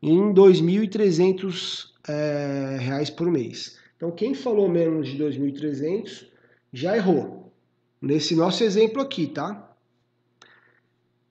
em 0.03 0.33
2.300 0.33 1.91
é, 2.09 2.77
reais 2.81 3.11
por 3.11 3.31
mês. 3.31 3.79
Então, 3.97 4.11
quem 4.11 4.35
falou 4.35 4.69
menos 4.69 5.09
de 5.09 5.23
2.300 5.23 6.27
já 6.73 6.97
errou. 6.97 7.53
Nesse 8.01 8.35
nosso 8.35 8.65
exemplo 8.65 9.03
aqui, 9.03 9.27
tá? 9.27 9.71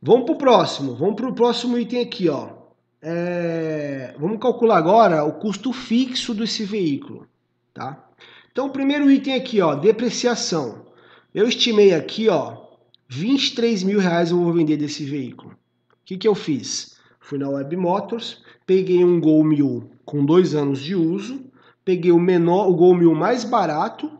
Vamos 0.01 0.25
para 0.25 0.35
o 0.35 0.37
próximo. 0.37 0.95
Vamos 0.95 1.15
para 1.15 1.29
o 1.29 1.33
próximo 1.33 1.77
item 1.79 2.01
aqui, 2.01 2.29
ó. 2.29 2.59
É, 3.01 4.13
vamos 4.19 4.39
calcular 4.39 4.77
agora 4.77 5.23
o 5.23 5.33
custo 5.33 5.71
fixo 5.71 6.33
desse 6.33 6.63
veículo, 6.63 7.25
tá? 7.73 8.07
Então, 8.51 8.67
o 8.67 8.71
primeiro 8.71 9.09
item 9.09 9.35
aqui, 9.35 9.61
ó, 9.61 9.73
depreciação. 9.73 10.85
Eu 11.33 11.47
estimei 11.47 11.93
aqui, 11.93 12.27
ó, 12.29 12.57
23 13.07 13.83
mil 13.83 13.99
reais 13.99 14.31
eu 14.31 14.39
vou 14.39 14.53
vender 14.53 14.77
desse 14.77 15.03
veículo. 15.05 15.51
O 15.51 16.05
que, 16.05 16.17
que 16.17 16.27
eu 16.27 16.35
fiz? 16.35 16.99
Fui 17.19 17.37
na 17.39 17.49
Web 17.49 17.75
Motors, 17.75 18.43
peguei 18.69 19.03
um 19.03 19.19
Gol 19.19 19.43
1000 19.43 19.89
com 20.05 20.23
dois 20.23 20.53
anos 20.53 20.79
de 20.79 20.93
uso, 20.93 21.41
peguei 21.83 22.11
o 22.11 22.19
menor, 22.19 22.69
o 22.69 22.75
Gol 22.75 22.93
1000 22.93 23.15
mais 23.15 23.43
barato 23.43 24.11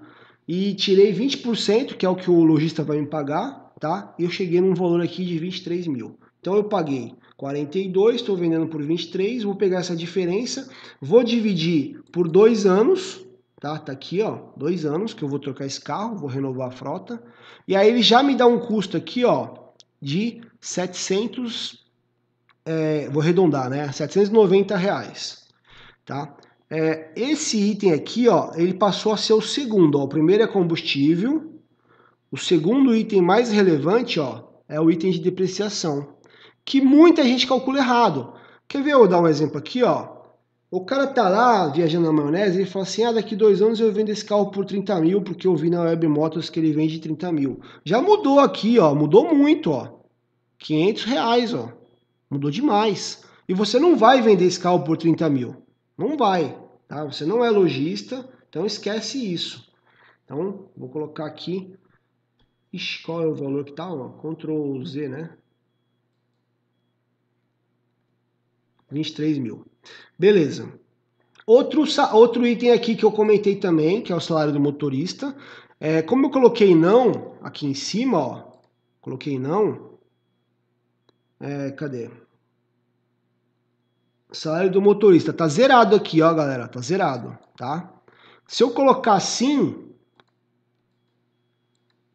e 0.47 0.73
tirei 0.73 1.13
20%, 1.13 1.93
que 1.95 2.03
é 2.03 2.09
o 2.09 2.15
que 2.15 2.31
o 2.31 2.43
lojista 2.43 2.83
vai 2.83 2.99
me 2.99 3.05
pagar, 3.05 3.71
tá? 3.79 4.11
E 4.17 4.23
eu 4.23 4.29
cheguei 4.31 4.59
num 4.59 4.73
valor 4.73 5.01
aqui 5.01 5.23
de 5.23 5.37
23 5.37 5.85
mil. 5.85 6.17
Então 6.39 6.55
eu 6.55 6.63
paguei 6.63 7.13
42, 7.37 8.15
estou 8.15 8.35
vendendo 8.35 8.65
por 8.65 8.81
23, 8.81 9.43
vou 9.43 9.53
pegar 9.53 9.81
essa 9.81 9.95
diferença, 9.95 10.67
vou 10.99 11.23
dividir 11.23 12.01
por 12.11 12.27
dois 12.27 12.65
anos, 12.65 13.23
tá? 13.61 13.77
Tá 13.77 13.91
aqui, 13.91 14.19
ó, 14.23 14.47
dois 14.57 14.83
anos 14.83 15.13
que 15.13 15.21
eu 15.21 15.29
vou 15.29 15.37
trocar 15.37 15.67
esse 15.67 15.79
carro, 15.79 16.17
vou 16.17 16.27
renovar 16.27 16.69
a 16.69 16.71
frota. 16.71 17.21
E 17.67 17.75
aí 17.75 17.87
ele 17.87 18.01
já 18.01 18.23
me 18.23 18.33
dá 18.33 18.47
um 18.47 18.57
custo 18.57 18.97
aqui, 18.97 19.23
ó, 19.23 19.53
de 20.01 20.41
700, 20.59 21.87
é, 22.69 23.09
vou 23.09 23.23
arredondar, 23.23 23.67
né? 23.67 23.91
790 23.91 24.77
reais, 24.77 25.47
tá? 26.05 26.37
É, 26.69 27.11
esse 27.15 27.57
item 27.57 27.93
aqui, 27.93 28.29
ó, 28.29 28.51
ele 28.53 28.75
passou 28.75 29.11
a 29.11 29.17
ser 29.17 29.33
o 29.33 29.41
segundo, 29.41 29.97
ó. 29.97 30.03
O 30.03 30.07
primeiro 30.07 30.43
é 30.43 30.47
combustível, 30.47 31.51
o 32.31 32.37
segundo 32.37 32.95
item 32.95 33.23
mais 33.23 33.49
relevante, 33.49 34.19
ó, 34.19 34.43
é 34.67 34.79
o 34.79 34.91
item 34.91 35.09
de 35.09 35.19
depreciação, 35.19 36.15
que 36.63 36.79
muita 36.79 37.23
gente 37.23 37.47
calcula 37.47 37.79
errado. 37.79 38.33
Quer 38.67 38.83
ver 38.83 38.91
eu 38.91 39.07
dar 39.07 39.19
um 39.19 39.27
exemplo 39.27 39.57
aqui, 39.57 39.81
ó? 39.81 40.19
O 40.69 40.85
cara 40.85 41.07
tá 41.07 41.27
lá 41.27 41.67
viajando 41.69 42.05
na 42.05 42.13
maionese 42.13 42.61
e 42.61 42.65
fala 42.67 42.85
assim: 42.85 43.03
ah, 43.03 43.11
daqui 43.11 43.35
dois 43.35 43.63
anos 43.63 43.79
eu 43.79 43.91
vendo 43.91 44.09
esse 44.09 44.23
carro 44.23 44.51
por 44.51 44.63
30 44.63 45.01
mil, 45.01 45.23
porque 45.23 45.47
eu 45.47 45.55
vi 45.55 45.71
na 45.71 45.81
Web 45.81 46.07
Motors 46.07 46.51
que 46.51 46.59
ele 46.59 46.71
vende 46.71 46.99
30 46.99 47.31
mil. 47.31 47.59
Já 47.83 47.99
mudou 47.99 48.39
aqui, 48.39 48.77
ó, 48.77 48.93
mudou 48.93 49.33
muito, 49.33 49.71
ó. 49.71 49.87
500 50.59 51.03
reais, 51.05 51.53
ó. 51.55 51.78
Mudou 52.29 52.51
demais. 52.51 53.23
E 53.47 53.53
você 53.53 53.79
não 53.79 53.97
vai 53.97 54.21
vender 54.21 54.45
esse 54.45 54.59
carro 54.59 54.83
por 54.83 54.97
30 54.97 55.29
mil. 55.29 55.65
Não 55.97 56.15
vai, 56.15 56.57
tá? 56.87 57.03
Você 57.05 57.25
não 57.25 57.43
é 57.43 57.49
lojista, 57.49 58.29
então 58.47 58.65
esquece 58.65 59.33
isso. 59.33 59.69
Então, 60.23 60.69
vou 60.77 60.89
colocar 60.89 61.25
aqui. 61.25 61.73
Ixi, 62.71 63.03
qual 63.03 63.23
é 63.23 63.27
o 63.27 63.33
valor 63.33 63.65
que 63.65 63.71
tá? 63.71 63.89
Ctrl 64.21 64.85
Z, 64.85 65.09
né? 65.09 65.35
23 68.91 69.39
mil. 69.39 69.65
Beleza. 70.17 70.71
Outro, 71.45 71.83
outro 72.13 72.45
item 72.45 72.71
aqui 72.71 72.95
que 72.95 73.03
eu 73.03 73.11
comentei 73.11 73.55
também, 73.55 74.01
que 74.01 74.11
é 74.11 74.15
o 74.15 74.21
salário 74.21 74.53
do 74.53 74.59
motorista. 74.59 75.35
É, 75.79 76.01
como 76.01 76.27
eu 76.27 76.29
coloquei 76.29 76.75
não 76.75 77.35
aqui 77.41 77.65
em 77.65 77.73
cima, 77.73 78.19
ó, 78.19 78.51
coloquei 79.01 79.39
não. 79.39 79.88
É, 81.39 81.71
cadê? 81.71 82.09
Salário 84.31 84.71
do 84.71 84.81
motorista 84.81 85.33
tá 85.33 85.47
zerado 85.47 85.95
aqui, 85.95 86.21
ó, 86.21 86.33
galera, 86.33 86.67
tá 86.67 86.81
zerado, 86.81 87.37
tá? 87.57 87.91
Se 88.47 88.61
eu 88.63 88.71
colocar 88.71 89.13
assim, 89.13 89.93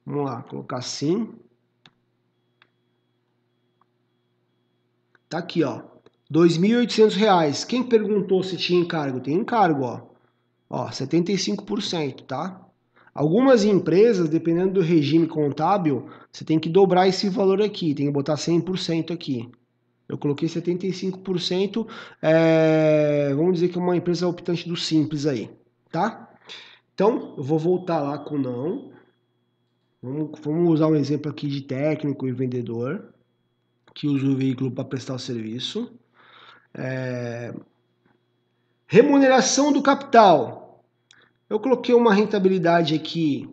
vamos 0.05 0.27
lá, 0.27 0.43
colocar 0.43 0.79
assim, 0.79 1.35
tá 5.29 5.39
aqui, 5.39 5.65
ó, 5.65 5.83
2.800 6.31 7.15
reais. 7.15 7.65
Quem 7.65 7.83
perguntou 7.83 8.43
se 8.43 8.57
tinha 8.57 8.81
encargo? 8.81 9.21
Tem 9.21 9.35
encargo, 9.35 9.83
ó. 9.83 10.11
Ó, 10.69 10.89
75%, 10.89 12.27
tá? 12.27 12.64
Algumas 13.15 13.65
empresas, 13.65 14.29
dependendo 14.29 14.75
do 14.75 14.81
regime 14.81 15.27
contábil, 15.29 16.09
você 16.33 16.45
tem 16.45 16.59
que 16.59 16.69
dobrar 16.69 17.07
esse 17.07 17.29
valor 17.29 17.63
aqui, 17.63 17.95
tem 17.95 18.07
que 18.07 18.13
botar 18.13 18.35
100% 18.35 19.13
aqui. 19.13 19.49
Eu 20.09 20.19
coloquei 20.19 20.49
75%, 20.49 21.87
é, 22.21 23.33
vamos 23.35 23.55
dizer 23.55 23.69
que 23.69 23.79
é 23.79 23.81
uma 23.81 23.97
empresa 23.97 24.27
optante 24.27 24.69
do 24.69 24.77
simples 24.77 25.27
aí, 25.27 25.49
tá? 25.91 26.29
Então, 26.93 27.35
eu 27.37 27.43
vou 27.43 27.59
voltar 27.59 28.01
lá 28.01 28.19
com 28.19 28.37
não. 28.37 28.93
Vamos, 30.03 30.39
vamos 30.41 30.75
usar 30.75 30.89
um 30.89 30.97
exemplo 30.97 31.31
aqui 31.31 31.47
de 31.47 31.63
técnico 31.63 32.27
e 32.27 32.33
vendedor 32.33 33.15
que 33.95 34.09
usa 34.09 34.27
o 34.27 34.37
veículo 34.37 34.71
para 34.71 34.85
prestar 34.85 35.15
o 35.15 35.19
serviço. 35.19 35.93
É... 36.75 37.55
Remuneração 38.87 39.73
do 39.73 39.81
capital. 39.81 40.64
Eu 41.49 41.61
coloquei 41.61 41.95
uma 41.95 42.15
rentabilidade 42.15 42.95
aqui 42.95 43.49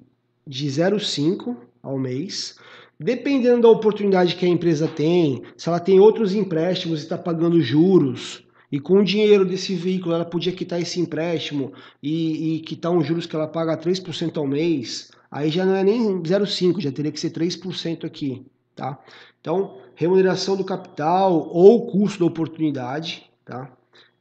de 0.47 0.67
0,5 0.67 1.55
ao 1.83 1.97
mês. 1.97 2.55
Dependendo 2.99 3.63
da 3.63 3.69
oportunidade 3.69 4.35
que 4.35 4.45
a 4.45 4.49
empresa 4.49 4.87
tem, 4.87 5.41
se 5.57 5.67
ela 5.67 5.79
tem 5.79 5.99
outros 5.99 6.35
empréstimos 6.35 6.99
e 6.99 7.03
está 7.03 7.17
pagando 7.17 7.61
juros, 7.61 8.45
e 8.71 8.79
com 8.79 8.99
o 8.99 9.03
dinheiro 9.03 9.43
desse 9.43 9.75
veículo 9.75 10.13
ela 10.13 10.23
podia 10.23 10.53
quitar 10.53 10.79
esse 10.79 10.99
empréstimo 10.99 11.73
e, 12.01 12.57
e 12.57 12.59
quitar 12.61 12.91
uns 12.91 13.05
juros 13.05 13.25
que 13.25 13.35
ela 13.35 13.47
paga 13.47 13.75
3% 13.75 14.37
ao 14.37 14.47
mês, 14.47 15.11
aí 15.29 15.49
já 15.49 15.65
não 15.65 15.75
é 15.75 15.83
nem 15.83 16.21
0,5, 16.21 16.79
já 16.79 16.91
teria 16.91 17.11
que 17.11 17.19
ser 17.19 17.31
3% 17.31 18.05
aqui, 18.05 18.45
tá? 18.75 18.99
Então, 19.41 19.79
remuneração 19.95 20.55
do 20.55 20.63
capital 20.63 21.49
ou 21.49 21.87
custo 21.87 22.19
da 22.19 22.25
oportunidade, 22.25 23.29
tá? 23.43 23.69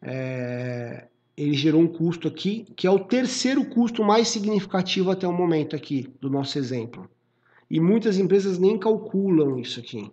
É, 0.03 1.07
ele 1.41 1.55
gerou 1.55 1.81
um 1.81 1.89
custo 1.89 2.29
aqui 2.29 2.67
que 2.77 2.87
é 2.87 2.91
o 2.91 2.99
terceiro 2.99 3.65
custo 3.65 4.05
mais 4.05 4.29
significativo 4.29 5.11
até 5.11 5.27
o 5.27 5.33
momento 5.33 5.75
aqui 5.75 6.13
do 6.21 6.29
nosso 6.29 6.59
exemplo. 6.59 7.09
E 7.71 7.81
muitas 7.81 8.19
empresas 8.19 8.59
nem 8.59 8.79
calculam 8.79 9.59
isso 9.59 9.81
aqui. 9.81 10.11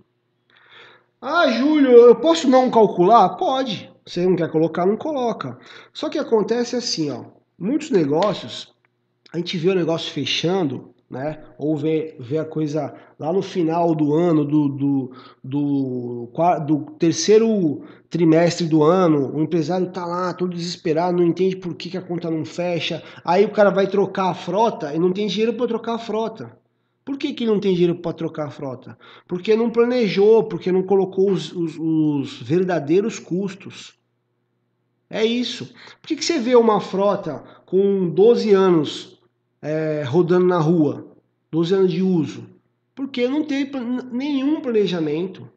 Ah, 1.20 1.52
Júlio, 1.52 1.92
eu 1.92 2.16
posso 2.16 2.48
não 2.48 2.72
calcular? 2.72 3.30
Pode. 3.36 3.92
Você 4.06 4.26
não 4.26 4.38
quer 4.38 4.50
colocar, 4.50 4.86
não 4.86 4.96
coloca. 4.96 5.60
Só 5.92 6.08
que 6.08 6.18
acontece 6.18 6.78
assim, 6.78 7.12
ó. 7.12 7.26
Muitos 7.60 7.90
negócios, 7.90 8.74
a 9.34 9.38
gente 9.38 9.58
vê 9.58 9.70
o 9.70 9.76
negócio 9.76 10.14
fechando 10.14 10.94
né? 11.10 11.40
Ou 11.58 11.76
ver, 11.78 12.18
ver 12.20 12.40
a 12.40 12.46
coisa 12.46 12.94
lá 13.18 13.32
no 13.32 13.42
final 13.42 13.96
do 13.96 14.14
ano, 14.14 14.44
do, 14.44 14.68
do, 14.70 15.12
do, 15.44 16.30
do 16.66 16.80
terceiro 17.00 17.82
trimestre 18.10 18.68
do 18.68 18.84
ano, 18.84 19.34
o 19.36 19.42
empresário 19.42 19.90
tá 19.92 20.06
lá 20.06 20.34
todo 20.34 20.56
desesperado, 20.56 21.18
não 21.18 21.26
entende 21.26 21.56
por 21.56 21.76
que, 21.76 21.90
que 21.90 21.98
a 21.98 22.02
conta 22.02 22.30
não 22.30 22.44
fecha, 22.44 23.04
aí 23.24 23.46
o 23.46 23.52
cara 23.52 23.70
vai 23.70 23.88
trocar 23.88 24.30
a 24.30 24.34
frota 24.34 24.94
e 24.94 25.00
não 25.00 25.12
tem 25.12 25.28
dinheiro 25.28 25.54
para 25.54 25.68
trocar 25.68 25.96
a 25.96 26.00
frota. 26.00 26.58
Por 27.06 27.18
que, 27.18 27.34
que 27.34 27.46
não 27.46 27.58
tem 27.58 27.74
dinheiro 27.74 27.96
para 27.96 28.12
trocar 28.12 28.48
a 28.48 28.52
frota? 28.52 28.98
Porque 29.26 29.56
não 29.56 29.70
planejou, 29.70 30.44
porque 30.44 30.74
não 30.74 30.84
colocou 30.84 31.32
os, 31.32 31.54
os, 31.54 31.78
os 31.80 32.42
verdadeiros 32.42 33.18
custos. 33.18 33.94
É 35.10 35.26
isso. 35.26 35.74
Por 36.02 36.08
que, 36.10 36.18
que 36.18 36.26
você 36.26 36.38
vê 36.38 36.54
uma 36.54 36.82
frota 36.82 37.42
com 37.66 38.10
12 38.10 38.52
anos 38.52 39.17
é, 39.62 40.04
rodando 40.04 40.46
na 40.46 40.60
rua, 40.60 41.08
12 41.52 41.74
anos 41.74 41.92
de 41.92 42.02
uso, 42.02 42.46
porque 42.96 43.28
não 43.28 43.44
teve 43.44 43.72
nenhum 44.12 44.62
planejamento. 44.62 45.50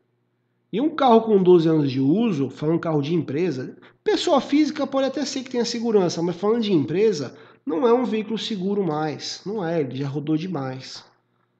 E 0.72 0.80
um 0.80 0.90
carro 0.90 1.22
com 1.22 1.42
12 1.42 1.68
anos 1.68 1.90
de 1.90 2.00
uso, 2.00 2.48
falando 2.48 2.78
carro 2.78 3.02
de 3.02 3.14
empresa, 3.14 3.76
pessoa 4.04 4.40
física 4.40 4.86
pode 4.86 5.08
até 5.08 5.24
ser 5.24 5.42
que 5.42 5.50
tenha 5.50 5.64
segurança, 5.64 6.22
mas 6.22 6.36
falando 6.36 6.62
de 6.62 6.72
empresa, 6.72 7.34
não 7.66 7.86
é 7.86 7.92
um 7.92 8.04
veículo 8.04 8.38
seguro 8.38 8.84
mais. 8.84 9.42
Não 9.44 9.66
é, 9.66 9.80
ele 9.80 9.96
já 9.96 10.08
rodou 10.08 10.36
demais. 10.36 11.04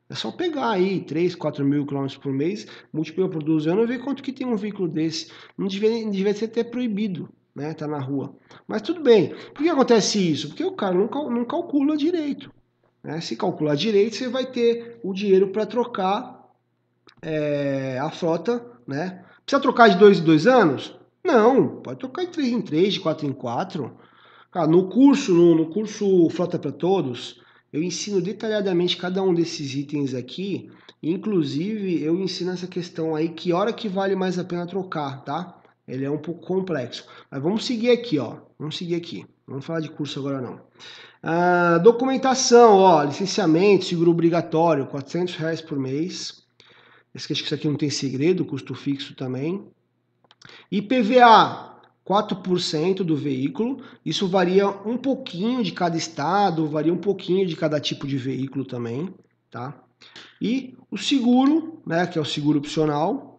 É 0.08 0.14
só 0.14 0.30
pegar 0.30 0.70
aí 0.70 1.00
3, 1.00 1.34
4 1.34 1.64
mil 1.64 1.86
quilômetros 1.86 2.18
por 2.18 2.32
mês, 2.32 2.66
multiplicar 2.92 3.30
por 3.30 3.42
12 3.42 3.68
anos 3.68 3.84
e 3.84 3.86
ver 3.86 4.02
quanto 4.02 4.22
que 4.22 4.32
tem 4.32 4.46
um 4.46 4.56
veículo 4.56 4.88
desse. 4.88 5.30
Não 5.56 5.66
devia, 5.66 6.08
devia 6.10 6.34
ser 6.34 6.46
até 6.46 6.64
proibido 6.64 7.28
né? 7.54 7.74
Tá 7.74 7.86
na 7.86 7.98
rua. 7.98 8.34
Mas 8.66 8.82
tudo 8.82 9.02
bem. 9.02 9.34
Por 9.54 9.62
que 9.62 9.68
acontece 9.68 10.30
isso? 10.30 10.48
Porque 10.48 10.64
o 10.64 10.72
cara 10.72 10.94
não, 10.94 11.08
não 11.30 11.44
calcula 11.44 11.96
direito. 11.96 12.52
Né? 13.02 13.20
Se 13.20 13.36
calcular 13.36 13.74
direito, 13.74 14.16
você 14.16 14.28
vai 14.28 14.46
ter 14.46 15.00
o 15.02 15.12
dinheiro 15.12 15.48
para 15.48 15.66
trocar 15.66 16.48
é, 17.22 17.98
a 17.98 18.10
frota, 18.10 18.64
né? 18.86 19.24
Precisa 19.44 19.60
trocar 19.60 19.88
de 19.88 19.98
dois 19.98 20.18
em 20.18 20.24
dois 20.24 20.46
anos? 20.46 20.96
Não, 21.24 21.80
pode 21.80 21.98
trocar 21.98 22.24
de 22.24 22.30
três 22.30 22.48
em 22.48 22.60
três, 22.60 22.94
de 22.94 23.00
quatro 23.00 23.26
em 23.26 23.32
quatro. 23.32 23.96
Cara, 24.50 24.66
no 24.66 24.88
curso, 24.88 25.34
no, 25.34 25.54
no 25.54 25.66
curso 25.70 26.28
Frota 26.30 26.58
para 26.58 26.72
Todos, 26.72 27.40
eu 27.72 27.82
ensino 27.82 28.20
detalhadamente 28.20 28.96
cada 28.96 29.22
um 29.22 29.32
desses 29.32 29.74
itens 29.74 30.14
aqui. 30.14 30.70
Inclusive, 31.02 32.02
eu 32.02 32.18
ensino 32.20 32.52
essa 32.52 32.66
questão 32.66 33.14
aí, 33.14 33.28
que 33.28 33.52
hora 33.52 33.72
que 33.72 33.88
vale 33.88 34.16
mais 34.16 34.38
a 34.38 34.44
pena 34.44 34.66
trocar, 34.66 35.22
tá? 35.24 35.59
Ele 35.90 36.04
é 36.04 36.10
um 36.10 36.18
pouco 36.18 36.46
complexo. 36.46 37.06
Mas 37.30 37.42
vamos 37.42 37.64
seguir 37.64 37.90
aqui, 37.90 38.18
ó. 38.18 38.36
Vamos 38.58 38.76
seguir 38.76 38.94
aqui. 38.94 39.26
Vamos 39.46 39.64
falar 39.64 39.80
de 39.80 39.90
curso 39.90 40.20
agora 40.20 40.40
não. 40.40 40.60
Ah, 41.22 41.78
documentação, 41.78 42.78
ó, 42.78 43.02
licenciamento, 43.02 43.84
seguro 43.84 44.10
obrigatório, 44.10 44.86
400 44.86 45.34
reais 45.36 45.60
por 45.60 45.78
mês. 45.78 46.42
Esqueci 47.14 47.40
que 47.40 47.46
isso 47.46 47.54
aqui 47.54 47.68
não 47.68 47.76
tem 47.76 47.90
segredo, 47.90 48.44
custo 48.44 48.74
fixo 48.74 49.14
também. 49.14 49.66
IPVA, 50.70 51.70
4% 52.06 53.02
do 53.02 53.16
veículo. 53.16 53.82
Isso 54.04 54.28
varia 54.28 54.68
um 54.68 54.96
pouquinho 54.96 55.62
de 55.62 55.72
cada 55.72 55.96
estado, 55.96 56.66
varia 56.66 56.92
um 56.92 56.98
pouquinho 56.98 57.46
de 57.46 57.56
cada 57.56 57.78
tipo 57.80 58.06
de 58.06 58.16
veículo 58.16 58.64
também, 58.64 59.12
tá? 59.50 59.76
E 60.40 60.74
o 60.90 60.96
seguro, 60.96 61.82
né, 61.86 62.06
que 62.06 62.18
é 62.18 62.22
o 62.22 62.24
seguro 62.24 62.58
opcional. 62.58 63.29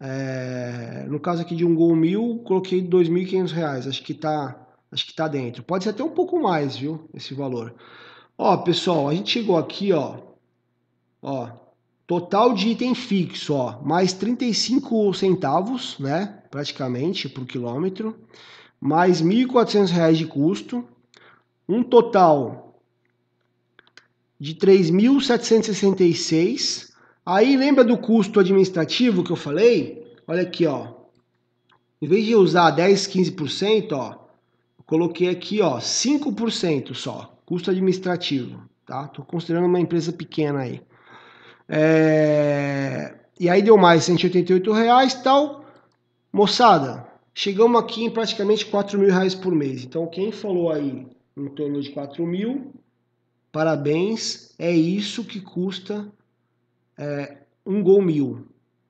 É, 0.00 1.04
no 1.08 1.18
caso 1.18 1.42
aqui 1.42 1.56
de 1.56 1.64
um 1.64 1.74
Gol 1.74 1.96
1000, 1.96 2.42
coloquei 2.44 2.80
R$ 2.80 2.88
2.500, 2.88 3.88
acho 3.88 4.02
que 4.02 4.14
tá, 4.14 4.68
acho 4.92 5.06
que 5.06 5.14
tá 5.14 5.26
dentro. 5.26 5.62
Pode 5.62 5.84
ser 5.84 5.90
até 5.90 6.04
um 6.04 6.10
pouco 6.10 6.40
mais, 6.40 6.76
viu, 6.76 7.08
esse 7.12 7.34
valor. 7.34 7.74
Ó, 8.36 8.56
pessoal, 8.58 9.08
a 9.08 9.14
gente 9.14 9.30
chegou 9.30 9.58
aqui, 9.58 9.92
ó, 9.92 10.18
ó, 11.20 11.50
total 12.06 12.54
de 12.54 12.68
item 12.68 12.94
fixo, 12.94 13.54
ó, 13.54 13.82
mais 13.82 14.12
35 14.12 15.12
centavos, 15.14 15.98
né, 15.98 16.42
praticamente 16.50 17.28
por 17.28 17.44
quilômetro, 17.44 18.16
mais 18.80 19.20
R$ 19.20 19.26
1.400 19.26 20.14
de 20.14 20.26
custo, 20.26 20.88
um 21.68 21.82
total 21.82 22.80
de 24.38 24.54
3.766. 24.54 26.87
Aí 27.30 27.58
lembra 27.58 27.84
do 27.84 27.98
custo 27.98 28.40
administrativo 28.40 29.22
que 29.22 29.30
eu 29.30 29.36
falei? 29.36 30.02
Olha 30.26 30.40
aqui, 30.40 30.64
ó. 30.64 30.94
Em 32.00 32.08
vez 32.08 32.24
de 32.24 32.34
usar 32.34 32.70
10, 32.70 33.06
15%, 33.06 33.92
ó, 33.92 34.12
eu 34.78 34.84
coloquei 34.86 35.28
aqui, 35.28 35.60
ó, 35.60 35.78
5% 35.78 36.94
só, 36.94 37.38
custo 37.44 37.70
administrativo, 37.70 38.62
tá? 38.86 39.08
Tô 39.08 39.22
considerando 39.22 39.66
uma 39.66 39.78
empresa 39.78 40.10
pequena 40.10 40.60
aí. 40.60 40.80
É... 41.68 43.14
E 43.38 43.50
aí 43.50 43.60
deu 43.60 43.76
mais 43.76 44.04
188 44.04 44.72
reais 44.72 45.12
tal. 45.12 45.66
Moçada, 46.32 47.06
chegamos 47.34 47.78
aqui 47.78 48.04
em 48.04 48.10
praticamente 48.10 48.64
4 48.64 48.98
mil 48.98 49.10
reais 49.10 49.34
por 49.34 49.54
mês. 49.54 49.84
Então 49.84 50.06
quem 50.06 50.32
falou 50.32 50.72
aí 50.72 51.06
em 51.36 51.48
torno 51.48 51.78
de 51.78 51.90
4 51.90 52.26
mil, 52.26 52.72
parabéns, 53.52 54.54
é 54.58 54.72
isso 54.72 55.22
que 55.24 55.42
custa 55.42 56.10
é, 56.98 57.38
um 57.64 57.82
Gol 57.82 58.02
mil, 58.02 58.46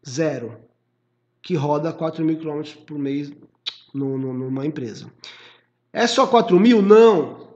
zero, 0.08 0.58
que 1.42 1.54
roda 1.54 1.92
4 1.92 2.24
mil 2.24 2.38
quilômetros 2.38 2.74
por 2.74 2.98
mês 2.98 3.30
no, 3.94 4.18
no, 4.18 4.32
numa 4.32 4.66
empresa. 4.66 5.10
É 5.92 6.06
só 6.06 6.26
4 6.26 6.58
mil? 6.58 6.82
Não, 6.82 7.48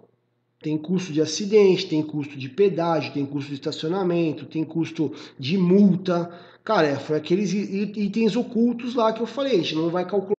tem 0.60 0.78
custo 0.78 1.12
de 1.12 1.20
acidente, 1.20 1.88
tem 1.88 2.02
custo 2.02 2.36
de 2.36 2.48
pedágio, 2.48 3.12
tem 3.12 3.26
custo 3.26 3.48
de 3.48 3.54
estacionamento, 3.54 4.46
tem 4.46 4.64
custo 4.64 5.12
de 5.38 5.58
multa. 5.58 6.32
Cara, 6.64 6.86
é, 6.86 6.96
foi 6.96 7.16
aqueles 7.16 7.52
itens 7.52 8.36
ocultos 8.36 8.94
lá 8.94 9.12
que 9.12 9.20
eu 9.20 9.26
falei, 9.26 9.54
a 9.54 9.62
gente 9.62 9.74
não 9.74 9.90
vai 9.90 10.06
calcular. 10.06 10.36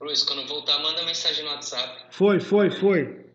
Luiz, 0.00 0.22
quando 0.22 0.46
voltar, 0.46 0.80
manda 0.82 1.04
mensagem 1.04 1.44
no 1.44 1.50
WhatsApp. 1.50 2.06
Foi, 2.10 2.40
foi, 2.40 2.70
foi. 2.70 3.26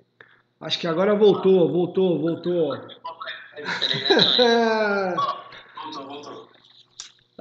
Acho 0.59 0.80
que 0.80 0.88
agora 0.88 1.13
voltou, 1.13 1.71
voltou, 1.71 2.19
voltou. 2.19 2.69
voltou, 2.69 2.84
voltou. 5.15 5.42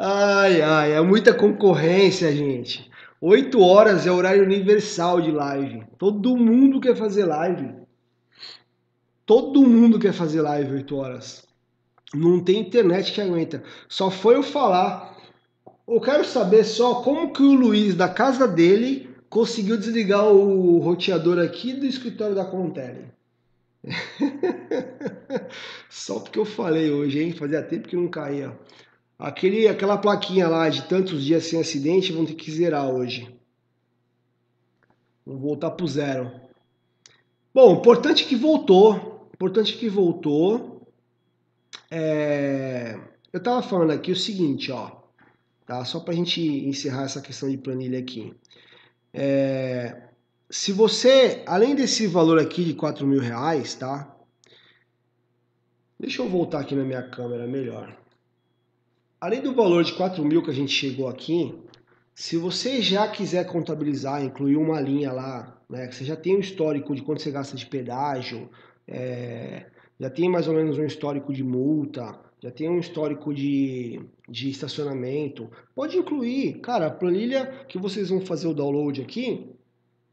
Ai, 0.05 0.61
ai, 0.61 0.95
é 0.95 1.01
muita 1.01 1.33
concorrência, 1.33 2.35
gente. 2.35 2.91
Oito 3.21 3.61
horas 3.61 4.05
é 4.05 4.11
horário 4.11 4.43
universal 4.43 5.21
de 5.21 5.31
live. 5.31 5.85
Todo 5.97 6.37
mundo 6.37 6.81
quer 6.81 6.97
fazer 6.97 7.25
live. 7.25 7.73
Todo 9.25 9.63
mundo 9.63 10.01
quer 10.01 10.13
fazer 10.13 10.41
live 10.43 10.75
8 10.75 10.97
horas. 10.97 11.47
Não 12.13 12.43
tem 12.43 12.59
internet 12.59 13.13
que 13.13 13.21
aguenta. 13.21 13.63
Só 13.89 14.11
foi 14.11 14.35
eu 14.35 14.43
falar. 14.43 15.17
Eu 15.87 16.01
quero 16.01 16.25
saber 16.25 16.65
só 16.65 16.97
como 16.97 17.33
que 17.33 17.43
o 17.45 17.55
Luiz, 17.55 17.95
da 17.95 18.09
casa 18.09 18.49
dele, 18.49 19.09
conseguiu 19.31 19.77
desligar 19.77 20.27
o 20.27 20.79
roteador 20.79 21.39
aqui 21.39 21.75
do 21.75 21.87
escritório 21.87 22.35
da 22.35 22.45
Contele. 22.45 23.07
só 25.89 26.19
porque 26.19 26.41
eu 26.41 26.45
falei 26.45 26.91
hoje, 26.91 27.23
hein? 27.23 27.31
Fazia 27.31 27.63
tempo 27.63 27.87
que 27.87 27.95
não 27.95 28.09
caía. 28.09 28.53
Aquele, 29.23 29.69
aquela 29.69 29.97
plaquinha 29.97 30.49
lá 30.49 30.69
de 30.69 30.83
tantos 30.83 31.25
dias 31.25 31.45
sem 31.45 31.61
acidente 31.61 32.13
vão 32.13 32.27
ter 32.27 32.35
que 32.35 32.51
zerar 32.51 32.91
hoje. 32.91 33.33
Vamos 35.25 35.41
voltar 35.41 35.71
pro 35.71 35.87
zero. 35.87 36.29
Bom, 37.55 37.75
importante 37.77 38.25
que 38.25 38.35
voltou. 38.35 39.29
Importante 39.33 39.79
que 39.79 39.89
voltou. 39.89 40.85
É... 41.89 42.99
Eu 43.33 43.39
estava 43.39 43.63
falando 43.63 43.93
aqui 43.93 44.11
o 44.11 44.17
seguinte, 44.17 44.73
ó, 44.73 44.91
tá? 45.67 45.85
Só 45.85 46.01
para 46.01 46.15
a 46.15 46.17
gente 46.17 46.41
encerrar 46.41 47.05
essa 47.05 47.21
questão 47.21 47.49
de 47.49 47.57
planilha 47.57 48.01
aqui. 48.01 48.35
É... 49.15 50.03
Se 50.51 50.73
você, 50.73 51.45
além 51.47 51.77
desse 51.77 52.09
valor 52.09 52.41
aqui 52.41 52.65
de 52.65 52.75
4 52.75 53.07
mil 53.07 53.21
reais, 53.21 53.77
tá? 53.77 54.17
Deixa 55.97 56.21
eu 56.23 56.29
voltar 56.29 56.59
aqui 56.59 56.75
na 56.75 56.83
minha 56.83 57.09
câmera 57.09 57.47
melhor. 57.47 58.02
Além 59.23 59.41
do 59.41 59.55
valor 59.55 59.85
de 59.85 59.93
4 59.93 60.25
mil 60.25 60.43
que 60.43 60.51
a 60.51 60.53
gente 60.53 60.73
chegou 60.73 61.07
aqui, 61.07 61.55
se 62.13 62.37
você 62.37 62.83
já 62.83 63.07
quiser 63.07 63.47
contabilizar, 63.47 64.21
incluir 64.21 64.57
uma 64.57 64.81
linha 64.81 65.13
lá, 65.13 65.63
né? 65.71 65.87
Que 65.87 65.95
você 65.95 66.05
já 66.05 66.17
tem 66.17 66.37
um 66.37 66.41
histórico 66.41 66.93
de 66.93 67.03
quanto 67.03 67.23
você 67.23 67.31
gasta 67.31 67.57
de 67.57 67.65
pedágio, 67.65 68.51
é, 68.85 69.67
já 70.01 70.11
tem 70.11 70.29
mais 70.29 70.49
ou 70.49 70.55
menos 70.55 70.77
um 70.77 70.85
histórico 70.85 71.33
de 71.33 71.45
multa, 71.45 72.19
já 72.43 72.51
tem 72.51 72.69
um 72.69 72.81
histórico 72.81 73.33
de, 73.33 74.01
de 74.29 74.51
estacionamento. 74.51 75.49
Pode 75.73 75.97
incluir, 75.97 76.55
cara, 76.55 76.87
a 76.87 76.91
planilha 76.91 77.47
que 77.69 77.79
vocês 77.79 78.09
vão 78.09 78.21
fazer 78.23 78.49
o 78.49 78.55
download 78.55 79.03
aqui, 79.03 79.55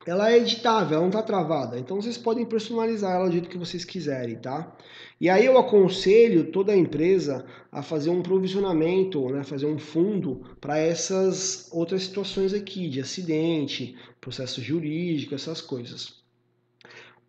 ela 0.05 0.31
é 0.31 0.37
editável, 0.37 0.93
ela 0.93 1.01
não 1.01 1.09
está 1.09 1.21
travada. 1.21 1.77
Então 1.77 2.01
vocês 2.01 2.17
podem 2.17 2.45
personalizar 2.45 3.15
ela 3.15 3.27
do 3.27 3.33
jeito 3.33 3.49
que 3.49 3.57
vocês 3.57 3.83
quiserem, 3.83 4.37
tá? 4.37 4.75
E 5.19 5.29
aí 5.29 5.45
eu 5.45 5.57
aconselho 5.57 6.51
toda 6.51 6.71
a 6.71 6.77
empresa 6.77 7.45
a 7.71 7.83
fazer 7.83 8.09
um 8.09 8.21
provisionamento, 8.21 9.27
né, 9.29 9.43
fazer 9.43 9.65
um 9.65 9.77
fundo 9.77 10.41
para 10.61 10.77
essas 10.77 11.67
outras 11.71 12.03
situações 12.03 12.53
aqui, 12.53 12.89
de 12.89 13.01
acidente, 13.01 13.97
processo 14.21 14.61
jurídico, 14.61 15.35
essas 15.35 15.59
coisas. 15.59 16.19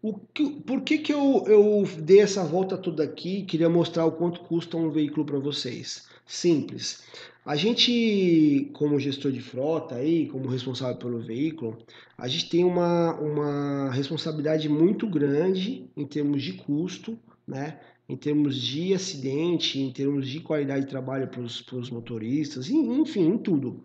O 0.02 0.14
que, 0.14 0.48
por 0.60 0.80
que, 0.80 0.98
que 0.98 1.12
eu, 1.12 1.44
eu 1.46 1.84
dei 1.98 2.20
essa 2.20 2.42
volta 2.42 2.78
toda 2.78 3.02
aqui 3.02 3.42
queria 3.42 3.68
mostrar 3.68 4.06
o 4.06 4.12
quanto 4.12 4.40
custa 4.40 4.76
um 4.76 4.90
veículo 4.90 5.26
para 5.26 5.38
vocês? 5.38 6.08
Simples. 6.24 7.02
A 7.44 7.56
gente, 7.56 8.70
como 8.74 9.00
gestor 9.00 9.32
de 9.32 9.40
frota 9.40 9.96
aí, 9.96 10.28
como 10.28 10.48
responsável 10.48 10.96
pelo 10.96 11.20
veículo, 11.20 11.78
a 12.16 12.28
gente 12.28 12.50
tem 12.50 12.64
uma, 12.64 13.14
uma 13.18 13.90
responsabilidade 13.90 14.68
muito 14.68 15.08
grande 15.08 15.88
em 15.96 16.06
termos 16.06 16.42
de 16.42 16.52
custo, 16.54 17.18
né? 17.46 17.78
em 18.08 18.16
termos 18.16 18.56
de 18.56 18.92
acidente, 18.92 19.78
em 19.80 19.92
termos 19.92 20.28
de 20.28 20.40
qualidade 20.40 20.84
de 20.84 20.90
trabalho 20.90 21.28
para 21.28 21.40
os 21.40 21.90
motoristas, 21.90 22.68
enfim, 22.68 23.28
em 23.28 23.38
tudo. 23.38 23.84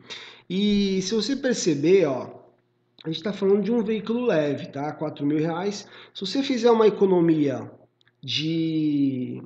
E 0.50 1.00
se 1.04 1.14
você 1.14 1.36
perceber, 1.36 2.06
ó, 2.06 2.46
a 3.04 3.10
gente 3.10 3.18
está 3.18 3.32
falando 3.32 3.62
de 3.62 3.72
um 3.72 3.84
veículo 3.84 4.26
leve, 4.26 4.66
tá? 4.68 4.92
4 4.92 5.24
mil 5.24 5.38
reais. 5.38 5.88
Se 6.12 6.22
você 6.22 6.42
fizer 6.42 6.72
uma 6.72 6.88
economia 6.88 7.70
de. 8.24 9.44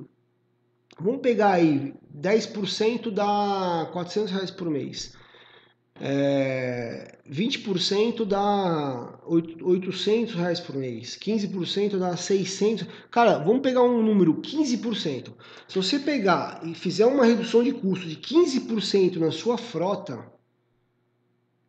Vamos 1.00 1.20
pegar 1.20 1.52
aí, 1.52 1.94
10% 2.14 3.10
dá 3.10 3.88
400 3.92 4.30
reais 4.30 4.50
por 4.50 4.68
mês. 4.68 5.14
É, 6.02 7.18
20% 7.30 8.24
dá 8.24 9.18
800 9.26 10.34
reais 10.34 10.60
por 10.60 10.76
mês, 10.76 11.16
15% 11.16 11.98
dá 11.98 12.16
600. 12.16 12.86
Cara, 13.10 13.38
vamos 13.38 13.62
pegar 13.62 13.82
um 13.82 14.02
número, 14.02 14.40
15%. 14.40 15.32
Se 15.68 15.76
você 15.76 15.98
pegar 15.98 16.60
e 16.64 16.74
fizer 16.74 17.06
uma 17.06 17.24
redução 17.24 17.62
de 17.62 17.72
custo 17.72 18.06
de 18.06 18.16
15% 18.16 19.16
na 19.16 19.30
sua 19.30 19.58
frota, 19.58 20.30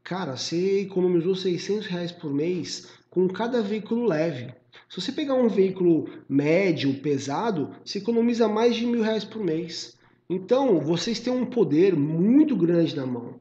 Cara, 0.04 0.36
você 0.36 0.82
economizou 0.82 1.36
600 1.36 1.88
reais 1.88 2.12
por 2.12 2.34
mês 2.34 2.90
com 3.12 3.28
cada 3.28 3.62
veículo 3.62 4.06
leve. 4.06 4.54
Se 4.90 5.00
você 5.00 5.12
pegar 5.12 5.36
um 5.36 5.50
veículo 5.50 6.10
médio, 6.28 6.94
pesado, 7.02 7.70
você 7.86 8.00
economiza 8.00 8.48
mais 8.48 8.76
de 8.76 8.86
mil 8.86 9.04
reais 9.04 9.26
por 9.26 9.44
mês. 9.44 9.98
Então, 10.30 10.80
vocês 10.80 11.20
têm 11.20 11.32
um 11.32 11.46
poder 11.46 11.94
muito 11.94 12.56
grande 12.56 12.96
na 12.96 13.06
mão. 13.06 13.36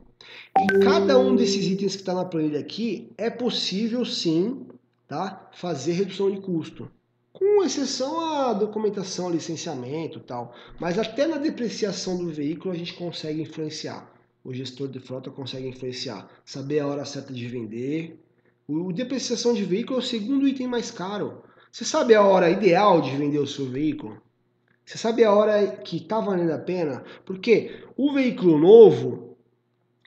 E 0.58 0.80
cada 0.80 1.18
um 1.18 1.36
desses 1.36 1.64
itens 1.66 1.94
que 1.94 2.02
está 2.02 2.12
na 2.12 2.24
planilha 2.24 2.58
aqui 2.58 3.12
é 3.16 3.30
possível 3.30 4.04
sim 4.04 4.66
tá? 5.06 5.48
fazer 5.52 5.92
redução 5.92 6.30
de 6.30 6.40
custo. 6.40 6.90
Com 7.32 7.62
exceção 7.64 8.20
à 8.20 8.52
documentação, 8.52 9.30
licenciamento 9.30 10.18
e 10.18 10.22
tal. 10.22 10.52
Mas 10.80 10.98
até 10.98 11.28
na 11.28 11.36
depreciação 11.36 12.18
do 12.18 12.28
veículo 12.28 12.74
a 12.74 12.76
gente 12.76 12.94
consegue 12.94 13.42
influenciar. 13.42 14.12
O 14.42 14.52
gestor 14.52 14.88
de 14.88 14.98
frota 14.98 15.30
consegue 15.30 15.68
influenciar. 15.68 16.28
Saber 16.44 16.80
a 16.80 16.88
hora 16.88 17.04
certa 17.04 17.32
de 17.32 17.46
vender. 17.46 18.20
O 18.72 18.92
depreciação 18.92 19.52
de 19.52 19.64
veículo 19.64 19.98
é 19.98 20.02
o 20.02 20.06
segundo 20.06 20.46
item 20.46 20.68
mais 20.68 20.92
caro. 20.92 21.42
Você 21.72 21.84
sabe 21.84 22.14
a 22.14 22.22
hora 22.22 22.48
ideal 22.48 23.00
de 23.00 23.10
vender 23.16 23.40
o 23.40 23.46
seu 23.46 23.66
veículo? 23.66 24.22
Você 24.84 24.96
sabe 24.96 25.24
a 25.24 25.32
hora 25.32 25.66
que 25.66 25.96
está 25.96 26.20
valendo 26.20 26.52
a 26.52 26.58
pena? 26.58 27.02
Porque 27.26 27.82
o 27.96 28.12
veículo 28.12 28.58
novo, 28.58 29.36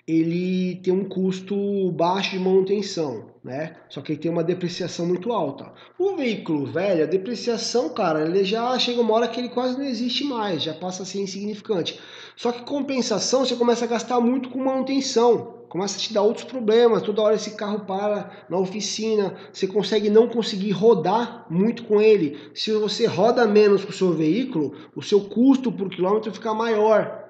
ele 0.07 0.77
tem 0.77 0.93
um 0.93 1.03
custo 1.03 1.91
baixo 1.91 2.31
de 2.31 2.39
manutenção, 2.39 3.31
né? 3.43 3.75
Só 3.89 3.99
que 3.99 4.13
ele 4.13 4.21
tem 4.21 4.31
uma 4.31 4.45
depreciação 4.45 5.05
muito 5.05 5.33
alta. 5.33 5.73
O 5.99 6.15
veículo 6.15 6.65
velho, 6.65 7.03
a 7.03 7.07
depreciação, 7.07 7.93
cara, 7.93 8.25
ele 8.25 8.45
já 8.45 8.79
chega 8.79 9.01
uma 9.01 9.13
hora 9.13 9.27
que 9.27 9.41
ele 9.41 9.49
quase 9.49 9.77
não 9.77 9.85
existe 9.85 10.23
mais, 10.23 10.63
já 10.63 10.73
passa 10.73 11.03
a 11.03 11.05
ser 11.05 11.19
insignificante. 11.19 11.99
Só 12.37 12.49
que 12.53 12.63
compensação, 12.63 13.45
você 13.45 13.57
começa 13.57 13.83
a 13.83 13.89
gastar 13.89 14.21
muito 14.21 14.49
com 14.49 14.63
manutenção 14.63 15.62
começa 15.73 15.97
a 15.97 15.99
te 15.99 16.13
dar 16.13 16.21
outros 16.21 16.45
problemas. 16.45 17.01
Toda 17.01 17.23
hora 17.23 17.33
esse 17.33 17.55
carro 17.55 17.79
para 17.79 18.45
na 18.47 18.59
oficina, 18.59 19.35
você 19.51 19.65
consegue 19.65 20.07
não 20.07 20.27
conseguir 20.27 20.69
rodar 20.69 21.47
muito 21.49 21.85
com 21.85 21.99
ele. 21.99 22.37
Se 22.53 22.71
você 22.73 23.07
roda 23.07 23.47
menos 23.47 23.83
com 23.83 23.89
o 23.89 23.95
seu 23.95 24.13
veículo, 24.13 24.75
o 24.95 25.01
seu 25.01 25.21
custo 25.21 25.71
por 25.71 25.89
quilômetro 25.89 26.31
fica 26.31 26.53
maior. 26.53 27.27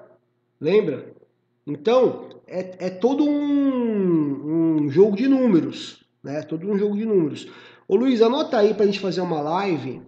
Lembra? 0.60 1.10
Então, 1.66 2.28
é, 2.46 2.86
é 2.86 2.90
todo 2.90 3.24
um, 3.24 4.82
um 4.82 4.90
jogo 4.90 5.16
de 5.16 5.26
números. 5.26 6.04
Né? 6.22 6.42
Todo 6.42 6.70
um 6.70 6.76
jogo 6.76 6.98
de 6.98 7.06
números. 7.06 7.48
Ô 7.88 7.96
Luiz, 7.96 8.20
anota 8.20 8.58
aí 8.58 8.74
para 8.74 8.82
a 8.82 8.86
gente 8.86 9.00
fazer 9.00 9.22
uma 9.22 9.40
live 9.40 10.02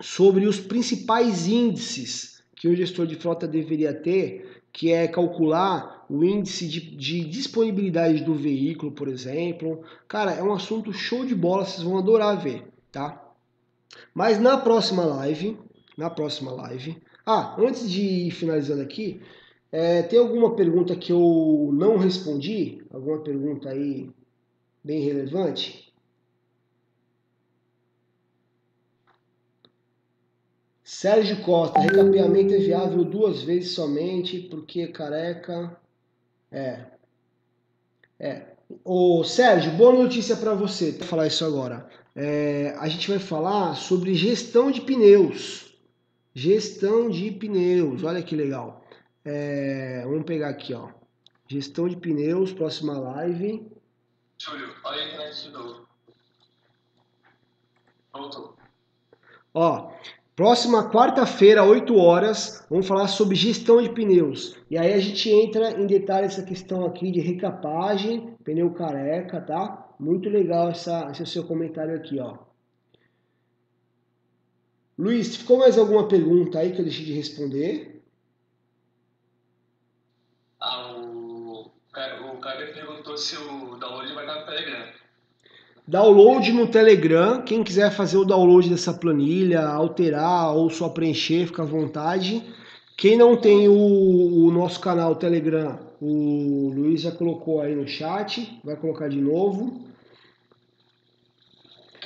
sobre 0.00 0.46
os 0.46 0.58
principais 0.58 1.46
índices 1.46 2.42
que 2.56 2.66
o 2.66 2.74
gestor 2.74 3.06
de 3.06 3.16
frota 3.16 3.46
deveria 3.46 3.92
ter 3.92 4.57
que 4.72 4.92
é 4.92 5.08
calcular 5.08 6.04
o 6.08 6.24
índice 6.24 6.66
de, 6.66 6.80
de, 6.96 7.24
disponibilidade 7.24 8.24
do 8.24 8.34
veículo, 8.34 8.92
por 8.92 9.08
exemplo. 9.08 9.82
Cara, 10.06 10.32
é 10.32 10.42
um 10.42 10.52
assunto 10.52 10.92
show 10.92 11.24
de 11.24 11.34
bola, 11.34 11.64
vocês 11.64 11.82
vão 11.82 11.98
adorar 11.98 12.40
ver, 12.40 12.64
tá? 12.90 13.24
Mas 14.14 14.38
na 14.38 14.56
próxima 14.56 15.04
live, 15.04 15.56
na 15.96 16.08
próxima 16.08 16.52
live. 16.52 16.96
Ah, 17.26 17.56
antes 17.58 17.90
de 17.90 18.02
ir 18.02 18.30
finalizando 18.30 18.82
aqui, 18.82 19.20
é, 19.70 20.02
tem 20.02 20.18
alguma 20.18 20.54
pergunta 20.54 20.96
que 20.96 21.12
eu 21.12 21.70
não 21.74 21.98
respondi? 21.98 22.82
Alguma 22.90 23.18
pergunta 23.18 23.68
aí 23.68 24.10
bem 24.82 25.02
relevante? 25.02 25.87
Sérgio 30.88 31.42
Costa, 31.42 31.80
recapeamento 31.80 32.54
é 32.54 32.56
viável 32.56 33.04
duas 33.04 33.42
vezes 33.42 33.72
somente, 33.72 34.40
porque 34.40 34.86
careca. 34.86 35.78
É. 36.50 36.86
É. 38.18 38.46
Ô 38.82 39.22
Sérgio, 39.22 39.72
boa 39.72 39.92
notícia 39.92 40.34
para 40.34 40.54
você. 40.54 40.92
Vou 40.92 41.06
falar 41.06 41.26
isso 41.26 41.44
agora. 41.44 41.86
É, 42.16 42.74
a 42.78 42.88
gente 42.88 43.06
vai 43.06 43.18
falar 43.18 43.74
sobre 43.74 44.14
gestão 44.14 44.70
de 44.70 44.80
pneus. 44.80 45.78
Gestão 46.34 47.10
de 47.10 47.32
pneus, 47.32 48.02
olha 48.02 48.22
que 48.22 48.34
legal. 48.34 48.82
É, 49.22 50.04
vamos 50.06 50.24
pegar 50.24 50.48
aqui, 50.48 50.72
ó. 50.72 50.88
Gestão 51.46 51.86
de 51.86 51.96
pneus, 51.96 52.50
próxima 52.50 52.98
live. 52.98 53.70
Júlio, 54.38 54.74
olha 54.82 55.02
a 55.02 55.06
internet 55.06 55.42
de 55.42 55.50
novo. 55.50 55.86
Voltou. 58.10 58.56
Ó, 59.52 59.92
Próxima 60.38 60.88
quarta-feira, 60.88 61.64
8 61.64 61.96
horas, 61.96 62.64
vamos 62.70 62.86
falar 62.86 63.08
sobre 63.08 63.34
gestão 63.34 63.82
de 63.82 63.88
pneus. 63.88 64.56
E 64.70 64.78
aí 64.78 64.94
a 64.94 65.00
gente 65.00 65.28
entra 65.28 65.72
em 65.72 65.84
detalhe 65.84 66.26
essa 66.26 66.44
questão 66.44 66.86
aqui 66.86 67.10
de 67.10 67.18
recapagem, 67.18 68.36
pneu 68.44 68.72
careca, 68.72 69.40
tá? 69.40 69.92
Muito 69.98 70.28
legal 70.28 70.68
essa, 70.68 71.10
esse 71.10 71.26
seu 71.26 71.44
comentário 71.44 71.96
aqui, 71.96 72.20
ó. 72.20 72.38
Luiz, 74.96 75.34
ficou 75.34 75.58
mais 75.58 75.76
alguma 75.76 76.06
pergunta 76.06 76.60
aí 76.60 76.70
que 76.70 76.78
eu 76.78 76.84
deixei 76.84 77.04
de 77.04 77.14
responder? 77.14 78.04
Ah, 80.60 80.92
o, 80.92 81.62
o 81.62 82.40
cara 82.40 82.72
perguntou 82.72 83.16
se 83.16 83.36
o 83.36 83.74
download 83.74 84.14
vai 84.14 84.24
estar 84.24 84.38
no 84.38 84.46
Telegram. 84.46 84.92
Download 85.88 86.52
no 86.52 86.66
Telegram. 86.66 87.40
Quem 87.40 87.64
quiser 87.64 87.90
fazer 87.90 88.18
o 88.18 88.24
download 88.24 88.68
dessa 88.68 88.92
planilha, 88.92 89.66
alterar 89.66 90.54
ou 90.54 90.68
só 90.68 90.90
preencher, 90.90 91.46
fica 91.46 91.62
à 91.62 91.64
vontade. 91.64 92.44
Quem 92.94 93.16
não 93.16 93.34
tem 93.34 93.68
o, 93.68 93.72
o, 93.72 94.50
nosso 94.50 94.80
canal 94.80 95.16
Telegram, 95.16 95.78
o 95.98 96.70
Luiz 96.74 97.00
já 97.00 97.10
colocou 97.10 97.62
aí 97.62 97.74
no 97.74 97.88
chat, 97.88 98.60
vai 98.62 98.76
colocar 98.76 99.08
de 99.08 99.18
novo. 99.18 99.80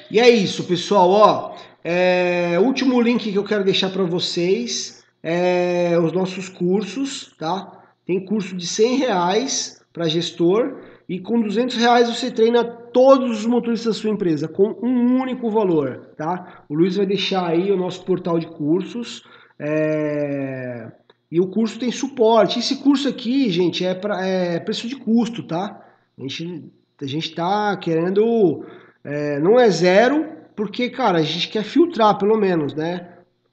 E 0.09 0.21
é 0.21 0.31
isso, 0.31 0.63
pessoal. 0.63 1.11
Ó, 1.11 1.57
é, 1.83 2.61
último 2.61 3.01
link 3.01 3.33
que 3.33 3.37
eu 3.37 3.43
quero 3.43 3.65
deixar 3.65 3.91
para 3.91 4.05
vocês 4.05 5.03
é 5.21 5.99
os 5.99 6.13
nossos 6.13 6.49
cursos, 6.49 7.35
tá? 7.37 7.83
Tem 8.07 8.25
curso 8.25 8.57
de 8.57 8.65
100 8.65 8.99
reais 8.99 9.83
para 9.93 10.07
gestor 10.07 10.79
e 11.09 11.19
com 11.19 11.41
200 11.41 11.77
reais 11.79 12.09
você 12.09 12.31
treina 12.31 12.82
todos 12.93 13.41
os 13.41 13.47
motoristas 13.47 13.95
da 13.95 14.01
sua 14.01 14.11
empresa 14.11 14.49
com 14.49 14.77
um 14.83 15.21
único 15.21 15.51
valor, 15.51 16.11
tá? 16.17 16.65
O 16.69 16.75
Luiz 16.75 16.97
vai 16.97 17.07
deixar 17.07 17.47
aí 17.47 17.71
o 17.71 17.77
nosso 17.77 18.05
portal 18.05 18.39
de 18.39 18.47
cursos 18.47 19.25
é... 19.59 20.91
e 21.31 21.41
o 21.41 21.49
curso 21.49 21.79
tem 21.79 21.91
suporte. 21.91 22.59
Esse 22.59 22.77
curso 22.83 23.09
aqui, 23.09 23.51
gente, 23.51 23.85
é, 23.85 23.95
pra, 23.95 24.25
é 24.27 24.61
preço 24.61 24.89
de 24.89 24.97
custo, 24.97 25.43
tá? 25.43 25.85
A 26.19 26.23
gente 26.23 26.65
a 27.01 27.07
gente 27.07 27.35
tá 27.35 27.77
querendo 27.79 28.65
é, 29.03 29.41
não 29.41 29.59
é 29.59 29.69
zero 29.69 30.25
porque 30.55 30.91
cara 30.91 31.19
a 31.19 31.23
gente 31.23 31.49
quer 31.49 31.65
filtrar 31.65 32.17
pelo 32.19 32.37
menos, 32.37 32.75
né? 32.75 33.09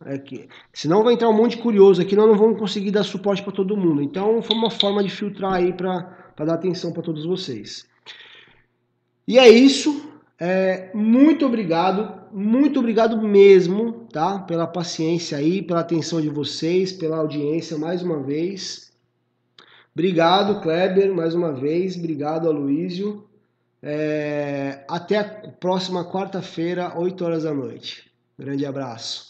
É 0.06 0.18
que, 0.18 0.48
senão 0.72 1.04
vai 1.04 1.14
entrar 1.14 1.28
um 1.30 1.36
monte 1.36 1.58
de 1.58 1.62
curioso 1.62 2.02
aqui, 2.02 2.16
nós 2.16 2.28
não 2.28 2.38
vamos 2.38 2.58
conseguir 2.58 2.92
dar 2.92 3.04
suporte 3.04 3.44
para 3.44 3.52
todo 3.52 3.76
mundo. 3.76 4.02
Então 4.02 4.42
foi 4.42 4.56
uma 4.56 4.70
forma 4.70 5.04
de 5.04 5.10
filtrar 5.10 5.54
aí 5.54 5.74
para 5.74 6.18
para 6.40 6.46
dar 6.46 6.54
atenção 6.54 6.94
para 6.94 7.04
todos 7.04 7.26
vocês. 7.26 7.86
E 9.30 9.38
é 9.38 9.48
isso. 9.48 10.10
É, 10.40 10.90
muito 10.92 11.46
obrigado, 11.46 12.20
muito 12.32 12.80
obrigado 12.80 13.22
mesmo, 13.22 14.08
tá? 14.12 14.40
Pela 14.40 14.66
paciência 14.66 15.38
aí, 15.38 15.62
pela 15.62 15.82
atenção 15.82 16.20
de 16.20 16.30
vocês, 16.30 16.92
pela 16.92 17.18
audiência 17.18 17.78
mais 17.78 18.02
uma 18.02 18.24
vez. 18.24 18.92
Obrigado, 19.94 20.60
Kleber, 20.62 21.14
mais 21.14 21.36
uma 21.36 21.54
vez. 21.54 21.96
Obrigado, 21.96 22.50
Aloysio. 22.50 23.24
É, 23.84 24.84
até 24.90 25.20
a 25.20 25.24
próxima 25.24 26.04
quarta-feira, 26.12 26.98
8 26.98 27.24
horas 27.24 27.44
da 27.44 27.54
noite. 27.54 28.10
Grande 28.36 28.66
abraço. 28.66 29.29